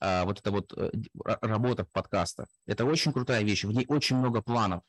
а, 0.00 0.24
вот 0.24 0.40
эта 0.40 0.50
вот 0.50 0.72
э, 0.76 0.90
работа 1.24 1.84
в 1.84 1.90
подкастах. 1.90 2.48
Это 2.66 2.84
очень 2.84 3.12
крутая 3.12 3.42
вещь, 3.42 3.64
в 3.64 3.72
ней 3.72 3.84
очень 3.88 4.16
много 4.16 4.42
планов. 4.42 4.82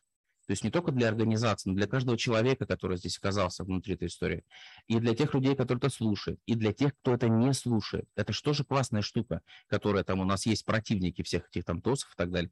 То 0.47 0.53
есть 0.53 0.63
не 0.63 0.71
только 0.71 0.91
для 0.91 1.07
организации, 1.07 1.69
но 1.69 1.75
для 1.75 1.87
каждого 1.87 2.17
человека, 2.17 2.65
который 2.65 2.97
здесь 2.97 3.17
оказался 3.17 3.63
внутри 3.63 3.93
этой 3.93 4.07
истории. 4.07 4.43
И 4.87 4.99
для 4.99 5.15
тех 5.15 5.33
людей, 5.33 5.55
которые 5.55 5.79
это 5.79 5.89
слушают, 5.89 6.39
и 6.45 6.55
для 6.55 6.73
тех, 6.73 6.93
кто 7.01 7.13
это 7.13 7.29
не 7.29 7.53
слушает. 7.53 8.05
Это 8.15 8.33
же 8.33 8.63
классная 8.63 9.01
штука, 9.01 9.41
которая 9.67 10.03
там 10.03 10.19
у 10.19 10.25
нас 10.25 10.45
есть 10.45 10.65
противники 10.65 11.21
всех 11.21 11.47
этих 11.49 11.63
там 11.63 11.81
ТОСов 11.81 12.11
и 12.13 12.17
так 12.17 12.31
далее. 12.31 12.51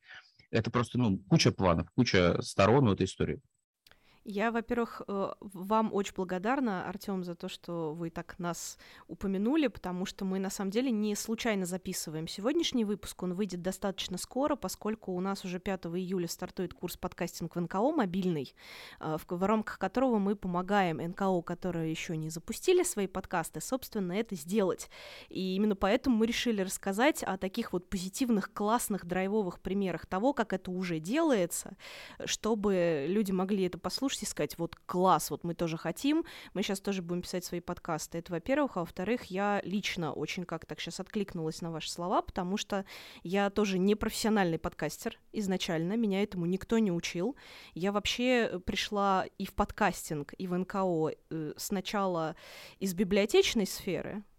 Это 0.52 0.72
просто, 0.72 0.98
ну, 0.98 1.18
куча 1.30 1.52
планов, 1.52 1.90
куча 1.92 2.42
сторон 2.42 2.88
у 2.88 2.94
этой 2.94 3.06
истории. 3.06 3.42
Я, 4.26 4.52
во-первых, 4.52 5.02
э, 5.08 5.32
вам 5.40 5.94
очень 5.94 6.14
благодарна, 6.14 6.88
Артем, 6.88 7.24
за 7.24 7.36
то, 7.36 7.48
что 7.48 7.94
вы 7.94 8.10
так 8.10 8.38
нас 8.38 8.78
упомянули, 9.08 9.68
потому 9.68 10.06
что 10.06 10.26
мы 10.26 10.40
на 10.40 10.50
самом 10.50 10.72
деле 10.72 10.92
не 10.92 11.16
случайно 11.16 11.66
записываем 11.66 12.28
сегодняшний 12.28 12.86
выпуск. 12.86 13.24
Он 13.24 13.34
выйдет 13.34 13.62
достаточно 13.62 14.18
скоро, 14.18 14.56
поскольку 14.56 15.14
у 15.14 15.22
нас 15.22 15.46
уже 15.46 15.60
5 15.60 15.86
июля 15.86 16.28
стартует 16.28 16.74
курс 16.74 16.98
подкастинг 16.98 17.56
в 17.56 17.60
НКО 17.60 17.92
мобильный, 17.92 18.54
э, 19.00 19.18
в, 19.28 19.44
рамках 19.44 19.80
которого 19.80 20.20
мы 20.20 20.36
помогаем 20.36 20.98
НКО, 20.98 21.42
которые 21.42 21.90
еще 21.90 22.18
не 22.18 22.30
запустили 22.30 22.84
свои 22.84 23.08
подкасты, 23.08 23.62
собственно, 23.62 24.12
это 24.12 24.36
сделать. 24.36 24.90
И 25.30 25.56
именно 25.56 25.76
поэтому 25.76 26.18
мы 26.18 26.28
решили 26.28 26.62
рассказать 26.62 27.24
о 27.24 27.38
таких 27.38 27.72
вот 27.74 27.90
позитивных, 27.90 28.54
классных, 28.54 29.06
драйвовых 29.06 29.62
примерах 29.62 30.06
того, 30.06 30.34
как 30.34 30.52
это 30.54 30.72
уже 30.72 31.00
делается, 31.00 31.78
чтобы 32.26 33.06
люди 33.08 33.32
могли 33.32 33.64
это 33.64 33.78
послушать 33.78 34.19
можете 34.20 34.26
сказать, 34.26 34.58
вот 34.58 34.76
класс, 34.86 35.32
вот 35.32 35.44
мы 35.44 35.54
тоже 35.54 35.78
хотим, 35.78 36.26
мы 36.54 36.62
сейчас 36.62 36.82
тоже 36.82 37.02
будем 37.02 37.22
писать 37.22 37.46
свои 37.46 37.62
подкасты. 37.62 38.18
Это, 38.18 38.32
во-первых. 38.32 38.78
А 38.78 38.82
во-вторых, 38.82 39.26
я 39.26 39.62
лично 39.64 40.12
очень 40.12 40.44
как 40.44 40.66
так 40.66 40.80
сейчас 40.80 41.00
откликнулась 41.00 41.62
на 41.62 41.72
ваши 41.72 41.90
слова, 41.90 42.22
потому 42.22 42.58
что 42.58 42.86
я 43.24 43.50
тоже 43.50 43.80
не 43.80 43.96
профессиональный 43.96 44.60
подкастер 44.60 45.18
изначально, 45.32 45.96
меня 45.96 46.22
этому 46.22 46.46
никто 46.46 46.80
не 46.80 46.92
учил. 46.92 47.36
Я 47.74 47.92
вообще 47.92 48.60
пришла 48.66 49.26
и 49.38 49.46
в 49.46 49.54
подкастинг, 49.54 50.34
и 50.38 50.48
в 50.48 50.58
НКО 50.58 51.12
э, 51.30 51.54
сначала 51.58 52.36
из 52.80 52.94
библиотечной 52.94 53.66
сферы, 53.66 54.24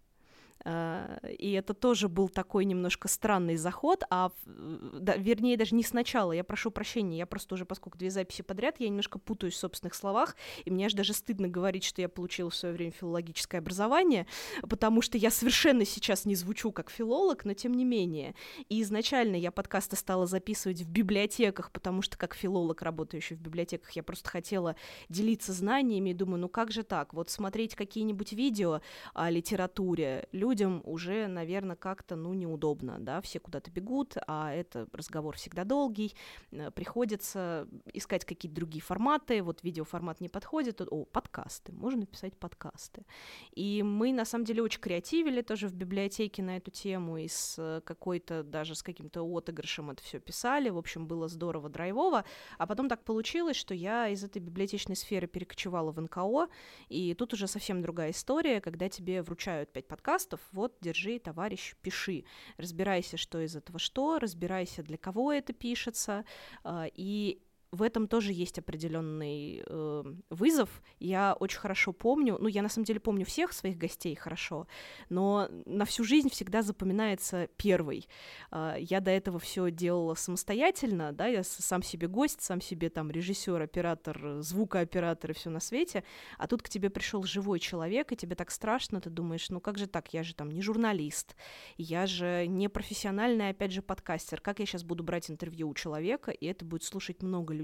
и 0.63 1.51
это 1.57 1.73
тоже 1.73 2.07
был 2.07 2.29
такой 2.29 2.65
немножко 2.65 3.07
странный 3.07 3.55
заход, 3.55 4.03
а 4.09 4.31
да, 4.45 5.15
вернее 5.15 5.57
даже 5.57 5.75
не 5.75 5.83
сначала, 5.83 6.31
я 6.33 6.43
прошу 6.43 6.69
прощения, 6.71 7.17
я 7.17 7.25
просто 7.25 7.55
уже, 7.55 7.65
поскольку 7.65 7.97
две 7.97 8.11
записи 8.11 8.41
подряд, 8.41 8.75
я 8.79 8.87
немножко 8.87 9.17
путаюсь 9.17 9.55
в 9.55 9.57
собственных 9.57 9.95
словах, 9.95 10.35
и 10.65 10.69
мне 10.69 10.85
аж 10.85 10.93
даже 10.93 11.13
стыдно 11.13 11.47
говорить, 11.47 11.83
что 11.83 12.01
я 12.01 12.09
получила 12.09 12.49
в 12.49 12.55
свое 12.55 12.75
время 12.75 12.91
филологическое 12.91 13.59
образование, 13.59 14.27
потому 14.61 15.01
что 15.01 15.17
я 15.17 15.31
совершенно 15.31 15.85
сейчас 15.85 16.25
не 16.25 16.35
звучу 16.35 16.71
как 16.71 16.89
филолог, 16.89 17.45
но 17.45 17.53
тем 17.53 17.73
не 17.73 17.85
менее. 17.85 18.35
И 18.69 18.81
изначально 18.81 19.35
я 19.35 19.51
подкасты 19.51 19.95
стала 19.95 20.27
записывать 20.27 20.81
в 20.81 20.89
библиотеках, 20.89 21.71
потому 21.71 22.01
что 22.01 22.17
как 22.17 22.35
филолог, 22.35 22.81
работающий 22.81 23.35
в 23.35 23.39
библиотеках, 23.39 23.91
я 23.91 24.03
просто 24.03 24.29
хотела 24.29 24.75
делиться 25.09 25.53
знаниями. 25.53 26.13
Думаю, 26.13 26.41
ну 26.41 26.49
как 26.49 26.71
же 26.71 26.83
так, 26.83 27.13
вот 27.13 27.29
смотреть 27.29 27.75
какие-нибудь 27.75 28.33
видео 28.33 28.81
о 29.13 29.29
литературе, 29.29 30.27
люди 30.31 30.50
людям 30.51 30.81
уже, 30.83 31.27
наверное, 31.27 31.77
как-то, 31.77 32.17
ну, 32.17 32.33
неудобно, 32.33 32.99
да, 32.99 33.21
все 33.21 33.39
куда-то 33.39 33.71
бегут, 33.71 34.17
а 34.27 34.53
это 34.53 34.85
разговор 34.91 35.37
всегда 35.37 35.63
долгий, 35.63 36.13
э, 36.51 36.71
приходится 36.71 37.69
искать 37.93 38.25
какие-то 38.25 38.55
другие 38.55 38.81
форматы, 38.81 39.41
вот 39.43 39.63
видеоформат 39.63 40.19
не 40.19 40.27
подходит, 40.27 40.81
о, 40.81 41.05
подкасты, 41.05 41.71
можно 41.71 42.05
писать 42.05 42.37
подкасты. 42.37 43.05
И 43.53 43.81
мы, 43.81 44.11
на 44.11 44.25
самом 44.25 44.43
деле, 44.43 44.61
очень 44.61 44.81
креативили 44.81 45.41
тоже 45.41 45.69
в 45.69 45.73
библиотеке 45.73 46.43
на 46.43 46.57
эту 46.57 46.69
тему, 46.69 47.17
и 47.17 47.29
с 47.29 47.55
э, 47.57 47.79
какой-то, 47.85 48.43
даже 48.43 48.75
с 48.75 48.83
каким-то 48.83 49.21
отыгрышем 49.21 49.89
это 49.89 50.03
все 50.03 50.19
писали, 50.19 50.69
в 50.69 50.77
общем, 50.77 51.07
было 51.07 51.29
здорово, 51.29 51.69
драйвово, 51.69 52.25
а 52.57 52.67
потом 52.67 52.89
так 52.89 53.05
получилось, 53.05 53.55
что 53.55 53.73
я 53.73 54.09
из 54.09 54.21
этой 54.21 54.41
библиотечной 54.41 54.97
сферы 54.97 55.27
перекочевала 55.27 55.91
в 55.91 56.01
НКО, 56.01 56.49
и 56.89 57.13
тут 57.13 57.33
уже 57.33 57.47
совсем 57.47 57.81
другая 57.81 58.11
история, 58.11 58.59
когда 58.59 58.89
тебе 58.89 59.21
вручают 59.21 59.71
пять 59.71 59.87
подкастов, 59.87 60.40
вот, 60.51 60.77
держи, 60.81 61.19
товарищ, 61.19 61.75
пиши. 61.81 62.25
Разбирайся, 62.57 63.17
что 63.17 63.39
из 63.39 63.55
этого 63.55 63.79
что, 63.79 64.19
разбирайся, 64.19 64.83
для 64.83 64.97
кого 64.97 65.31
это 65.31 65.53
пишется, 65.53 66.25
а, 66.63 66.87
и 66.93 67.41
в 67.71 67.81
этом 67.81 68.07
тоже 68.07 68.33
есть 68.33 68.59
определенный 68.59 69.63
э, 69.65 70.03
вызов. 70.29 70.81
Я 70.99 71.35
очень 71.39 71.59
хорошо 71.59 71.93
помню, 71.93 72.37
ну, 72.39 72.49
я 72.49 72.61
на 72.61 72.69
самом 72.69 72.85
деле 72.85 72.99
помню 72.99 73.25
всех 73.25 73.53
своих 73.53 73.77
гостей 73.77 74.13
хорошо, 74.15 74.67
но 75.09 75.47
на 75.65 75.85
всю 75.85 76.03
жизнь 76.03 76.29
всегда 76.29 76.63
запоминается 76.63 77.47
первый. 77.55 78.09
Э, 78.51 78.75
я 78.77 78.99
до 78.99 79.11
этого 79.11 79.39
все 79.39 79.71
делала 79.71 80.15
самостоятельно, 80.15 81.13
да, 81.13 81.27
я 81.27 81.43
сам 81.43 81.81
себе 81.81 82.07
гость, 82.07 82.41
сам 82.41 82.59
себе 82.59 82.89
там 82.89 83.09
режиссер, 83.09 83.61
оператор, 83.61 84.41
звукооператор 84.41 85.31
и 85.31 85.33
все 85.33 85.49
на 85.49 85.61
свете, 85.61 86.03
а 86.37 86.47
тут 86.47 86.61
к 86.61 86.67
тебе 86.67 86.89
пришел 86.89 87.23
живой 87.23 87.59
человек, 87.59 88.11
и 88.11 88.17
тебе 88.17 88.35
так 88.35 88.51
страшно, 88.51 88.99
ты 88.99 89.09
думаешь, 89.09 89.49
ну 89.49 89.61
как 89.61 89.77
же 89.77 89.87
так, 89.87 90.13
я 90.13 90.23
же 90.23 90.35
там 90.35 90.51
не 90.51 90.61
журналист, 90.61 91.37
я 91.77 92.05
же 92.05 92.47
не 92.47 92.67
профессиональный, 92.67 93.49
опять 93.49 93.71
же, 93.71 93.81
подкастер, 93.81 94.41
как 94.41 94.59
я 94.59 94.65
сейчас 94.65 94.83
буду 94.83 95.05
брать 95.05 95.31
интервью 95.31 95.69
у 95.69 95.73
человека, 95.73 96.31
и 96.31 96.45
это 96.47 96.65
будет 96.65 96.83
слушать 96.83 97.23
много 97.23 97.53
людей, 97.53 97.60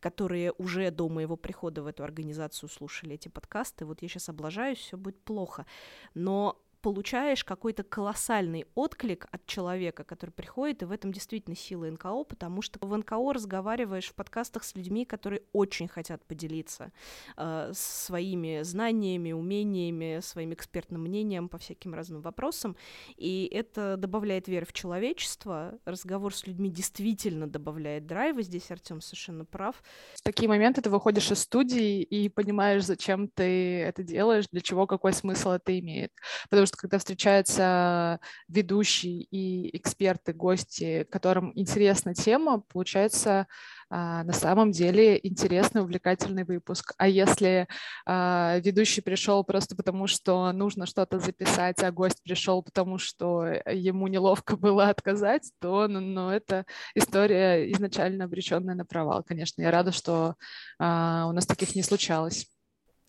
которые 0.00 0.52
уже 0.58 0.90
до 0.90 1.08
моего 1.08 1.36
прихода 1.36 1.82
в 1.82 1.86
эту 1.86 2.04
организацию 2.04 2.68
слушали 2.68 3.14
эти 3.14 3.28
подкасты. 3.28 3.84
Вот 3.84 4.02
я 4.02 4.08
сейчас 4.08 4.28
облажаюсь, 4.28 4.78
все 4.78 4.96
будет 4.96 5.20
плохо. 5.22 5.66
Но 6.14 6.61
получаешь 6.82 7.44
какой-то 7.44 7.84
колоссальный 7.84 8.66
отклик 8.74 9.26
от 9.30 9.46
человека, 9.46 10.04
который 10.04 10.30
приходит, 10.30 10.82
и 10.82 10.84
в 10.84 10.92
этом 10.92 11.12
действительно 11.12 11.56
сила 11.56 11.86
НКО, 11.86 12.24
потому 12.24 12.60
что 12.60 12.84
в 12.84 12.96
НКО 12.96 13.32
разговариваешь 13.32 14.08
в 14.08 14.14
подкастах 14.14 14.64
с 14.64 14.74
людьми, 14.74 15.04
которые 15.04 15.42
очень 15.52 15.88
хотят 15.88 16.24
поделиться 16.26 16.92
э, 17.36 17.70
своими 17.72 18.62
знаниями, 18.62 19.32
умениями, 19.32 20.20
своим 20.20 20.52
экспертным 20.52 21.02
мнением 21.02 21.48
по 21.48 21.58
всяким 21.58 21.94
разным 21.94 22.20
вопросам, 22.20 22.76
и 23.16 23.48
это 23.52 23.96
добавляет 23.96 24.48
веры 24.48 24.66
в 24.66 24.72
человечество, 24.72 25.78
разговор 25.84 26.34
с 26.34 26.46
людьми 26.46 26.68
действительно 26.68 27.46
добавляет 27.46 28.06
драйва, 28.06 28.42
здесь 28.42 28.70
Артем 28.70 29.00
совершенно 29.00 29.44
прав. 29.44 29.82
В 30.14 30.22
такие 30.22 30.48
моменты 30.48 30.82
ты 30.82 30.90
выходишь 30.90 31.30
из 31.30 31.38
студии 31.38 32.02
и 32.02 32.28
понимаешь, 32.28 32.84
зачем 32.84 33.28
ты 33.28 33.82
это 33.82 34.02
делаешь, 34.02 34.46
для 34.50 34.60
чего, 34.60 34.86
какой 34.88 35.12
смысл 35.12 35.50
это 35.50 35.78
имеет, 35.78 36.10
потому 36.50 36.66
что 36.66 36.71
что 36.72 36.80
когда 36.80 36.98
встречаются 36.98 38.18
ведущие 38.48 39.22
и 39.30 39.76
эксперты, 39.76 40.32
гости, 40.32 41.06
которым 41.10 41.52
интересна 41.54 42.14
тема, 42.14 42.60
получается 42.60 43.46
а, 43.90 44.24
на 44.24 44.32
самом 44.32 44.72
деле 44.72 45.20
интересный, 45.22 45.82
увлекательный 45.82 46.44
выпуск. 46.44 46.94
А 46.96 47.06
если 47.08 47.68
а, 48.06 48.58
ведущий 48.60 49.02
пришел 49.02 49.44
просто 49.44 49.76
потому, 49.76 50.06
что 50.06 50.50
нужно 50.52 50.86
что-то 50.86 51.18
записать, 51.18 51.82
а 51.82 51.92
гость 51.92 52.22
пришел 52.22 52.62
потому, 52.62 52.96
что 52.98 53.44
ему 53.66 54.08
неловко 54.08 54.56
было 54.56 54.88
отказать, 54.88 55.50
то 55.60 55.88
ну, 55.88 56.00
ну, 56.00 56.30
это 56.30 56.64
история 56.94 57.70
изначально 57.72 58.24
обреченная 58.24 58.74
на 58.74 58.86
провал. 58.86 59.22
Конечно, 59.22 59.60
я 59.60 59.70
рада, 59.70 59.92
что 59.92 60.36
а, 60.78 61.26
у 61.28 61.32
нас 61.32 61.46
таких 61.46 61.74
не 61.74 61.82
случалось. 61.82 62.46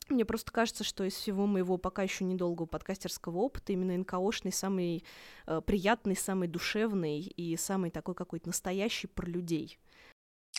Мне 0.09 0.25
просто 0.25 0.51
кажется, 0.51 0.83
что 0.83 1.03
из 1.03 1.13
всего 1.13 1.45
моего 1.45 1.77
пока 1.77 2.03
еще 2.03 2.23
недолгого 2.23 2.65
подкастерского 2.65 3.37
опыта 3.37 3.73
именно 3.73 3.97
НКОшный 3.97 4.51
самый 4.51 5.03
э, 5.45 5.61
приятный, 5.65 6.15
самый 6.15 6.47
душевный 6.47 7.21
и 7.21 7.57
самый 7.57 7.91
такой 7.91 8.15
какой-то 8.15 8.47
настоящий 8.47 9.07
про 9.07 9.25
людей. 9.25 9.79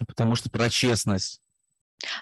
Потому 0.07 0.35
что 0.35 0.51
про 0.51 0.71
честность. 0.71 1.41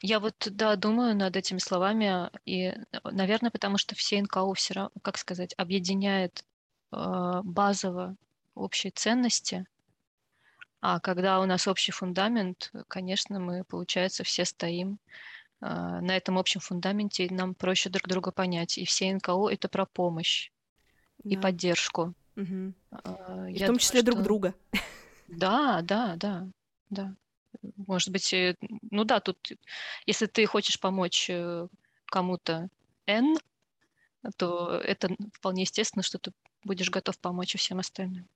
Я 0.01 0.20
вот, 0.20 0.37
да, 0.51 0.77
думаю 0.77 1.16
над 1.16 1.37
этими 1.37 1.59
словами, 1.59 2.31
и, 2.45 2.75
наверное, 3.05 3.51
потому 3.51 3.79
что 3.79 3.95
все 3.95 4.20
НКО 4.20 4.53
все 4.55 4.75
равно, 4.75 4.93
как 5.03 5.18
сказать, 5.18 5.55
объединяет 5.57 6.45
э, 6.93 7.41
базово 7.43 8.16
общие 8.55 8.93
ценности, 8.93 9.66
а 10.83 10.99
когда 10.99 11.39
у 11.41 11.47
нас 11.47 11.68
общий 11.68 11.93
фундамент, 11.93 12.73
конечно, 12.89 13.39
мы, 13.39 13.62
получается, 13.62 14.25
все 14.25 14.45
стоим 14.45 14.99
на 15.62 16.16
этом 16.16 16.38
общем 16.38 16.60
фундаменте 16.60 17.28
нам 17.30 17.54
проще 17.54 17.88
друг 17.88 18.08
друга 18.08 18.32
понять. 18.32 18.78
И 18.78 18.84
все 18.84 19.14
НКО 19.14 19.48
это 19.48 19.68
про 19.68 19.86
помощь 19.86 20.50
да. 21.22 21.30
и 21.30 21.36
поддержку. 21.36 22.14
Угу. 22.36 22.74
И 23.50 23.62
в 23.62 23.66
том 23.66 23.78
числе 23.78 24.02
думаю, 24.02 24.04
друг 24.04 24.16
что... 24.16 24.24
друга. 24.24 24.54
Да, 25.28 25.80
да, 25.82 26.16
да, 26.16 26.48
да. 26.90 27.14
Может 27.76 28.10
быть, 28.10 28.32
э, 28.32 28.56
ну 28.90 29.04
да, 29.04 29.20
тут, 29.20 29.38
если 30.04 30.26
ты 30.26 30.44
хочешь 30.46 30.80
помочь 30.80 31.30
э, 31.30 31.68
кому-то 32.06 32.68
N, 33.06 33.36
то 34.36 34.76
это 34.76 35.14
вполне 35.32 35.62
естественно, 35.62 36.02
что 36.02 36.18
ты 36.18 36.32
будешь 36.64 36.90
готов 36.90 37.18
помочь 37.18 37.54
и 37.54 37.58
всем 37.58 37.78
остальным. 37.78 38.28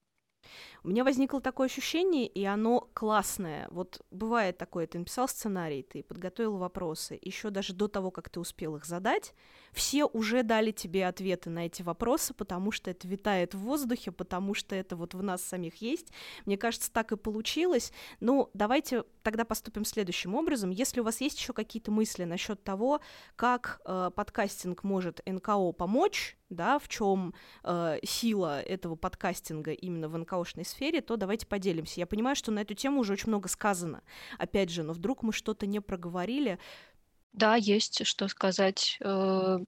У 0.82 0.88
меня 0.88 1.04
возникло 1.04 1.40
такое 1.40 1.66
ощущение, 1.66 2.26
и 2.26 2.44
оно 2.44 2.88
классное. 2.94 3.68
Вот 3.70 4.00
бывает 4.10 4.58
такое, 4.58 4.86
ты 4.86 4.98
написал 4.98 5.28
сценарий, 5.28 5.82
ты 5.82 6.02
подготовил 6.02 6.56
вопросы, 6.56 7.18
еще 7.20 7.50
даже 7.50 7.72
до 7.72 7.88
того, 7.88 8.10
как 8.10 8.28
ты 8.28 8.40
успел 8.40 8.76
их 8.76 8.84
задать, 8.84 9.34
все 9.72 10.06
уже 10.06 10.42
дали 10.42 10.70
тебе 10.70 11.06
ответы 11.06 11.50
на 11.50 11.66
эти 11.66 11.82
вопросы, 11.82 12.34
потому 12.34 12.70
что 12.70 12.90
это 12.90 13.06
витает 13.06 13.54
в 13.54 13.58
воздухе, 13.58 14.12
потому 14.12 14.54
что 14.54 14.74
это 14.74 14.96
вот 14.96 15.14
в 15.14 15.22
нас 15.22 15.42
самих 15.42 15.82
есть. 15.82 16.12
Мне 16.46 16.56
кажется, 16.56 16.90
так 16.90 17.12
и 17.12 17.16
получилось. 17.16 17.92
Ну, 18.20 18.50
давайте 18.54 19.04
тогда 19.22 19.44
поступим 19.44 19.84
следующим 19.84 20.34
образом. 20.34 20.70
Если 20.70 21.00
у 21.00 21.04
вас 21.04 21.20
есть 21.20 21.38
еще 21.38 21.52
какие-то 21.52 21.90
мысли 21.90 22.24
насчет 22.24 22.62
того, 22.62 23.00
как 23.34 23.80
э, 23.84 24.10
подкастинг 24.14 24.84
может 24.84 25.20
НКО 25.26 25.72
помочь, 25.72 26.38
да, 26.48 26.78
в 26.78 26.88
чем 26.88 27.34
э, 27.64 27.98
сила 28.04 28.62
этого 28.62 28.94
подкастинга 28.94 29.72
именно 29.72 30.08
в 30.08 30.16
НКОшной 30.16 30.64
сфере, 30.66 31.00
то 31.00 31.16
давайте 31.16 31.46
поделимся. 31.46 32.00
Я 32.00 32.06
понимаю, 32.06 32.36
что 32.36 32.52
на 32.52 32.60
эту 32.60 32.74
тему 32.74 33.00
уже 33.00 33.14
очень 33.14 33.28
много 33.28 33.48
сказано, 33.48 34.02
опять 34.38 34.70
же, 34.70 34.82
но 34.82 34.92
вдруг 34.92 35.22
мы 35.22 35.32
что-то 35.32 35.66
не 35.66 35.80
проговорили, 35.80 36.58
да, 37.32 37.56
есть 37.56 38.06
что 38.06 38.28
сказать. 38.28 38.96
Э, 39.00 39.58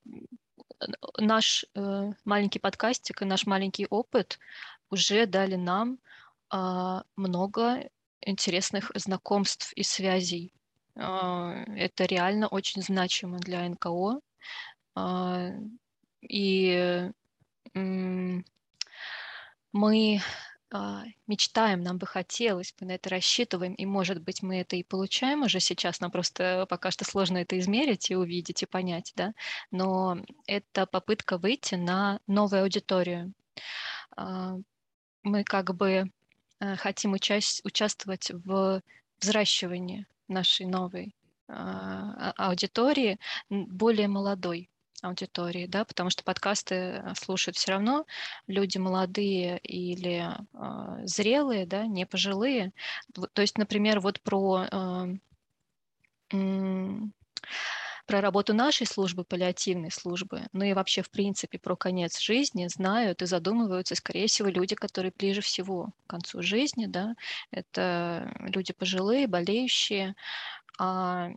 наш 1.18 1.66
э, 1.74 2.12
маленький 2.24 2.58
подкастик 2.58 3.22
и 3.22 3.26
наш 3.26 3.46
маленький 3.46 3.86
опыт 3.90 4.38
уже 4.90 5.26
дали 5.26 5.56
нам 5.56 5.98
а, 6.50 7.04
много 7.16 7.90
интересных 8.20 8.90
знакомств 8.94 9.72
и 9.74 9.82
связей. 9.82 10.52
А, 10.96 11.64
это 11.76 12.04
реально 12.04 12.48
очень 12.48 12.82
значимо 12.82 13.38
для 13.38 13.68
НКО. 13.68 14.20
А, 14.94 15.50
и 16.22 17.10
мы 19.72 20.20
мечтаем, 21.26 21.82
нам 21.82 21.98
бы 21.98 22.06
хотелось, 22.06 22.74
мы 22.80 22.88
на 22.88 22.92
это 22.92 23.08
рассчитываем, 23.10 23.74
и, 23.74 23.86
может 23.86 24.22
быть, 24.22 24.42
мы 24.42 24.60
это 24.60 24.76
и 24.76 24.82
получаем 24.82 25.42
уже 25.42 25.60
сейчас, 25.60 26.00
нам 26.00 26.10
просто 26.10 26.66
пока 26.68 26.90
что 26.90 27.04
сложно 27.04 27.38
это 27.38 27.58
измерить 27.58 28.10
и 28.10 28.16
увидеть, 28.16 28.62
и 28.62 28.66
понять, 28.66 29.12
да, 29.16 29.32
но 29.70 30.18
это 30.46 30.86
попытка 30.86 31.38
выйти 31.38 31.76
на 31.76 32.20
новую 32.26 32.62
аудиторию. 32.62 33.32
А, 34.16 34.56
мы 35.22 35.44
как 35.44 35.74
бы 35.74 36.10
э, 36.60 36.76
хотим 36.76 37.12
участь, 37.12 37.64
участвовать 37.64 38.30
в 38.30 38.82
взращивании 39.20 40.06
нашей 40.28 40.66
новой 40.66 41.14
а, 41.48 42.32
аудитории, 42.36 43.18
более 43.48 44.08
молодой, 44.08 44.68
аудитории, 45.02 45.66
да, 45.66 45.84
потому 45.84 46.10
что 46.10 46.24
подкасты 46.24 46.74
э, 46.74 47.14
слушают 47.14 47.56
все 47.56 47.72
равно 47.72 48.06
люди 48.46 48.78
молодые 48.78 49.58
или 49.58 50.28
э, 50.28 51.06
зрелые, 51.06 51.66
да, 51.66 51.86
не 51.86 52.06
пожилые. 52.06 52.72
То 53.32 53.42
есть, 53.42 53.58
например, 53.58 54.00
вот 54.00 54.20
про 54.20 54.66
э, 54.70 55.06
про 58.08 58.22
работу 58.22 58.54
нашей 58.54 58.86
службы, 58.86 59.22
паллиативной 59.22 59.90
службы, 59.90 60.42
ну 60.52 60.64
и 60.64 60.72
вообще, 60.72 61.02
в 61.02 61.10
принципе, 61.10 61.58
про 61.58 61.76
конец 61.76 62.18
жизни 62.18 62.66
знают 62.66 63.20
и 63.20 63.26
задумываются, 63.26 63.94
скорее 63.94 64.28
всего, 64.28 64.48
люди, 64.48 64.74
которые 64.74 65.12
ближе 65.16 65.42
всего 65.42 65.90
к 66.06 66.10
концу 66.10 66.42
жизни, 66.42 66.86
да, 66.86 67.14
это 67.50 68.32
люди 68.40 68.72
пожилые, 68.72 69.26
болеющие, 69.26 70.14
а 70.78 71.32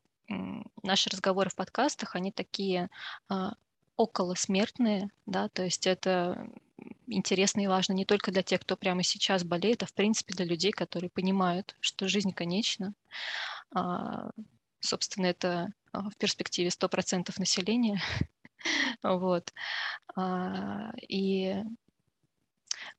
наши 0.84 1.10
разговоры 1.10 1.50
в 1.50 1.56
подкастах, 1.56 2.16
они 2.16 2.32
такие 2.32 2.90
а, 3.30 3.54
околосмертные, 3.98 5.10
да, 5.26 5.50
то 5.50 5.64
есть 5.64 5.88
это 5.88 6.48
интересно 7.08 7.62
и 7.62 7.68
важно 7.68 7.94
не 7.94 8.06
только 8.06 8.32
для 8.32 8.42
тех, 8.42 8.62
кто 8.62 8.76
прямо 8.76 9.04
сейчас 9.04 9.44
болеет, 9.44 9.84
а 9.84 9.86
в 9.86 9.94
принципе 9.94 10.34
для 10.34 10.46
людей, 10.46 10.72
которые 10.72 11.10
понимают, 11.10 11.76
что 11.80 12.08
жизнь 12.08 12.32
конечна. 12.34 12.94
А, 13.74 14.32
собственно, 14.80 15.28
это 15.28 15.74
а, 15.92 16.10
в 16.10 16.18
перспективе 16.18 16.70
100% 16.70 17.32
населения. 17.38 18.02
вот. 19.04 19.54
И 21.08 21.56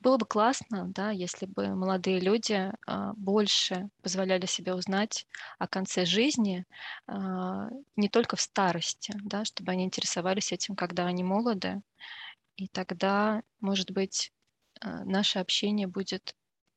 было 0.01 0.17
бы 0.19 0.27
классно, 0.27 0.89
да, 0.89 1.11
если 1.11 1.47
бы 1.47 1.75
молодые 1.75 2.21
люди 2.21 2.73
а, 2.87 3.13
больше 3.15 3.89
позволяли 4.03 4.47
себе 4.47 4.75
узнать 4.75 5.27
о 5.59 5.69
конце 5.69 6.05
жизни 6.05 6.65
а, 7.07 7.69
не 7.97 8.09
только 8.09 8.37
в 8.37 8.41
старости, 8.41 9.13
да, 9.25 9.45
чтобы 9.45 9.73
они 9.73 9.85
интересовались 9.85 10.53
этим, 10.53 10.77
когда 10.77 11.07
они 11.07 11.25
молоды, 11.25 11.83
И 12.57 12.69
тогда, 12.69 13.43
может 13.61 13.91
быть, 13.91 14.33
э, 14.83 15.05
наше 15.05 15.39
общение 15.41 15.87
будет 15.87 16.35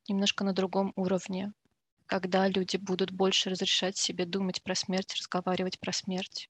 немножко 0.09 0.43
на 0.43 0.53
другом 0.53 0.93
уровне, 0.97 1.53
когда 2.07 2.47
люди 2.49 2.77
будут 2.77 3.11
больше 3.11 3.49
разрешать 3.51 3.97
себе 3.97 4.25
думать 4.25 4.63
про 4.63 4.75
смерть, 4.75 5.15
разговаривать 5.15 5.79
про 5.79 5.93
смерть. 5.93 6.49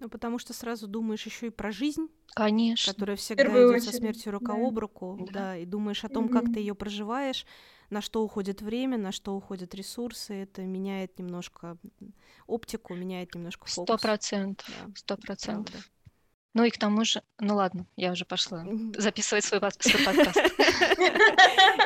Ну, 0.00 0.08
потому 0.08 0.38
что 0.38 0.54
сразу 0.54 0.88
думаешь 0.88 1.24
еще 1.26 1.48
и 1.48 1.50
про 1.50 1.70
жизнь, 1.70 2.08
Конечно. 2.34 2.92
которая 2.92 3.16
всегда 3.16 3.44
идет 3.44 3.84
со 3.84 3.92
смертью 3.92 4.32
рука 4.32 4.54
да. 4.54 4.66
об 4.66 4.78
руку, 4.78 5.18
да. 5.26 5.32
да, 5.32 5.56
и 5.58 5.66
думаешь 5.66 6.04
о 6.04 6.08
том, 6.08 6.26
mm-hmm. 6.26 6.32
как 6.32 6.52
ты 6.52 6.60
ее 6.60 6.74
проживаешь, 6.74 7.44
на 7.90 8.00
что 8.00 8.24
уходит 8.24 8.62
время, 8.62 8.96
на 8.96 9.12
что 9.12 9.36
уходят 9.36 9.74
ресурсы, 9.74 10.32
это 10.34 10.62
меняет 10.62 11.18
немножко 11.18 11.76
оптику, 12.46 12.94
меняет 12.94 13.34
немножко 13.34 13.66
фокус. 13.66 13.84
Сто 13.84 13.98
процентов, 13.98 14.74
сто 14.94 15.16
процентов. 15.18 15.90
Ну 16.52 16.64
и 16.64 16.70
к 16.70 16.78
тому 16.78 17.04
же, 17.04 17.22
ну 17.38 17.54
ладно, 17.54 17.86
я 17.96 18.10
уже 18.10 18.24
пошла 18.24 18.66
записывать 18.96 19.44
свой, 19.44 19.60
свой 19.60 20.04
подкаст. 20.04 20.36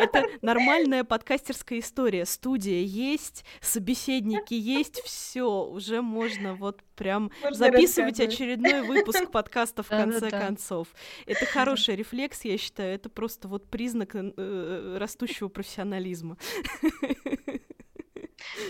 Это 0.00 0.24
нормальная 0.40 1.04
подкастерская 1.04 1.80
история. 1.80 2.24
Студия 2.24 2.82
есть, 2.82 3.44
собеседники 3.60 4.54
есть, 4.54 5.00
все, 5.02 5.64
уже 5.64 6.00
можно 6.00 6.54
вот 6.54 6.82
прям 6.96 7.30
записывать 7.50 8.20
очередной 8.20 8.82
выпуск 8.82 9.30
подкаста 9.30 9.82
в 9.82 9.88
конце 9.88 10.30
концов. 10.30 10.88
Это 11.26 11.44
хороший 11.44 11.96
рефлекс, 11.96 12.42
я 12.44 12.56
считаю, 12.56 12.94
это 12.94 13.10
просто 13.10 13.48
вот 13.48 13.68
признак 13.68 14.14
э, 14.14 14.96
растущего 14.98 15.48
профессионализма. 15.48 16.38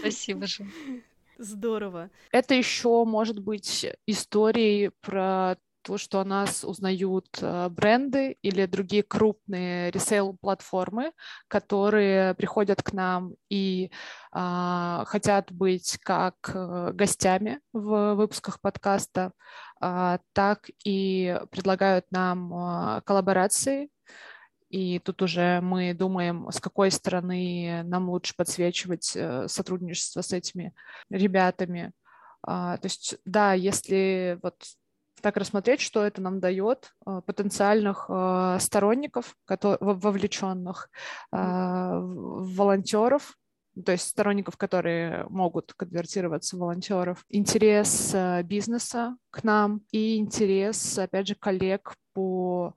Спасибо 0.01 0.47
же. 0.49 0.67
Здорово. 1.39 2.11
Это 2.33 2.55
еще 2.55 3.05
может 3.05 3.39
быть 3.39 3.87
историей 4.07 4.91
про 5.01 5.57
то, 5.85 5.99
что 5.99 6.21
о 6.21 6.25
нас 6.25 6.65
узнают 6.65 7.27
э, 7.43 7.69
бренды 7.69 8.39
или 8.41 8.65
другие 8.65 9.03
крупные 9.03 9.91
ресейл-платформы, 9.91 11.13
которые 11.47 12.35
приходят 12.35 12.83
к 12.83 12.95
нам 12.95 13.35
и 13.51 13.91
а, 14.33 15.05
хотят 15.07 15.53
быть 15.53 15.99
как 16.03 16.35
э, 16.53 16.91
гостями 16.93 17.61
в 17.73 18.15
выпусках 18.15 18.61
подкаста, 18.61 19.33
а, 19.81 20.19
так 20.33 20.71
и 20.85 21.39
предлагают 21.51 22.07
нам 22.11 22.53
а, 22.55 23.01
коллаборации. 23.03 23.91
И 24.71 24.99
тут 25.01 25.21
уже 25.21 25.61
мы 25.61 25.93
думаем, 25.93 26.51
с 26.51 26.61
какой 26.61 26.91
стороны 26.91 27.83
нам 27.85 28.09
лучше 28.09 28.35
подсвечивать 28.37 29.13
э, 29.15 29.47
сотрудничество 29.49 30.23
с 30.23 30.33
этими 30.33 30.75
ребятами. 31.11 31.93
То 32.47 32.81
есть, 32.83 33.17
да, 33.25 33.55
если 33.55 34.39
вот 34.43 34.57
так 35.25 35.39
рассмотреть, 35.39 35.81
что 35.81 36.05
это 36.05 36.21
нам 36.21 36.39
дает 36.39 36.93
э, 37.07 37.23
потенциальных 37.25 38.05
э, 38.11 38.59
сторонников, 38.61 39.35
вовлеченных, 39.49 40.91
э, 41.33 41.37
волонтеров, 41.39 43.35
то 43.87 43.93
есть 43.93 44.07
сторонников, 44.07 44.59
которые 44.59 45.25
могут 45.31 45.73
конвертироваться 45.73 46.57
в 46.57 46.59
волонтеров, 46.59 47.25
интерес 47.31 48.15
бизнеса 48.45 49.17
к 49.31 49.43
нам 49.45 49.81
и 49.93 50.19
интерес, 50.19 50.99
опять 50.99 51.29
же, 51.29 51.35
коллег 51.35 51.95
по 52.13 52.75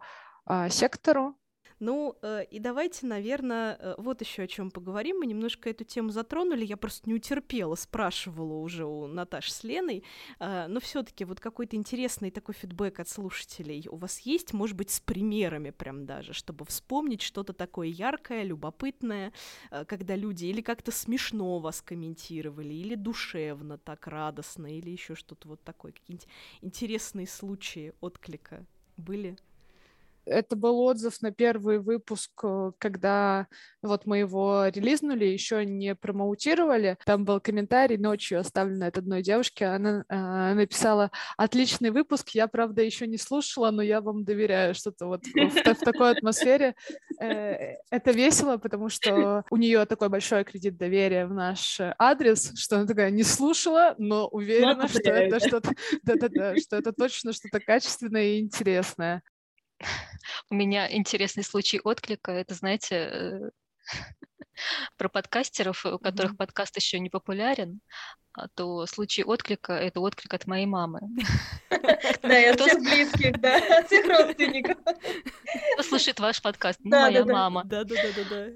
сектору, 0.69 1.35
ну, 1.80 2.17
э, 2.21 2.43
и 2.49 2.59
давайте, 2.59 3.05
наверное, 3.05 3.78
э, 3.80 3.95
вот 3.97 4.21
еще 4.21 4.43
о 4.43 4.47
чем 4.47 4.71
поговорим. 4.71 5.19
Мы 5.19 5.28
немножко 5.28 5.69
эту 5.69 5.84
тему 5.84 6.09
затронули. 6.09 6.65
Я 6.65 6.75
просто 6.75 7.07
не 7.07 7.13
утерпела, 7.13 7.75
спрашивала 7.75 8.53
уже 8.55 8.86
у 8.86 9.05
Наташи 9.07 9.51
с 9.51 9.63
Леной. 9.63 10.03
Э, 10.39 10.65
но 10.67 10.80
все-таки 10.80 11.23
вот 11.23 11.39
какой-то 11.39 11.75
интересный 11.75 12.32
такой 12.32 12.55
фидбэк 12.55 12.99
от 12.99 13.09
слушателей 13.09 13.88
у 13.89 13.97
вас 13.97 14.19
есть, 14.21 14.53
может 14.53 14.75
быть, 14.75 14.89
с 14.89 14.99
примерами 14.99 15.69
прям 15.69 16.05
даже, 16.05 16.34
чтобы 16.34 16.65
вспомнить 16.65 17.21
что-то 17.21 17.53
такое 17.53 17.88
яркое, 17.88 18.43
любопытное, 18.43 19.32
э, 19.69 19.86
когда 19.86 20.15
люди 20.15 20.45
или 20.45 20.61
как-то 20.61 20.91
смешно 20.91 21.59
вас 21.59 21.82
комментировали, 21.82 22.73
или 22.73 22.95
душевно, 22.95 23.78
так 23.78 24.07
радостно, 24.07 24.78
или 24.78 24.89
еще 24.89 25.13
что-то 25.13 25.47
вот 25.49 25.63
такое, 25.63 25.91
какие-нибудь 25.91 26.28
интересные 26.61 27.28
случаи 27.28 27.93
отклика 28.01 28.65
были? 28.97 29.38
Это 30.28 30.55
был 30.55 30.80
отзыв 30.82 31.21
на 31.21 31.32
первый 31.32 31.80
выпуск, 31.80 32.32
э, 32.43 32.71
когда 32.78 33.47
вот 33.82 34.05
мы 34.05 34.19
его 34.19 34.67
релизнули, 34.67 35.25
еще 35.25 35.65
не 35.65 35.95
промоутировали. 35.95 36.97
Там 37.05 37.25
был 37.25 37.39
комментарий 37.39 37.97
ночью 37.97 38.39
оставленный 38.39 38.88
от 38.88 38.97
одной 38.97 39.21
девушки. 39.21 39.63
Она 39.63 40.03
э, 40.07 40.53
написала 40.53 41.11
«Отличный 41.38 41.89
выпуск, 41.89 42.30
я, 42.30 42.47
правда, 42.47 42.82
еще 42.82 43.07
не 43.07 43.17
слушала, 43.17 43.71
но 43.71 43.82
я 43.82 44.01
вам 44.01 44.23
доверяю». 44.23 44.75
Что-то 44.75 45.07
вот 45.07 45.25
в, 45.25 45.73
в, 45.73 45.80
такой 45.80 46.11
атмосфере. 46.11 46.75
Э, 47.19 47.75
это 47.89 48.11
весело, 48.11 48.57
потому 48.57 48.89
что 48.89 49.43
у 49.49 49.57
нее 49.57 49.86
такой 49.86 50.09
большой 50.09 50.43
кредит 50.43 50.78
доверия 50.78 51.25
в 51.25 51.34
наш 51.34 51.80
адрес, 51.97 52.53
что 52.55 52.78
она 52.78 52.86
такая 52.86 53.11
не 53.11 53.23
слушала, 53.23 53.95
но 53.97 54.28
уверена, 54.28 54.88
что 54.88 55.09
это 55.09 55.39
что-то, 55.39 55.71
да-да-да, 56.03 56.55
что 56.57 56.75
это 56.78 56.91
точно 56.91 57.34
что-то 57.34 57.59
качественное 57.59 58.23
и 58.23 58.39
интересное. 58.39 59.23
У 60.49 60.55
меня 60.55 60.91
интересный 60.93 61.43
случай 61.43 61.79
отклика. 61.83 62.31
Это, 62.31 62.53
знаете, 62.53 62.95
э, 62.95 63.49
про 64.97 65.09
подкастеров, 65.09 65.85
у 65.85 65.99
которых 65.99 66.33
mm-hmm. 66.33 66.38
подкаст 66.38 66.75
еще 66.75 66.99
не 66.99 67.09
популярен, 67.09 67.81
а 68.33 68.47
то 68.49 68.85
случай 68.85 69.23
отклика— 69.23 69.73
это 69.73 69.99
отклик 69.99 70.33
от 70.33 70.47
моей 70.47 70.65
мамы. 70.65 71.01
Да, 72.21 72.49
от 72.51 72.59
всех 72.59 72.79
близких, 72.79 73.39
да, 73.39 73.57
от 73.79 73.88
всех 73.88 74.05
родственников. 74.05 74.77
Кто 75.73 75.83
слушает 75.83 76.19
ваш 76.19 76.41
подкаст? 76.41 76.79
Ну, 76.83 76.91
моя 76.91 77.25
мама. 77.25 77.63
Да-да-да. 77.65 78.47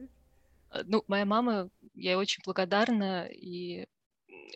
Э, 0.71 0.83
ну, 0.85 1.03
моя 1.07 1.25
мама, 1.25 1.69
я 1.93 2.11
ей 2.11 2.15
очень 2.15 2.41
благодарна 2.45 3.27
и 3.27 3.85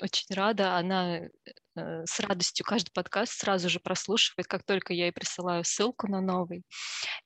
очень 0.01 0.33
рада. 0.35 0.75
Она 0.75 1.29
Э, 1.75 2.03
с 2.05 2.19
радостью 2.19 2.65
каждый 2.65 2.91
подкаст 2.91 3.33
сразу 3.33 3.69
же 3.69 3.79
прослушивает, 3.79 4.47
как 4.47 4.63
только 4.63 4.93
я 4.93 5.05
ей 5.05 5.11
присылаю 5.11 5.63
ссылку 5.63 6.07
на 6.07 6.21
новый. 6.21 6.63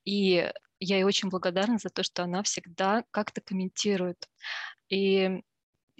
И 0.04 0.50
я 0.80 0.96
ей 0.96 1.04
очень 1.04 1.28
благодарна 1.28 1.78
за 1.78 1.90
то, 1.90 2.02
что 2.02 2.24
она 2.24 2.42
всегда 2.42 3.04
как-то 3.10 3.40
комментирует. 3.40 4.28
И 4.88 5.42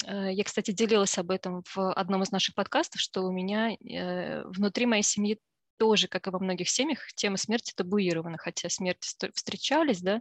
э, 0.07 0.33
я, 0.33 0.45
кстати, 0.45 0.73
делилась 0.73 1.19
об 1.19 1.31
этом 1.31 1.63
в 1.75 1.93
одном 1.93 2.23
из 2.23 2.33
наших 2.33 2.55
подкастов, 2.55 3.01
что 3.01 3.23
у 3.23 3.33
меня 3.33 3.73
э, 3.75 4.43
внутри 4.45 4.87
моей 4.87 5.03
семьи 5.03 5.39
тоже, 5.79 6.09
как 6.09 6.27
и 6.27 6.31
во 6.31 6.39
многих 6.39 6.69
семьях, 6.69 7.07
тема 7.15 7.37
смерти 7.39 7.73
табуирована, 7.75 8.37
хотя 8.37 8.69
смерти 8.69 9.09
встречались, 9.35 10.03
да, 10.03 10.21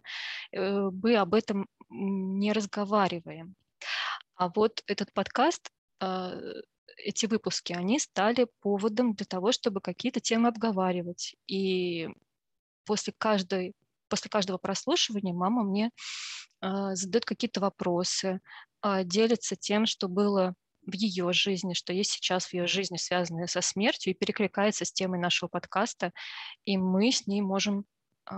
мы 0.54 1.18
об 1.18 1.34
этом 1.34 1.68
не 1.90 2.54
разговариваем. 2.54 3.56
А 4.36 4.48
вот 4.48 4.82
этот 4.88 5.12
подкаст 5.12 5.70
эти 6.00 7.26
выпуски, 7.26 7.74
они 7.74 8.00
стали 8.00 8.48
поводом 8.62 9.14
для 9.14 9.26
того, 9.26 9.52
чтобы 9.52 9.82
какие-то 9.82 10.20
темы 10.20 10.50
обговаривать. 10.50 11.36
И 11.48 12.10
после 12.86 13.14
каждой 13.18 13.74
после 14.10 14.30
каждого 14.30 14.58
прослушивания 14.58 15.34
мама 15.34 15.64
мне 15.64 15.92
э, 16.62 16.96
задает 16.96 17.26
какие-то 17.26 17.62
вопросы, 17.62 18.42
э, 18.84 19.04
делится 19.04 19.56
тем, 19.56 19.86
что 19.86 20.10
было 20.10 20.56
в 20.86 20.94
ее 20.94 21.32
жизни, 21.32 21.74
что 21.74 21.94
есть 21.94 22.12
сейчас 22.12 22.48
в 22.48 22.54
ее 22.54 22.68
жизни, 22.68 22.98
связанное 22.98 23.48
со 23.48 23.62
смертью, 23.62 24.12
и 24.12 24.18
перекликается 24.18 24.86
с 24.86 24.92
темой 24.92 25.20
нашего 25.20 25.48
подкаста, 25.48 26.12
и 26.66 26.78
мы 26.78 27.12
с 27.12 27.28
ней 27.28 27.42
можем 27.42 27.86
э, 28.30 28.36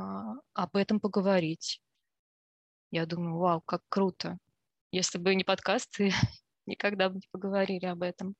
об 0.53 0.75
этом 0.75 0.99
поговорить. 0.99 1.81
Я 2.91 3.05
думаю, 3.05 3.37
вау, 3.37 3.61
как 3.61 3.81
круто. 3.89 4.37
Если 4.91 5.17
бы 5.17 5.33
не 5.33 5.45
подкасты, 5.45 6.11
никогда 6.65 7.09
бы 7.09 7.15
не 7.15 7.27
поговорили 7.31 7.85
об 7.85 8.03
этом 8.03 8.35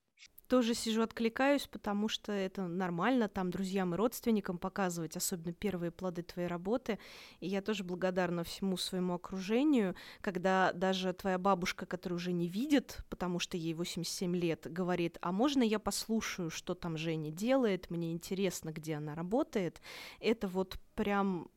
тоже 0.52 0.74
сижу, 0.74 1.00
откликаюсь, 1.00 1.66
потому 1.66 2.08
что 2.08 2.30
это 2.30 2.66
нормально, 2.66 3.26
там 3.26 3.50
друзьям 3.50 3.94
и 3.94 3.96
родственникам 3.96 4.58
показывать, 4.58 5.16
особенно 5.16 5.54
первые 5.54 5.90
плоды 5.90 6.22
твоей 6.22 6.46
работы. 6.46 6.98
И 7.40 7.48
я 7.48 7.62
тоже 7.62 7.84
благодарна 7.84 8.44
всему 8.44 8.76
своему 8.76 9.14
окружению, 9.14 9.94
когда 10.20 10.74
даже 10.74 11.14
твоя 11.14 11.38
бабушка, 11.38 11.86
которая 11.86 12.18
уже 12.18 12.32
не 12.32 12.48
видит, 12.48 12.98
потому 13.08 13.38
что 13.38 13.56
ей 13.56 13.72
87 13.72 14.36
лет, 14.36 14.66
говорит, 14.70 15.16
а 15.22 15.32
можно 15.32 15.62
я 15.62 15.78
послушаю, 15.78 16.50
что 16.50 16.74
там 16.74 16.98
Женя 16.98 17.30
делает, 17.30 17.88
мне 17.88 18.12
интересно, 18.12 18.72
где 18.72 18.96
она 18.96 19.14
работает. 19.14 19.80
Это 20.20 20.48
вот 20.48 20.76
прям 20.94 21.48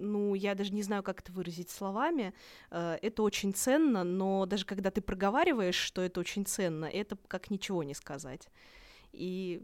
ну, 0.00 0.34
я 0.34 0.54
даже 0.54 0.72
не 0.72 0.82
знаю, 0.82 1.02
как 1.02 1.20
это 1.20 1.32
выразить 1.32 1.70
словами, 1.70 2.32
э, 2.70 2.98
это 3.02 3.22
очень 3.22 3.54
ценно, 3.54 4.04
но 4.04 4.46
даже 4.46 4.64
когда 4.64 4.90
ты 4.90 5.00
проговариваешь, 5.00 5.76
что 5.76 6.02
это 6.02 6.20
очень 6.20 6.46
ценно, 6.46 6.86
это 6.86 7.16
как 7.28 7.50
ничего 7.50 7.82
не 7.82 7.94
сказать. 7.94 8.48
И 9.12 9.62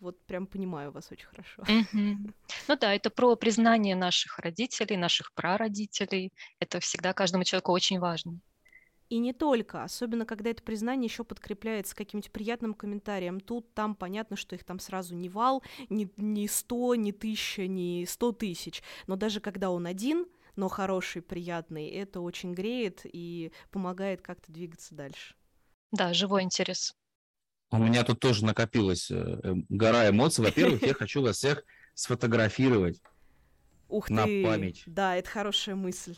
вот 0.00 0.20
прям 0.26 0.46
понимаю 0.46 0.92
вас 0.92 1.10
очень 1.12 1.26
хорошо. 1.26 1.62
Mm-hmm. 1.62 2.34
Ну 2.68 2.76
да, 2.76 2.94
это 2.94 3.10
про 3.10 3.36
признание 3.36 3.96
наших 3.96 4.38
родителей, 4.38 4.96
наших 4.96 5.32
прародителей. 5.32 6.32
Это 6.58 6.80
всегда 6.80 7.12
каждому 7.12 7.44
человеку 7.44 7.72
очень 7.72 7.98
важно. 7.98 8.40
И 9.10 9.18
не 9.18 9.32
только, 9.32 9.82
особенно 9.82 10.24
когда 10.24 10.50
это 10.50 10.62
признание 10.62 11.08
еще 11.08 11.24
подкрепляется 11.24 11.96
каким-нибудь 11.96 12.30
приятным 12.30 12.74
комментарием. 12.74 13.40
Тут, 13.40 13.74
там 13.74 13.96
понятно, 13.96 14.36
что 14.36 14.54
их 14.54 14.62
там 14.62 14.78
сразу 14.78 15.16
не 15.16 15.28
вал, 15.28 15.64
не, 15.88 16.08
не 16.16 16.46
сто, 16.46 16.94
не 16.94 17.10
тысяча, 17.10 17.66
не 17.66 18.06
сто 18.06 18.30
тысяч. 18.30 18.84
Но 19.08 19.16
даже 19.16 19.40
когда 19.40 19.72
он 19.72 19.86
один, 19.86 20.26
но 20.54 20.68
хороший, 20.68 21.22
приятный, 21.22 21.88
это 21.88 22.20
очень 22.20 22.54
греет 22.54 23.00
и 23.02 23.50
помогает 23.72 24.22
как-то 24.22 24.52
двигаться 24.52 24.94
дальше. 24.94 25.34
Да, 25.90 26.14
живой 26.14 26.44
интерес. 26.44 26.94
У 27.72 27.78
меня 27.78 28.04
тут 28.04 28.20
тоже 28.20 28.44
накопилась 28.44 29.10
э, 29.10 29.16
э, 29.16 29.54
гора 29.68 30.08
эмоций. 30.08 30.44
Во-первых, 30.44 30.82
я 30.82 30.94
хочу 30.94 31.20
вас 31.20 31.38
всех 31.38 31.64
сфотографировать. 31.94 33.02
Ух 33.88 34.08
на 34.08 34.24
ты! 34.24 34.44
память. 34.44 34.84
Да, 34.86 35.16
это 35.16 35.28
хорошая 35.28 35.74
мысль. 35.74 36.16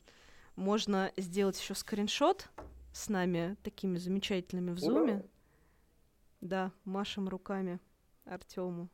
Можно 0.57 1.11
сделать 1.17 1.59
еще 1.59 1.75
скриншот 1.75 2.51
с 2.93 3.09
нами 3.09 3.57
такими 3.63 3.99
замечательными 3.99 4.73
в 4.73 4.79
зуме. 4.79 5.25
Да, 6.41 6.73
машем 6.85 7.29
руками 7.29 7.79
Артему. 8.25 8.89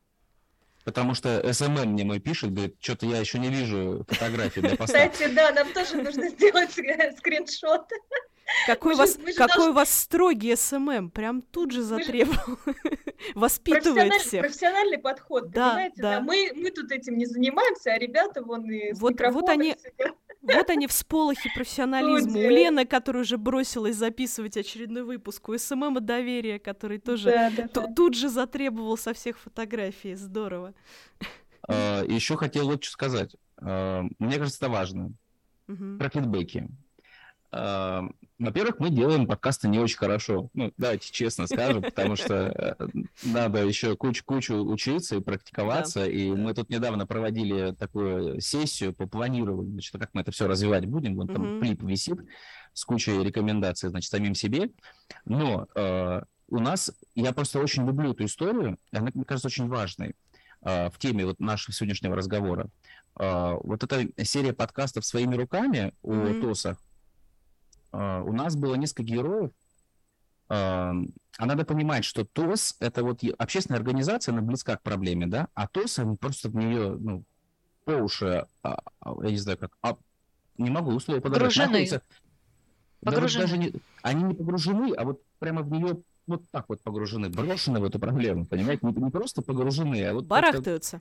Потому 0.85 1.15
что 1.15 1.53
СММ 1.53 1.89
мне 1.89 2.05
мой 2.05 2.19
пишет, 2.19 2.53
говорит, 2.53 2.77
что-то 2.81 3.07
я 3.07 3.19
еще 3.19 3.39
не 3.39 3.49
вижу 3.49 4.07
фотографии 4.09 4.61
для 4.61 4.77
поста. 4.77 5.09
Кстати, 5.09 5.33
да, 5.35 5.53
нам 5.53 5.73
тоже 5.73 5.97
нужно 5.97 6.29
сделать 6.31 6.71
скриншот. 6.71 7.91
Какой, 8.67 8.95
вас, 8.95 9.19
же, 9.19 9.35
какой 9.35 9.49
должны... 9.49 9.71
у 9.71 9.73
вас 9.75 9.91
строгий 9.91 10.57
СММ, 10.57 11.11
прям 11.11 11.43
тут 11.43 11.73
же 11.73 11.83
затребовал. 11.83 12.59
Воспитывает 13.35 14.13
всех. 14.15 14.43
Профессиональный 14.43 14.99
подход, 14.99 15.51
да, 15.51 15.71
понимаете? 15.71 16.03
Да. 16.03 16.19
Да. 16.19 16.21
Мы, 16.21 16.51
мы 16.55 16.71
тут 16.71 16.91
этим 16.93 17.19
не 17.19 17.27
занимаемся, 17.27 17.93
а 17.93 17.99
ребята 17.99 18.43
вон 18.43 18.71
и 18.71 18.93
вот, 18.95 19.21
вот 19.21 19.49
они, 19.49 19.77
сидят. 19.79 20.17
Вот 20.43 20.71
они 20.71 20.87
всполохи 20.89 21.51
профессионализма. 21.55 22.39
У 22.39 22.49
Лены, 22.49 22.87
которая 22.87 23.23
уже 23.23 23.39
бросилась 23.39 23.97
записывать 23.97 24.57
очередной 24.57 25.03
выпуск, 25.03 25.49
у 25.49 25.57
СММа 25.57 26.01
доверия, 26.01 26.59
который 26.59 26.99
тоже 26.99 27.31
да, 27.31 27.51
да, 27.51 27.69
да. 27.73 27.87
тут 27.95 28.15
же 28.15 28.29
затребовал 28.29 28.97
со 28.97 29.13
всех 29.13 29.39
фотографий. 29.39 30.15
Здорово. 30.15 30.75
А, 31.67 32.05
Еще 32.05 32.37
хотел 32.37 32.67
вот 32.67 32.85
что 32.85 32.93
сказать. 32.93 33.37
А, 33.61 34.05
мне 34.19 34.37
кажется, 34.37 34.65
это 34.65 34.73
важно. 34.73 35.13
Про 35.67 36.09
фидбэки. 36.09 36.69
А, 37.51 38.05
во-первых, 38.39 38.79
мы 38.79 38.91
делаем 38.91 39.27
подкасты 39.27 39.69
не 39.69 39.79
очень 39.79 39.97
хорошо. 39.97 40.51
Ну, 40.53 40.73
давайте 40.77 41.11
честно 41.11 41.47
скажем, 41.47 41.83
потому 41.83 42.15
что 42.15 42.35
э, 42.35 42.75
надо 43.25 43.65
еще 43.65 43.97
кучу-кучу 43.97 44.55
учиться 44.55 45.17
и 45.17 45.21
практиковаться. 45.21 46.01
Да. 46.01 46.07
И 46.07 46.31
мы 46.31 46.53
тут 46.55 46.69
недавно 46.69 47.07
проводили 47.07 47.73
такую 47.73 48.41
сессию 48.41 48.93
по 48.93 49.07
планированию, 49.07 49.73
значит, 49.73 49.99
как 49.99 50.11
мы 50.13 50.21
это 50.21 50.31
все 50.31 50.47
развивать 50.47 50.87
будем. 50.87 51.17
Вон 51.17 51.29
там 51.29 51.61
клип 51.61 51.83
висит 51.83 52.21
с 52.75 52.85
кучей 52.85 53.23
рекомендаций, 53.23 53.89
значит, 53.89 54.11
самим 54.11 54.35
себе. 54.35 54.71
Но 55.25 55.67
э, 55.75 56.23
у 56.49 56.59
нас, 56.59 56.93
я 57.15 57.33
просто 57.33 57.61
очень 57.61 57.87
люблю 57.87 58.13
эту 58.13 58.25
историю, 58.25 58.79
она, 58.93 59.11
мне 59.15 59.25
кажется, 59.25 59.49
очень 59.49 59.69
важной 59.69 60.15
э, 60.63 60.91
в 60.91 60.99
теме 60.99 61.25
вот 61.25 61.41
нашего 61.41 61.75
сегодняшнего 61.75 62.15
разговора. 62.15 62.69
Э, 63.19 63.57
вот 63.63 63.83
эта 63.83 64.07
серия 64.25 64.53
подкастов 64.53 65.07
«Своими 65.07 65.35
руками» 65.35 65.93
о 66.03 66.13
mm 66.13 66.41
ТОСах, 66.41 66.77
а, 66.79 66.88
у 67.93 68.33
нас 68.33 68.57
было 68.57 68.75
несколько 68.75 69.03
героев, 69.03 69.51
а 70.49 71.47
надо 71.47 71.65
понимать, 71.65 72.05
что 72.05 72.25
ТОС– 72.25 72.77
это 72.81 73.05
вот 73.05 73.21
общественная 73.39 73.79
организация, 73.79 74.33
она 74.33 74.43
близка 74.43 74.77
к 74.77 74.83
проблеме, 74.83 75.27
да, 75.27 75.49
а 75.55 75.69
ТОС, 75.69 75.99
они 76.01 76.17
просто 76.17 76.49
в 76.49 76.57
нее, 76.57 76.97
ну, 76.99 77.25
по 77.85 77.93
уши, 77.93 78.47
а, 78.63 78.79
а, 79.01 79.15
я 79.23 79.31
не 79.31 79.39
знаю 79.39 79.57
как, 79.57 79.71
а, 79.83 79.97
не 80.59 80.69
могу 80.69 80.99
слово 81.01 81.21
подобрать. 81.21 81.55
Погружены. 81.55 81.87
Погружены. 81.87 82.03
Да, 83.01 83.11
вот 83.13 83.33
даже 83.33 83.57
не, 83.57 83.73
они 84.03 84.23
не 84.25 84.35
погружены, 84.35 84.93
а 84.95 85.05
вот 85.05 85.23
прямо 85.39 85.63
в 85.63 85.71
нее 85.71 86.03
вот 86.27 86.43
так 86.51 86.69
вот 86.69 86.83
погружены, 86.83 87.31
брошены 87.31 87.81
в 87.81 87.85
эту 87.85 87.99
проблему, 87.99 88.45
понимаете? 88.45 88.87
Не, 88.87 88.93
не 88.93 89.11
просто 89.11 89.41
погружены, 89.41 90.05
а 90.05 90.13
вот... 90.13 90.27
Барахтаются. 90.27 91.01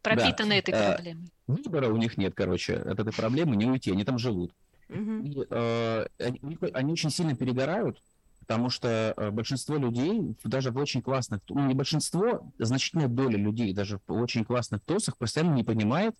Пропитаны 0.00 0.50
да. 0.50 0.56
этой 0.56 0.74
э, 0.74 0.94
проблемой. 0.94 1.28
Выбора 1.48 1.88
у 1.88 1.96
них 1.96 2.16
нет, 2.16 2.34
короче, 2.34 2.76
от 2.76 3.00
этой 3.00 3.12
проблемы 3.12 3.56
не 3.56 3.66
уйти, 3.66 3.90
они 3.90 4.04
там 4.04 4.18
живут. 4.18 4.54
И, 4.88 5.46
э, 5.50 6.06
они, 6.18 6.58
они 6.72 6.92
очень 6.92 7.10
сильно 7.10 7.34
перегорают, 7.34 8.00
потому 8.40 8.70
что 8.70 9.14
э, 9.16 9.30
большинство 9.30 9.76
людей, 9.76 10.36
даже 10.44 10.70
в 10.70 10.76
очень 10.78 11.02
классных, 11.02 11.40
ну 11.48 11.66
не 11.66 11.74
большинство, 11.74 12.52
значительная 12.58 13.08
доля 13.08 13.36
людей, 13.36 13.72
даже 13.74 13.98
в 14.06 14.12
очень 14.12 14.44
классных 14.44 14.82
ТОСах 14.82 15.16
постоянно 15.16 15.54
не 15.54 15.64
понимает, 15.64 16.14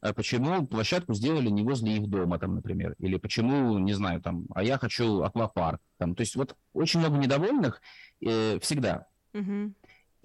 э, 0.00 0.14
почему 0.14 0.66
площадку 0.66 1.12
сделали 1.12 1.50
не 1.50 1.62
возле 1.62 1.96
их 1.96 2.08
дома, 2.08 2.38
там, 2.38 2.54
например, 2.54 2.94
или 2.98 3.18
почему, 3.18 3.78
не 3.78 3.92
знаю, 3.92 4.22
там, 4.22 4.46
а 4.54 4.62
я 4.62 4.78
хочу 4.78 5.22
аквапарк, 5.22 5.80
там, 5.98 6.14
то 6.14 6.22
есть 6.22 6.36
вот 6.36 6.56
очень 6.72 7.00
много 7.00 7.18
недовольных 7.18 7.82
э, 8.22 8.58
всегда. 8.60 9.06
Угу. 9.34 9.74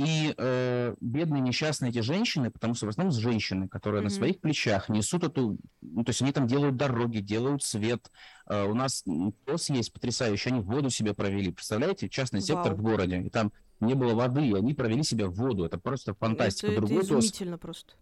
И 0.03 0.33
э, 0.35 0.95
бедные 0.99 1.41
несчастные 1.41 1.91
эти 1.91 1.99
женщины, 1.99 2.49
потому 2.49 2.73
что 2.73 2.87
в 2.87 2.89
основном 2.89 3.13
женщины, 3.13 3.67
которые 3.67 4.01
mm-hmm. 4.01 4.05
на 4.05 4.09
своих 4.09 4.39
плечах 4.39 4.89
несут 4.89 5.23
эту, 5.23 5.57
ну, 5.81 6.03
то 6.03 6.09
есть 6.09 6.21
они 6.21 6.31
там 6.31 6.47
делают 6.47 6.75
дороги, 6.75 7.19
делают 7.19 7.63
свет. 7.63 8.11
Э, 8.47 8.65
у 8.65 8.73
нас 8.73 9.03
ТОС 9.45 9.69
есть 9.69 9.93
потрясающий, 9.93 10.49
они 10.49 10.61
воду 10.61 10.89
себе 10.89 11.13
провели. 11.13 11.51
Представляете, 11.51 12.09
частный 12.09 12.41
сектор 12.41 12.73
Вау. 12.73 12.77
в 12.77 12.81
городе, 12.81 13.21
и 13.21 13.29
там 13.29 13.51
не 13.79 13.93
было 13.93 14.15
воды, 14.15 14.47
и 14.47 14.53
они 14.53 14.73
провели 14.73 15.03
себе 15.03 15.27
воду. 15.27 15.65
Это 15.65 15.77
просто 15.77 16.13
фантастика. 16.15 16.71
Это, 16.71 16.81
Другой 16.81 16.97
это 16.97 17.05
изумительно 17.07 17.57
ТОС, 17.57 17.61
просто. 17.61 17.93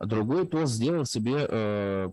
Другой 0.00 0.46
ТОС 0.46 0.70
сделал 0.70 1.06
себе 1.06 1.46
э, 1.48 2.10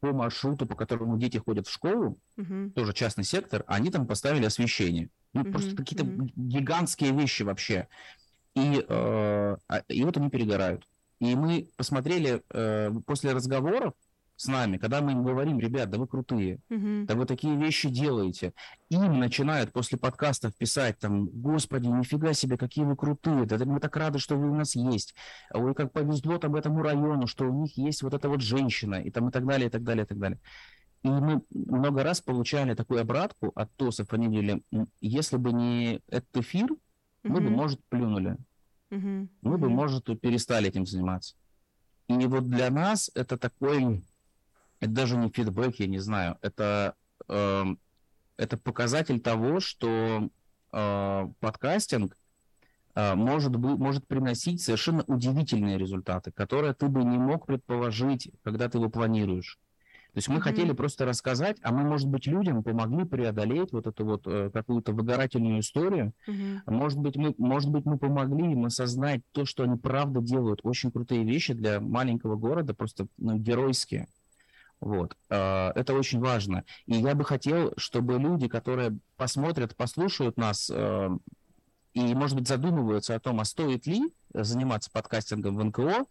по 0.00 0.12
маршруту, 0.12 0.66
по 0.66 0.74
которому 0.74 1.18
дети 1.18 1.38
ходят 1.38 1.66
в 1.66 1.72
школу, 1.72 2.18
uh-huh. 2.36 2.70
тоже 2.72 2.92
частный 2.92 3.24
сектор, 3.24 3.64
они 3.66 3.90
там 3.90 4.06
поставили 4.06 4.44
освещение. 4.44 5.08
Ну, 5.32 5.42
uh-huh. 5.42 5.50
просто 5.50 5.76
какие-то 5.76 6.04
uh-huh. 6.04 6.30
гигантские 6.36 7.12
вещи 7.12 7.42
вообще. 7.42 7.88
И, 8.54 8.84
э, 8.86 9.56
а, 9.68 9.78
и 9.88 10.04
вот 10.04 10.16
они 10.16 10.30
перегорают. 10.30 10.86
И 11.20 11.34
мы 11.34 11.68
посмотрели 11.76 12.42
э, 12.50 12.90
после 13.06 13.32
разговоров 13.32 13.94
с 14.36 14.46
нами, 14.46 14.78
когда 14.78 15.00
мы 15.00 15.12
им 15.12 15.22
говорим, 15.22 15.60
ребят, 15.60 15.90
да 15.90 15.98
вы 15.98 16.08
крутые, 16.08 16.58
угу. 16.68 17.06
да 17.06 17.14
вы 17.14 17.24
такие 17.24 17.56
вещи 17.56 17.88
делаете. 17.88 18.52
Им 18.90 19.20
начинают 19.20 19.72
после 19.72 19.96
подкастов 19.96 20.56
писать 20.56 20.98
там, 20.98 21.26
господи, 21.26 21.86
нифига 21.86 22.32
себе, 22.32 22.58
какие 22.58 22.84
вы 22.84 22.96
крутые, 22.96 23.46
да 23.46 23.64
мы 23.64 23.78
так 23.80 23.96
рады, 23.96 24.18
что 24.18 24.36
вы 24.36 24.50
у 24.50 24.54
нас 24.54 24.74
есть. 24.74 25.14
Ой, 25.52 25.74
как 25.74 25.92
повезло 25.92 26.38
там 26.38 26.56
этому 26.56 26.82
району, 26.82 27.26
что 27.26 27.44
у 27.44 27.62
них 27.62 27.76
есть 27.76 28.02
вот 28.02 28.14
эта 28.14 28.28
вот 28.28 28.40
женщина, 28.40 28.96
и 28.96 29.10
там 29.10 29.28
и 29.28 29.32
так 29.32 29.46
далее, 29.46 29.68
и 29.68 29.70
так 29.70 29.84
далее, 29.84 30.04
и 30.04 30.06
так 30.06 30.18
далее. 30.18 30.40
И 31.04 31.08
мы 31.08 31.42
много 31.50 32.02
раз 32.02 32.20
получали 32.20 32.74
такую 32.74 33.00
обратку 33.00 33.52
от 33.54 33.70
ТОСов, 33.76 34.12
они 34.12 34.26
говорили, 34.26 34.62
если 35.00 35.36
бы 35.36 35.52
не 35.52 36.00
этот 36.08 36.36
эфир, 36.38 36.68
мы 37.24 37.40
бы, 37.40 37.50
может, 37.50 37.84
плюнули. 37.88 38.36
Мы 38.90 39.58
бы, 39.58 39.68
может, 39.68 40.04
перестали 40.20 40.68
этим 40.68 40.86
заниматься. 40.86 41.34
И 42.08 42.26
вот 42.26 42.48
для 42.48 42.70
нас 42.70 43.10
это 43.14 43.38
такой, 43.38 44.04
это 44.80 44.90
даже 44.90 45.16
не 45.16 45.30
фидбэк, 45.30 45.76
я 45.76 45.86
не 45.86 45.98
знаю, 45.98 46.38
это, 46.42 46.94
э, 47.28 47.64
это 48.36 48.56
показатель 48.58 49.20
того, 49.20 49.60
что 49.60 50.28
э, 50.72 51.28
подкастинг 51.40 52.16
э, 52.94 53.14
может, 53.14 53.56
быть, 53.56 53.78
может 53.78 54.06
приносить 54.06 54.62
совершенно 54.62 55.02
удивительные 55.04 55.78
результаты, 55.78 56.30
которые 56.30 56.74
ты 56.74 56.88
бы 56.88 57.04
не 57.04 57.16
мог 57.16 57.46
предположить, 57.46 58.30
когда 58.42 58.68
ты 58.68 58.78
его 58.78 58.90
планируешь. 58.90 59.58
То 60.14 60.18
есть 60.18 60.28
мы 60.28 60.36
mm-hmm. 60.36 60.40
хотели 60.40 60.72
просто 60.72 61.04
рассказать, 61.06 61.56
а 61.62 61.72
мы, 61.72 61.82
может 61.82 62.08
быть, 62.08 62.28
людям 62.28 62.62
помогли 62.62 63.04
преодолеть 63.04 63.72
вот 63.72 63.88
эту 63.88 64.04
вот 64.04 64.22
э, 64.26 64.48
какую-то 64.52 64.92
выгорательную 64.92 65.58
историю. 65.58 66.12
Mm-hmm. 66.28 66.60
Может 66.66 67.00
быть, 67.00 67.16
мы, 67.16 67.34
может 67.36 67.68
быть, 67.70 67.84
мы 67.84 67.98
помогли 67.98 68.52
им 68.52 68.64
осознать 68.64 69.22
то, 69.32 69.44
что 69.44 69.64
они 69.64 69.76
правда 69.76 70.20
делают 70.20 70.60
очень 70.62 70.92
крутые 70.92 71.24
вещи 71.24 71.52
для 71.52 71.80
маленького 71.80 72.36
города, 72.36 72.74
просто 72.74 73.08
ну, 73.18 73.36
геройские. 73.36 74.06
Вот. 74.78 75.16
Э, 75.30 75.72
это 75.74 75.94
очень 75.94 76.20
важно. 76.20 76.62
И 76.86 76.94
я 76.94 77.16
бы 77.16 77.24
хотел, 77.24 77.72
чтобы 77.76 78.16
люди, 78.16 78.46
которые 78.46 78.96
посмотрят, 79.16 79.74
послушают 79.74 80.36
нас 80.36 80.70
э, 80.72 81.08
и, 81.94 82.14
может 82.14 82.36
быть, 82.36 82.46
задумываются 82.46 83.16
о 83.16 83.20
том, 83.20 83.40
а 83.40 83.44
стоит 83.44 83.88
ли 83.88 84.00
заниматься 84.32 84.92
подкастингом 84.92 85.56
в 85.56 85.64
НКО, 85.64 86.06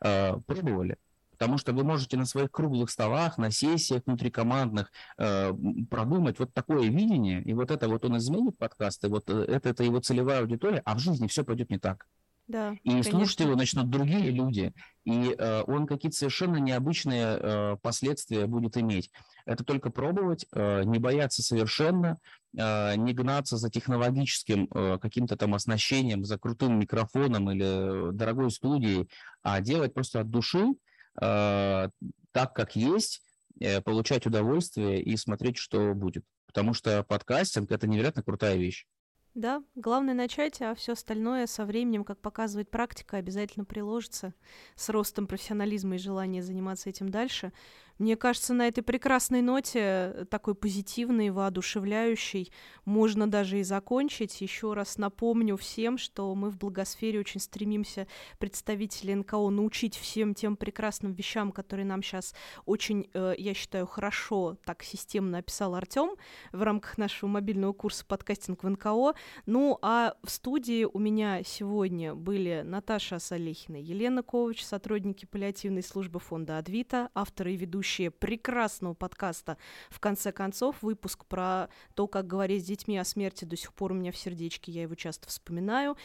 э, 0.00 0.36
пробовали. 0.46 0.96
Потому 1.42 1.58
что 1.58 1.72
вы 1.72 1.82
можете 1.82 2.16
на 2.16 2.24
своих 2.24 2.52
круглых 2.52 2.88
столах, 2.88 3.36
на 3.36 3.50
сессиях 3.50 4.02
внутрикомандных 4.06 4.92
э, 5.18 5.52
продумать 5.90 6.38
вот 6.38 6.54
такое 6.54 6.88
видение, 6.88 7.42
и 7.42 7.52
вот 7.52 7.72
это 7.72 7.88
вот 7.88 8.04
он 8.04 8.16
изменит 8.18 8.56
подкасты, 8.58 9.08
вот 9.08 9.28
э, 9.28 9.46
это, 9.48 9.70
это 9.70 9.82
его 9.82 9.98
целевая 9.98 10.42
аудитория, 10.42 10.82
а 10.84 10.94
в 10.94 11.00
жизни 11.00 11.26
все 11.26 11.42
пойдет 11.42 11.68
не 11.70 11.78
так. 11.78 12.06
Да, 12.46 12.74
и 12.84 12.88
конечно. 12.88 13.10
слушать 13.10 13.40
его 13.40 13.56
начнут 13.56 13.90
другие 13.90 14.30
люди, 14.30 14.72
и 15.04 15.34
э, 15.36 15.62
он 15.66 15.88
какие-то 15.88 16.16
совершенно 16.16 16.58
необычные 16.58 17.24
э, 17.40 17.76
последствия 17.82 18.46
будет 18.46 18.76
иметь. 18.76 19.10
Это 19.44 19.64
только 19.64 19.90
пробовать, 19.90 20.46
э, 20.52 20.84
не 20.84 21.00
бояться 21.00 21.42
совершенно, 21.42 22.18
э, 22.56 22.94
не 22.94 23.14
гнаться 23.14 23.56
за 23.56 23.68
технологическим 23.68 24.68
э, 24.72 24.98
каким-то 25.02 25.36
там 25.36 25.54
оснащением, 25.54 26.24
за 26.24 26.38
крутым 26.38 26.78
микрофоном 26.78 27.50
или 27.50 28.12
дорогой 28.12 28.52
студией, 28.52 29.08
а 29.42 29.60
делать 29.60 29.92
просто 29.92 30.20
от 30.20 30.30
души, 30.30 30.66
Э, 30.66 30.91
так, 31.14 32.54
как 32.54 32.76
есть, 32.76 33.22
э, 33.60 33.80
получать 33.80 34.26
удовольствие 34.26 35.02
и 35.02 35.16
смотреть, 35.16 35.56
что 35.56 35.94
будет. 35.94 36.24
потому 36.46 36.74
что 36.74 37.02
подкастинг— 37.02 37.70
это 37.72 37.86
невероятно 37.86 38.22
крутая 38.22 38.56
вещь. 38.56 38.86
Да, 39.34 39.62
главное 39.74 40.12
начать, 40.12 40.60
а 40.60 40.74
все 40.74 40.92
остальное 40.92 41.46
со 41.46 41.64
временем, 41.64 42.04
как 42.04 42.20
показывает 42.20 42.70
практика, 42.70 43.16
обязательно 43.16 43.64
приложится 43.64 44.34
с 44.76 44.90
ростом 44.90 45.26
профессионализма 45.26 45.94
и 45.94 45.98
желания 45.98 46.42
заниматься 46.42 46.90
этим 46.90 47.08
дальше. 47.08 47.54
Мне 48.02 48.16
кажется, 48.16 48.52
на 48.52 48.66
этой 48.66 48.82
прекрасной 48.82 49.42
ноте, 49.42 50.26
такой 50.28 50.56
позитивной, 50.56 51.30
воодушевляющей, 51.30 52.50
можно 52.84 53.30
даже 53.30 53.60
и 53.60 53.62
закончить. 53.62 54.40
Еще 54.40 54.72
раз 54.72 54.98
напомню 54.98 55.56
всем, 55.56 55.98
что 55.98 56.34
мы 56.34 56.50
в 56.50 56.58
Благосфере 56.58 57.20
очень 57.20 57.38
стремимся 57.38 58.08
представители 58.40 59.14
НКО 59.14 59.50
научить 59.50 59.96
всем 59.96 60.34
тем 60.34 60.56
прекрасным 60.56 61.12
вещам, 61.12 61.52
которые 61.52 61.86
нам 61.86 62.02
сейчас 62.02 62.34
очень, 62.66 63.08
э, 63.14 63.34
я 63.38 63.54
считаю, 63.54 63.86
хорошо 63.86 64.56
так 64.64 64.82
системно 64.82 65.38
описал 65.38 65.76
Артем 65.76 66.16
в 66.50 66.60
рамках 66.60 66.98
нашего 66.98 67.28
мобильного 67.28 67.72
курса 67.72 68.04
подкастинг 68.04 68.64
в 68.64 68.68
НКО. 68.68 69.14
Ну, 69.46 69.78
а 69.80 70.16
в 70.24 70.30
студии 70.32 70.88
у 70.92 70.98
меня 70.98 71.44
сегодня 71.44 72.16
были 72.16 72.62
Наташа 72.64 73.20
Салехина, 73.20 73.76
Елена 73.76 74.24
Ковач, 74.24 74.64
сотрудники 74.64 75.24
паллиативной 75.24 75.84
службы 75.84 76.18
фонда 76.18 76.58
«Адвита», 76.58 77.08
авторы 77.14 77.54
и 77.54 77.56
ведущие 77.56 77.91
ведущие 77.92 78.10
прекрасного 78.10 78.94
подкаста. 78.94 79.56
В 79.90 80.00
конце 80.00 80.32
концов, 80.32 80.82
выпуск 80.82 81.24
про 81.26 81.68
то, 81.94 82.06
как 82.06 82.26
говорить 82.26 82.62
с 82.62 82.66
детьми 82.66 82.96
о 82.96 83.04
смерти 83.04 83.44
до 83.44 83.56
сих 83.56 83.72
пор 83.74 83.92
у 83.92 83.94
меня 83.94 84.12
в 84.12 84.16
сердечке, 84.16 84.72
я 84.72 84.82
его 84.82 84.94
часто 84.94 85.28
вспоминаю. 85.28 85.96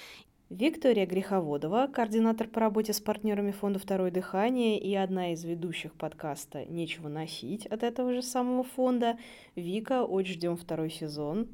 Виктория 0.49 1.05
Греховодова, 1.05 1.89
координатор 1.93 2.47
по 2.47 2.61
работе 2.61 2.93
с 2.93 3.01
партнерами 3.01 3.51
фонда 3.51 3.79
«Второе 3.79 4.11
дыхание» 4.11 4.79
и 4.79 4.95
одна 4.95 5.33
из 5.33 5.43
ведущих 5.43 5.93
подкаста 5.93 6.65
«Нечего 6.65 7.09
носить» 7.09 7.65
от 7.65 7.83
этого 7.83 8.13
же 8.13 8.21
самого 8.21 8.63
фонда. 8.63 9.17
Вика, 9.55 10.03
очень 10.03 10.33
ждем 10.33 10.57
второй 10.57 10.89
сезон. 10.89 11.47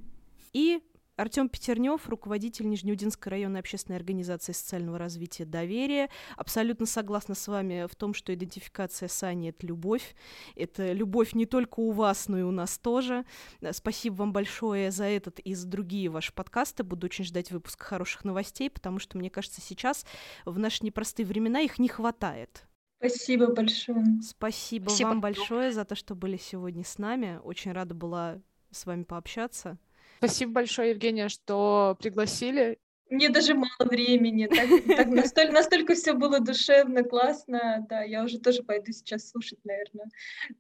И 0.54 0.82
Артем 1.16 1.48
Петернев, 1.48 2.10
руководитель 2.10 2.68
Нижнеудинской 2.68 3.30
районной 3.30 3.60
общественной 3.60 3.98
организации 3.98 4.52
социального 4.52 4.98
развития 4.98 5.46
«Доверие». 5.46 6.10
Абсолютно 6.38 6.88
согласна 6.88 7.36
с 7.36 7.48
вами 7.48 7.88
в 7.88 7.96
том, 7.96 8.16
что 8.16 8.34
идентификация 8.34 9.08
Сани— 9.08 9.50
это 9.52 9.68
любовь. 9.68 10.16
Это 10.56 10.92
любовь 10.92 11.34
не 11.36 11.46
только 11.46 11.82
у 11.82 11.92
вас, 11.92 12.28
но 12.30 12.40
и 12.40 12.42
у 12.42 12.50
нас 12.50 12.80
тоже. 12.80 13.26
Спасибо 13.72 14.16
вам 14.16 14.34
большое 14.34 14.90
за 14.90 15.04
этот 15.04 15.38
и 15.40 15.54
за 15.54 15.68
другие 15.68 16.10
ваши 16.10 16.34
подкасты. 16.34 16.84
Буду 16.84 17.06
очень 17.06 17.26
ждать 17.26 17.52
выпуска 17.52 17.86
хороших 17.86 18.26
новостей, 18.26 18.72
потому 18.72 18.98
что, 18.98 19.20
мне 19.20 19.30
кажется, 19.30 19.62
сейчас 19.62 20.08
в 20.46 20.58
наши 20.58 20.84
непростые 20.84 21.28
времена 21.28 21.60
их 21.62 21.78
не 21.78 21.90
хватает. 21.90 22.66
Спасибо 22.98 23.54
большое. 23.54 24.04
Спасибо, 24.24 24.90
Спасибо 24.90 25.10
вам 25.10 25.22
большое 25.22 25.72
за 25.74 25.86
то, 25.86 25.94
что 25.94 26.16
были 26.16 26.38
сегодня 26.38 26.84
с 26.84 26.98
нами. 26.98 27.40
Очень 27.44 27.74
рада 27.74 27.94
была 27.94 28.40
с 28.72 28.88
вами 28.88 29.04
пообщаться. 29.04 29.78
Спасибо 30.24 30.54
большое, 30.54 30.92
Евгения, 30.92 31.28
что 31.28 31.98
пригласили. 32.00 32.80
Мне 33.10 33.30
даже 33.30 33.54
мало 33.54 33.70
времени, 33.80 34.48
так, 34.48 34.98
так 34.98 35.08
настолько, 35.08 35.54
настолько 35.54 35.94
все 35.94 36.14
было 36.14 36.40
душевно, 36.40 37.04
классно, 37.04 37.86
да, 37.90 38.02
я 38.02 38.24
уже 38.24 38.40
тоже 38.40 38.64
пойду 38.64 38.92
сейчас 38.92 39.30
слушать, 39.30 39.60
наверное, 39.64 40.10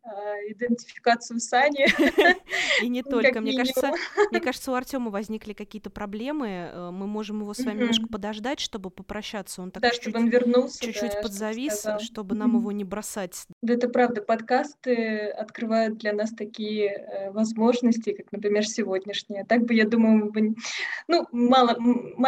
а, 0.03 0.35
идентификацию 0.49 1.39
Сани. 1.39 1.87
И 2.83 2.89
не 2.89 3.01
только, 3.03 3.41
мне 3.41 3.57
кажется, 3.57 3.91
мне 4.31 4.39
кажется, 4.39 4.71
у 4.71 4.75
Артема 4.75 5.09
возникли 5.09 5.53
какие-то 5.53 5.89
проблемы, 5.89 6.47
э, 6.47 6.91
мы 6.91 7.07
можем 7.07 7.41
его 7.41 7.53
с 7.53 7.59
вами 7.59 7.79
немножко 7.79 8.07
подождать, 8.07 8.59
чтобы 8.59 8.89
попрощаться, 8.89 9.61
он 9.61 9.71
так 9.71 9.83
чуть-чуть, 9.91 10.15
он 10.15 10.27
вернулся, 10.27 10.79
чуть-чуть 10.79 11.21
подзавис, 11.21 11.85
чтобы 12.01 12.35
нам 12.35 12.57
его 12.57 12.71
не 12.71 12.83
бросать. 12.83 13.45
Да, 13.61 13.73
это 13.73 13.89
правда, 13.89 14.21
подкасты 14.21 15.27
открывают 15.29 15.97
для 15.97 16.13
нас 16.13 16.31
такие 16.31 16.89
э, 16.89 17.31
возможности, 17.31 18.13
как, 18.13 18.31
например, 18.31 18.67
сегодняшние. 18.67 19.45
Так 19.45 19.65
бы, 19.65 19.73
я 19.73 19.85
думаю, 19.85 20.31
мы 20.33 20.55
ну, 21.07 21.27
мало, 21.31 21.75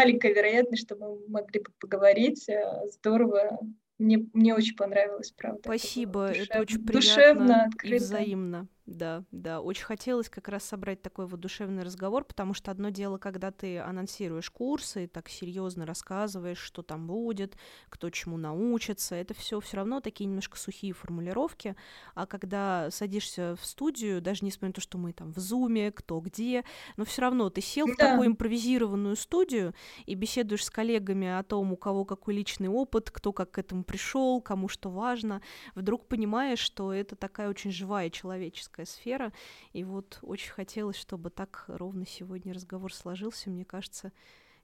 маленькая 0.06 0.34
вероятность, 0.34 0.84
что 0.84 0.96
мы 0.96 1.20
могли 1.28 1.60
бы 1.62 1.72
поговорить. 1.80 2.48
Э, 2.50 2.88
здорово. 2.92 3.60
Мне, 3.98 4.26
мне 4.34 4.54
очень 4.54 4.76
понравилось, 4.76 5.32
правда. 5.32 5.62
Спасибо, 5.64 6.28
это, 6.28 6.42
это 6.42 6.62
очень 6.62 6.86
приятно 6.86 7.02
душевно, 7.02 7.64
открыто. 7.66 7.96
и 7.96 8.00
взаимно. 8.00 8.68
Да, 8.86 9.24
да, 9.32 9.62
очень 9.62 9.84
хотелось 9.84 10.30
как 10.30 10.48
раз 10.48 10.64
собрать 10.64 11.02
такой 11.02 11.26
вот 11.26 11.40
душевный 11.40 11.82
разговор, 11.82 12.24
потому 12.24 12.54
что 12.54 12.70
одно 12.70 12.90
дело, 12.90 13.18
когда 13.18 13.50
ты 13.50 13.80
анонсируешь 13.80 14.52
курсы, 14.52 15.08
так 15.08 15.28
серьезно 15.28 15.88
рассказываешь, 15.88 16.60
что 16.60 16.84
там 16.84 17.08
будет, 17.08 17.58
кто 17.90 18.12
чему 18.12 18.38
научится, 18.38 19.16
это 19.16 19.34
все 19.34 19.60
все 19.60 19.78
равно 19.78 20.02
такие 20.02 20.28
немножко 20.28 20.60
сухие 20.60 20.94
формулировки, 20.94 21.76
а 22.14 22.28
когда 22.28 22.92
садишься 22.92 23.56
в 23.60 23.66
студию, 23.66 24.22
даже 24.22 24.46
несмотря 24.46 24.68
на 24.68 24.74
то, 24.74 24.82
что 24.82 25.00
мы 25.00 25.14
там 25.14 25.34
в 25.34 25.40
зуме, 25.40 25.92
кто 25.92 26.20
где, 26.20 26.64
но 26.96 27.06
все 27.06 27.24
равно 27.24 27.50
ты 27.50 27.62
сел 27.62 27.88
да. 27.88 27.94
в 27.94 27.98
такую 27.98 28.28
импровизированную 28.28 29.16
студию 29.16 29.74
и 30.06 30.14
беседуешь 30.14 30.64
с 30.64 30.70
коллегами 30.70 31.28
о 31.28 31.42
том, 31.42 31.74
у 31.74 31.78
кого 31.78 32.06
какой 32.06 32.36
личный 32.36 32.70
опыт, 32.70 33.10
кто 33.10 33.34
как 33.34 33.50
к 33.50 33.58
этому 33.58 33.84
пришел, 33.84 34.42
кому 34.42 34.68
что 34.68 34.92
важно, 34.92 35.42
вдруг 35.74 36.08
понимаешь, 36.08 36.60
что 36.60 36.94
это 36.94 37.16
такая 37.16 37.50
очень 37.50 37.72
живая 37.72 38.12
человеческая 38.12 38.75
творческая 38.76 38.86
сфера. 38.86 39.34
И 39.74 39.84
вот 39.84 40.20
очень 40.22 40.52
хотелось, 40.52 40.98
чтобы 40.98 41.30
так 41.30 41.66
ровно 41.68 42.06
сегодня 42.06 42.54
разговор 42.54 42.94
сложился. 42.94 43.50
Мне 43.50 43.66
кажется, 43.66 44.12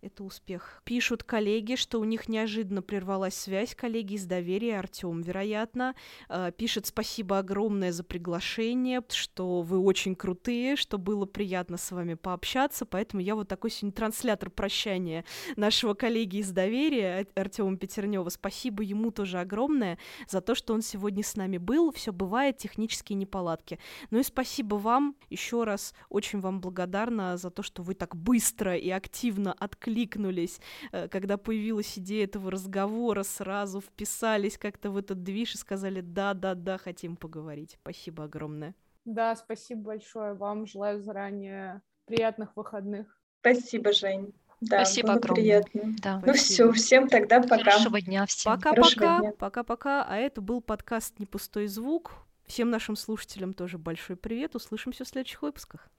это 0.01 0.23
успех. 0.23 0.81
Пишут 0.83 1.23
коллеги, 1.23 1.75
что 1.75 1.99
у 1.99 2.03
них 2.03 2.27
неожиданно 2.27 2.81
прервалась 2.81 3.35
связь, 3.35 3.75
коллеги 3.75 4.15
из 4.15 4.25
доверия, 4.25 4.79
Артем, 4.79 5.21
вероятно. 5.21 5.95
Э, 6.27 6.51
пишет 6.55 6.87
спасибо 6.87 7.37
огромное 7.37 7.91
за 7.91 8.03
приглашение, 8.03 9.03
что 9.09 9.61
вы 9.61 9.77
очень 9.77 10.15
крутые, 10.15 10.75
что 10.75 10.97
было 10.97 11.25
приятно 11.25 11.77
с 11.77 11.91
вами 11.91 12.15
пообщаться, 12.15 12.85
поэтому 12.85 13.21
я 13.21 13.35
вот 13.35 13.47
такой 13.47 13.69
сегодня 13.69 13.91
транслятор 13.91 14.49
прощания 14.49 15.23
нашего 15.55 15.93
коллеги 15.93 16.37
из 16.37 16.51
доверия, 16.51 17.27
Артема 17.35 17.77
Петернева. 17.77 18.29
Спасибо 18.29 18.81
ему 18.81 19.11
тоже 19.11 19.39
огромное 19.39 19.99
за 20.27 20.41
то, 20.41 20.55
что 20.55 20.73
он 20.73 20.81
сегодня 20.81 21.23
с 21.23 21.35
нами 21.35 21.57
был. 21.57 21.91
Все 21.91 22.11
бывает, 22.11 22.57
технические 22.57 23.17
неполадки. 23.17 23.77
Ну 24.09 24.19
и 24.19 24.23
спасибо 24.23 24.75
вам 24.75 25.15
еще 25.29 25.63
раз, 25.63 25.93
очень 26.09 26.39
вам 26.39 26.59
благодарна 26.59 27.37
за 27.37 27.51
то, 27.51 27.61
что 27.61 27.83
вы 27.83 27.93
так 27.93 28.15
быстро 28.15 28.75
и 28.75 28.89
активно 28.89 29.53
откликнулись 29.53 29.90
откликнулись, 29.91 30.59
э, 30.91 31.07
когда 31.07 31.37
появилась 31.37 31.97
идея 31.97 32.25
этого 32.25 32.51
разговора, 32.51 33.23
сразу 33.23 33.81
вписались 33.81 34.57
как-то 34.57 34.89
в 34.89 34.97
этот 34.97 35.23
движ 35.23 35.55
и 35.55 35.57
сказали 35.57 36.01
«да-да-да, 36.01 36.77
хотим 36.77 37.15
поговорить». 37.15 37.77
Спасибо 37.81 38.25
огромное. 38.25 38.73
Да, 39.05 39.35
спасибо 39.35 39.81
большое 39.81 40.33
вам. 40.33 40.65
Желаю 40.65 41.01
заранее 41.01 41.81
приятных 42.05 42.55
выходных. 42.55 43.19
Спасибо, 43.41 43.91
Жень. 43.91 44.33
Да, 44.61 44.85
Спасибо 44.85 45.07
было 45.07 45.17
огромное. 45.17 45.41
приятно. 45.41 45.95
Да. 46.03 46.21
Ну 46.23 46.33
все, 46.33 46.71
всем 46.71 47.07
тогда 47.07 47.41
пока. 47.41 47.63
Хорошего 47.63 47.99
дня 47.99 48.25
всем. 48.27 48.53
Пока-пока. 48.53 49.31
Пока-пока. 49.39 50.05
А 50.07 50.17
это 50.17 50.39
был 50.41 50.61
подкаст 50.61 51.17
«Не 51.19 51.25
пустой 51.25 51.67
звук». 51.67 52.11
Всем 52.45 52.69
нашим 52.69 52.95
слушателям 52.95 53.53
тоже 53.53 53.77
большой 53.79 54.17
привет. 54.17 54.55
Услышимся 54.55 55.03
в 55.03 55.07
следующих 55.07 55.41
выпусках. 55.41 55.89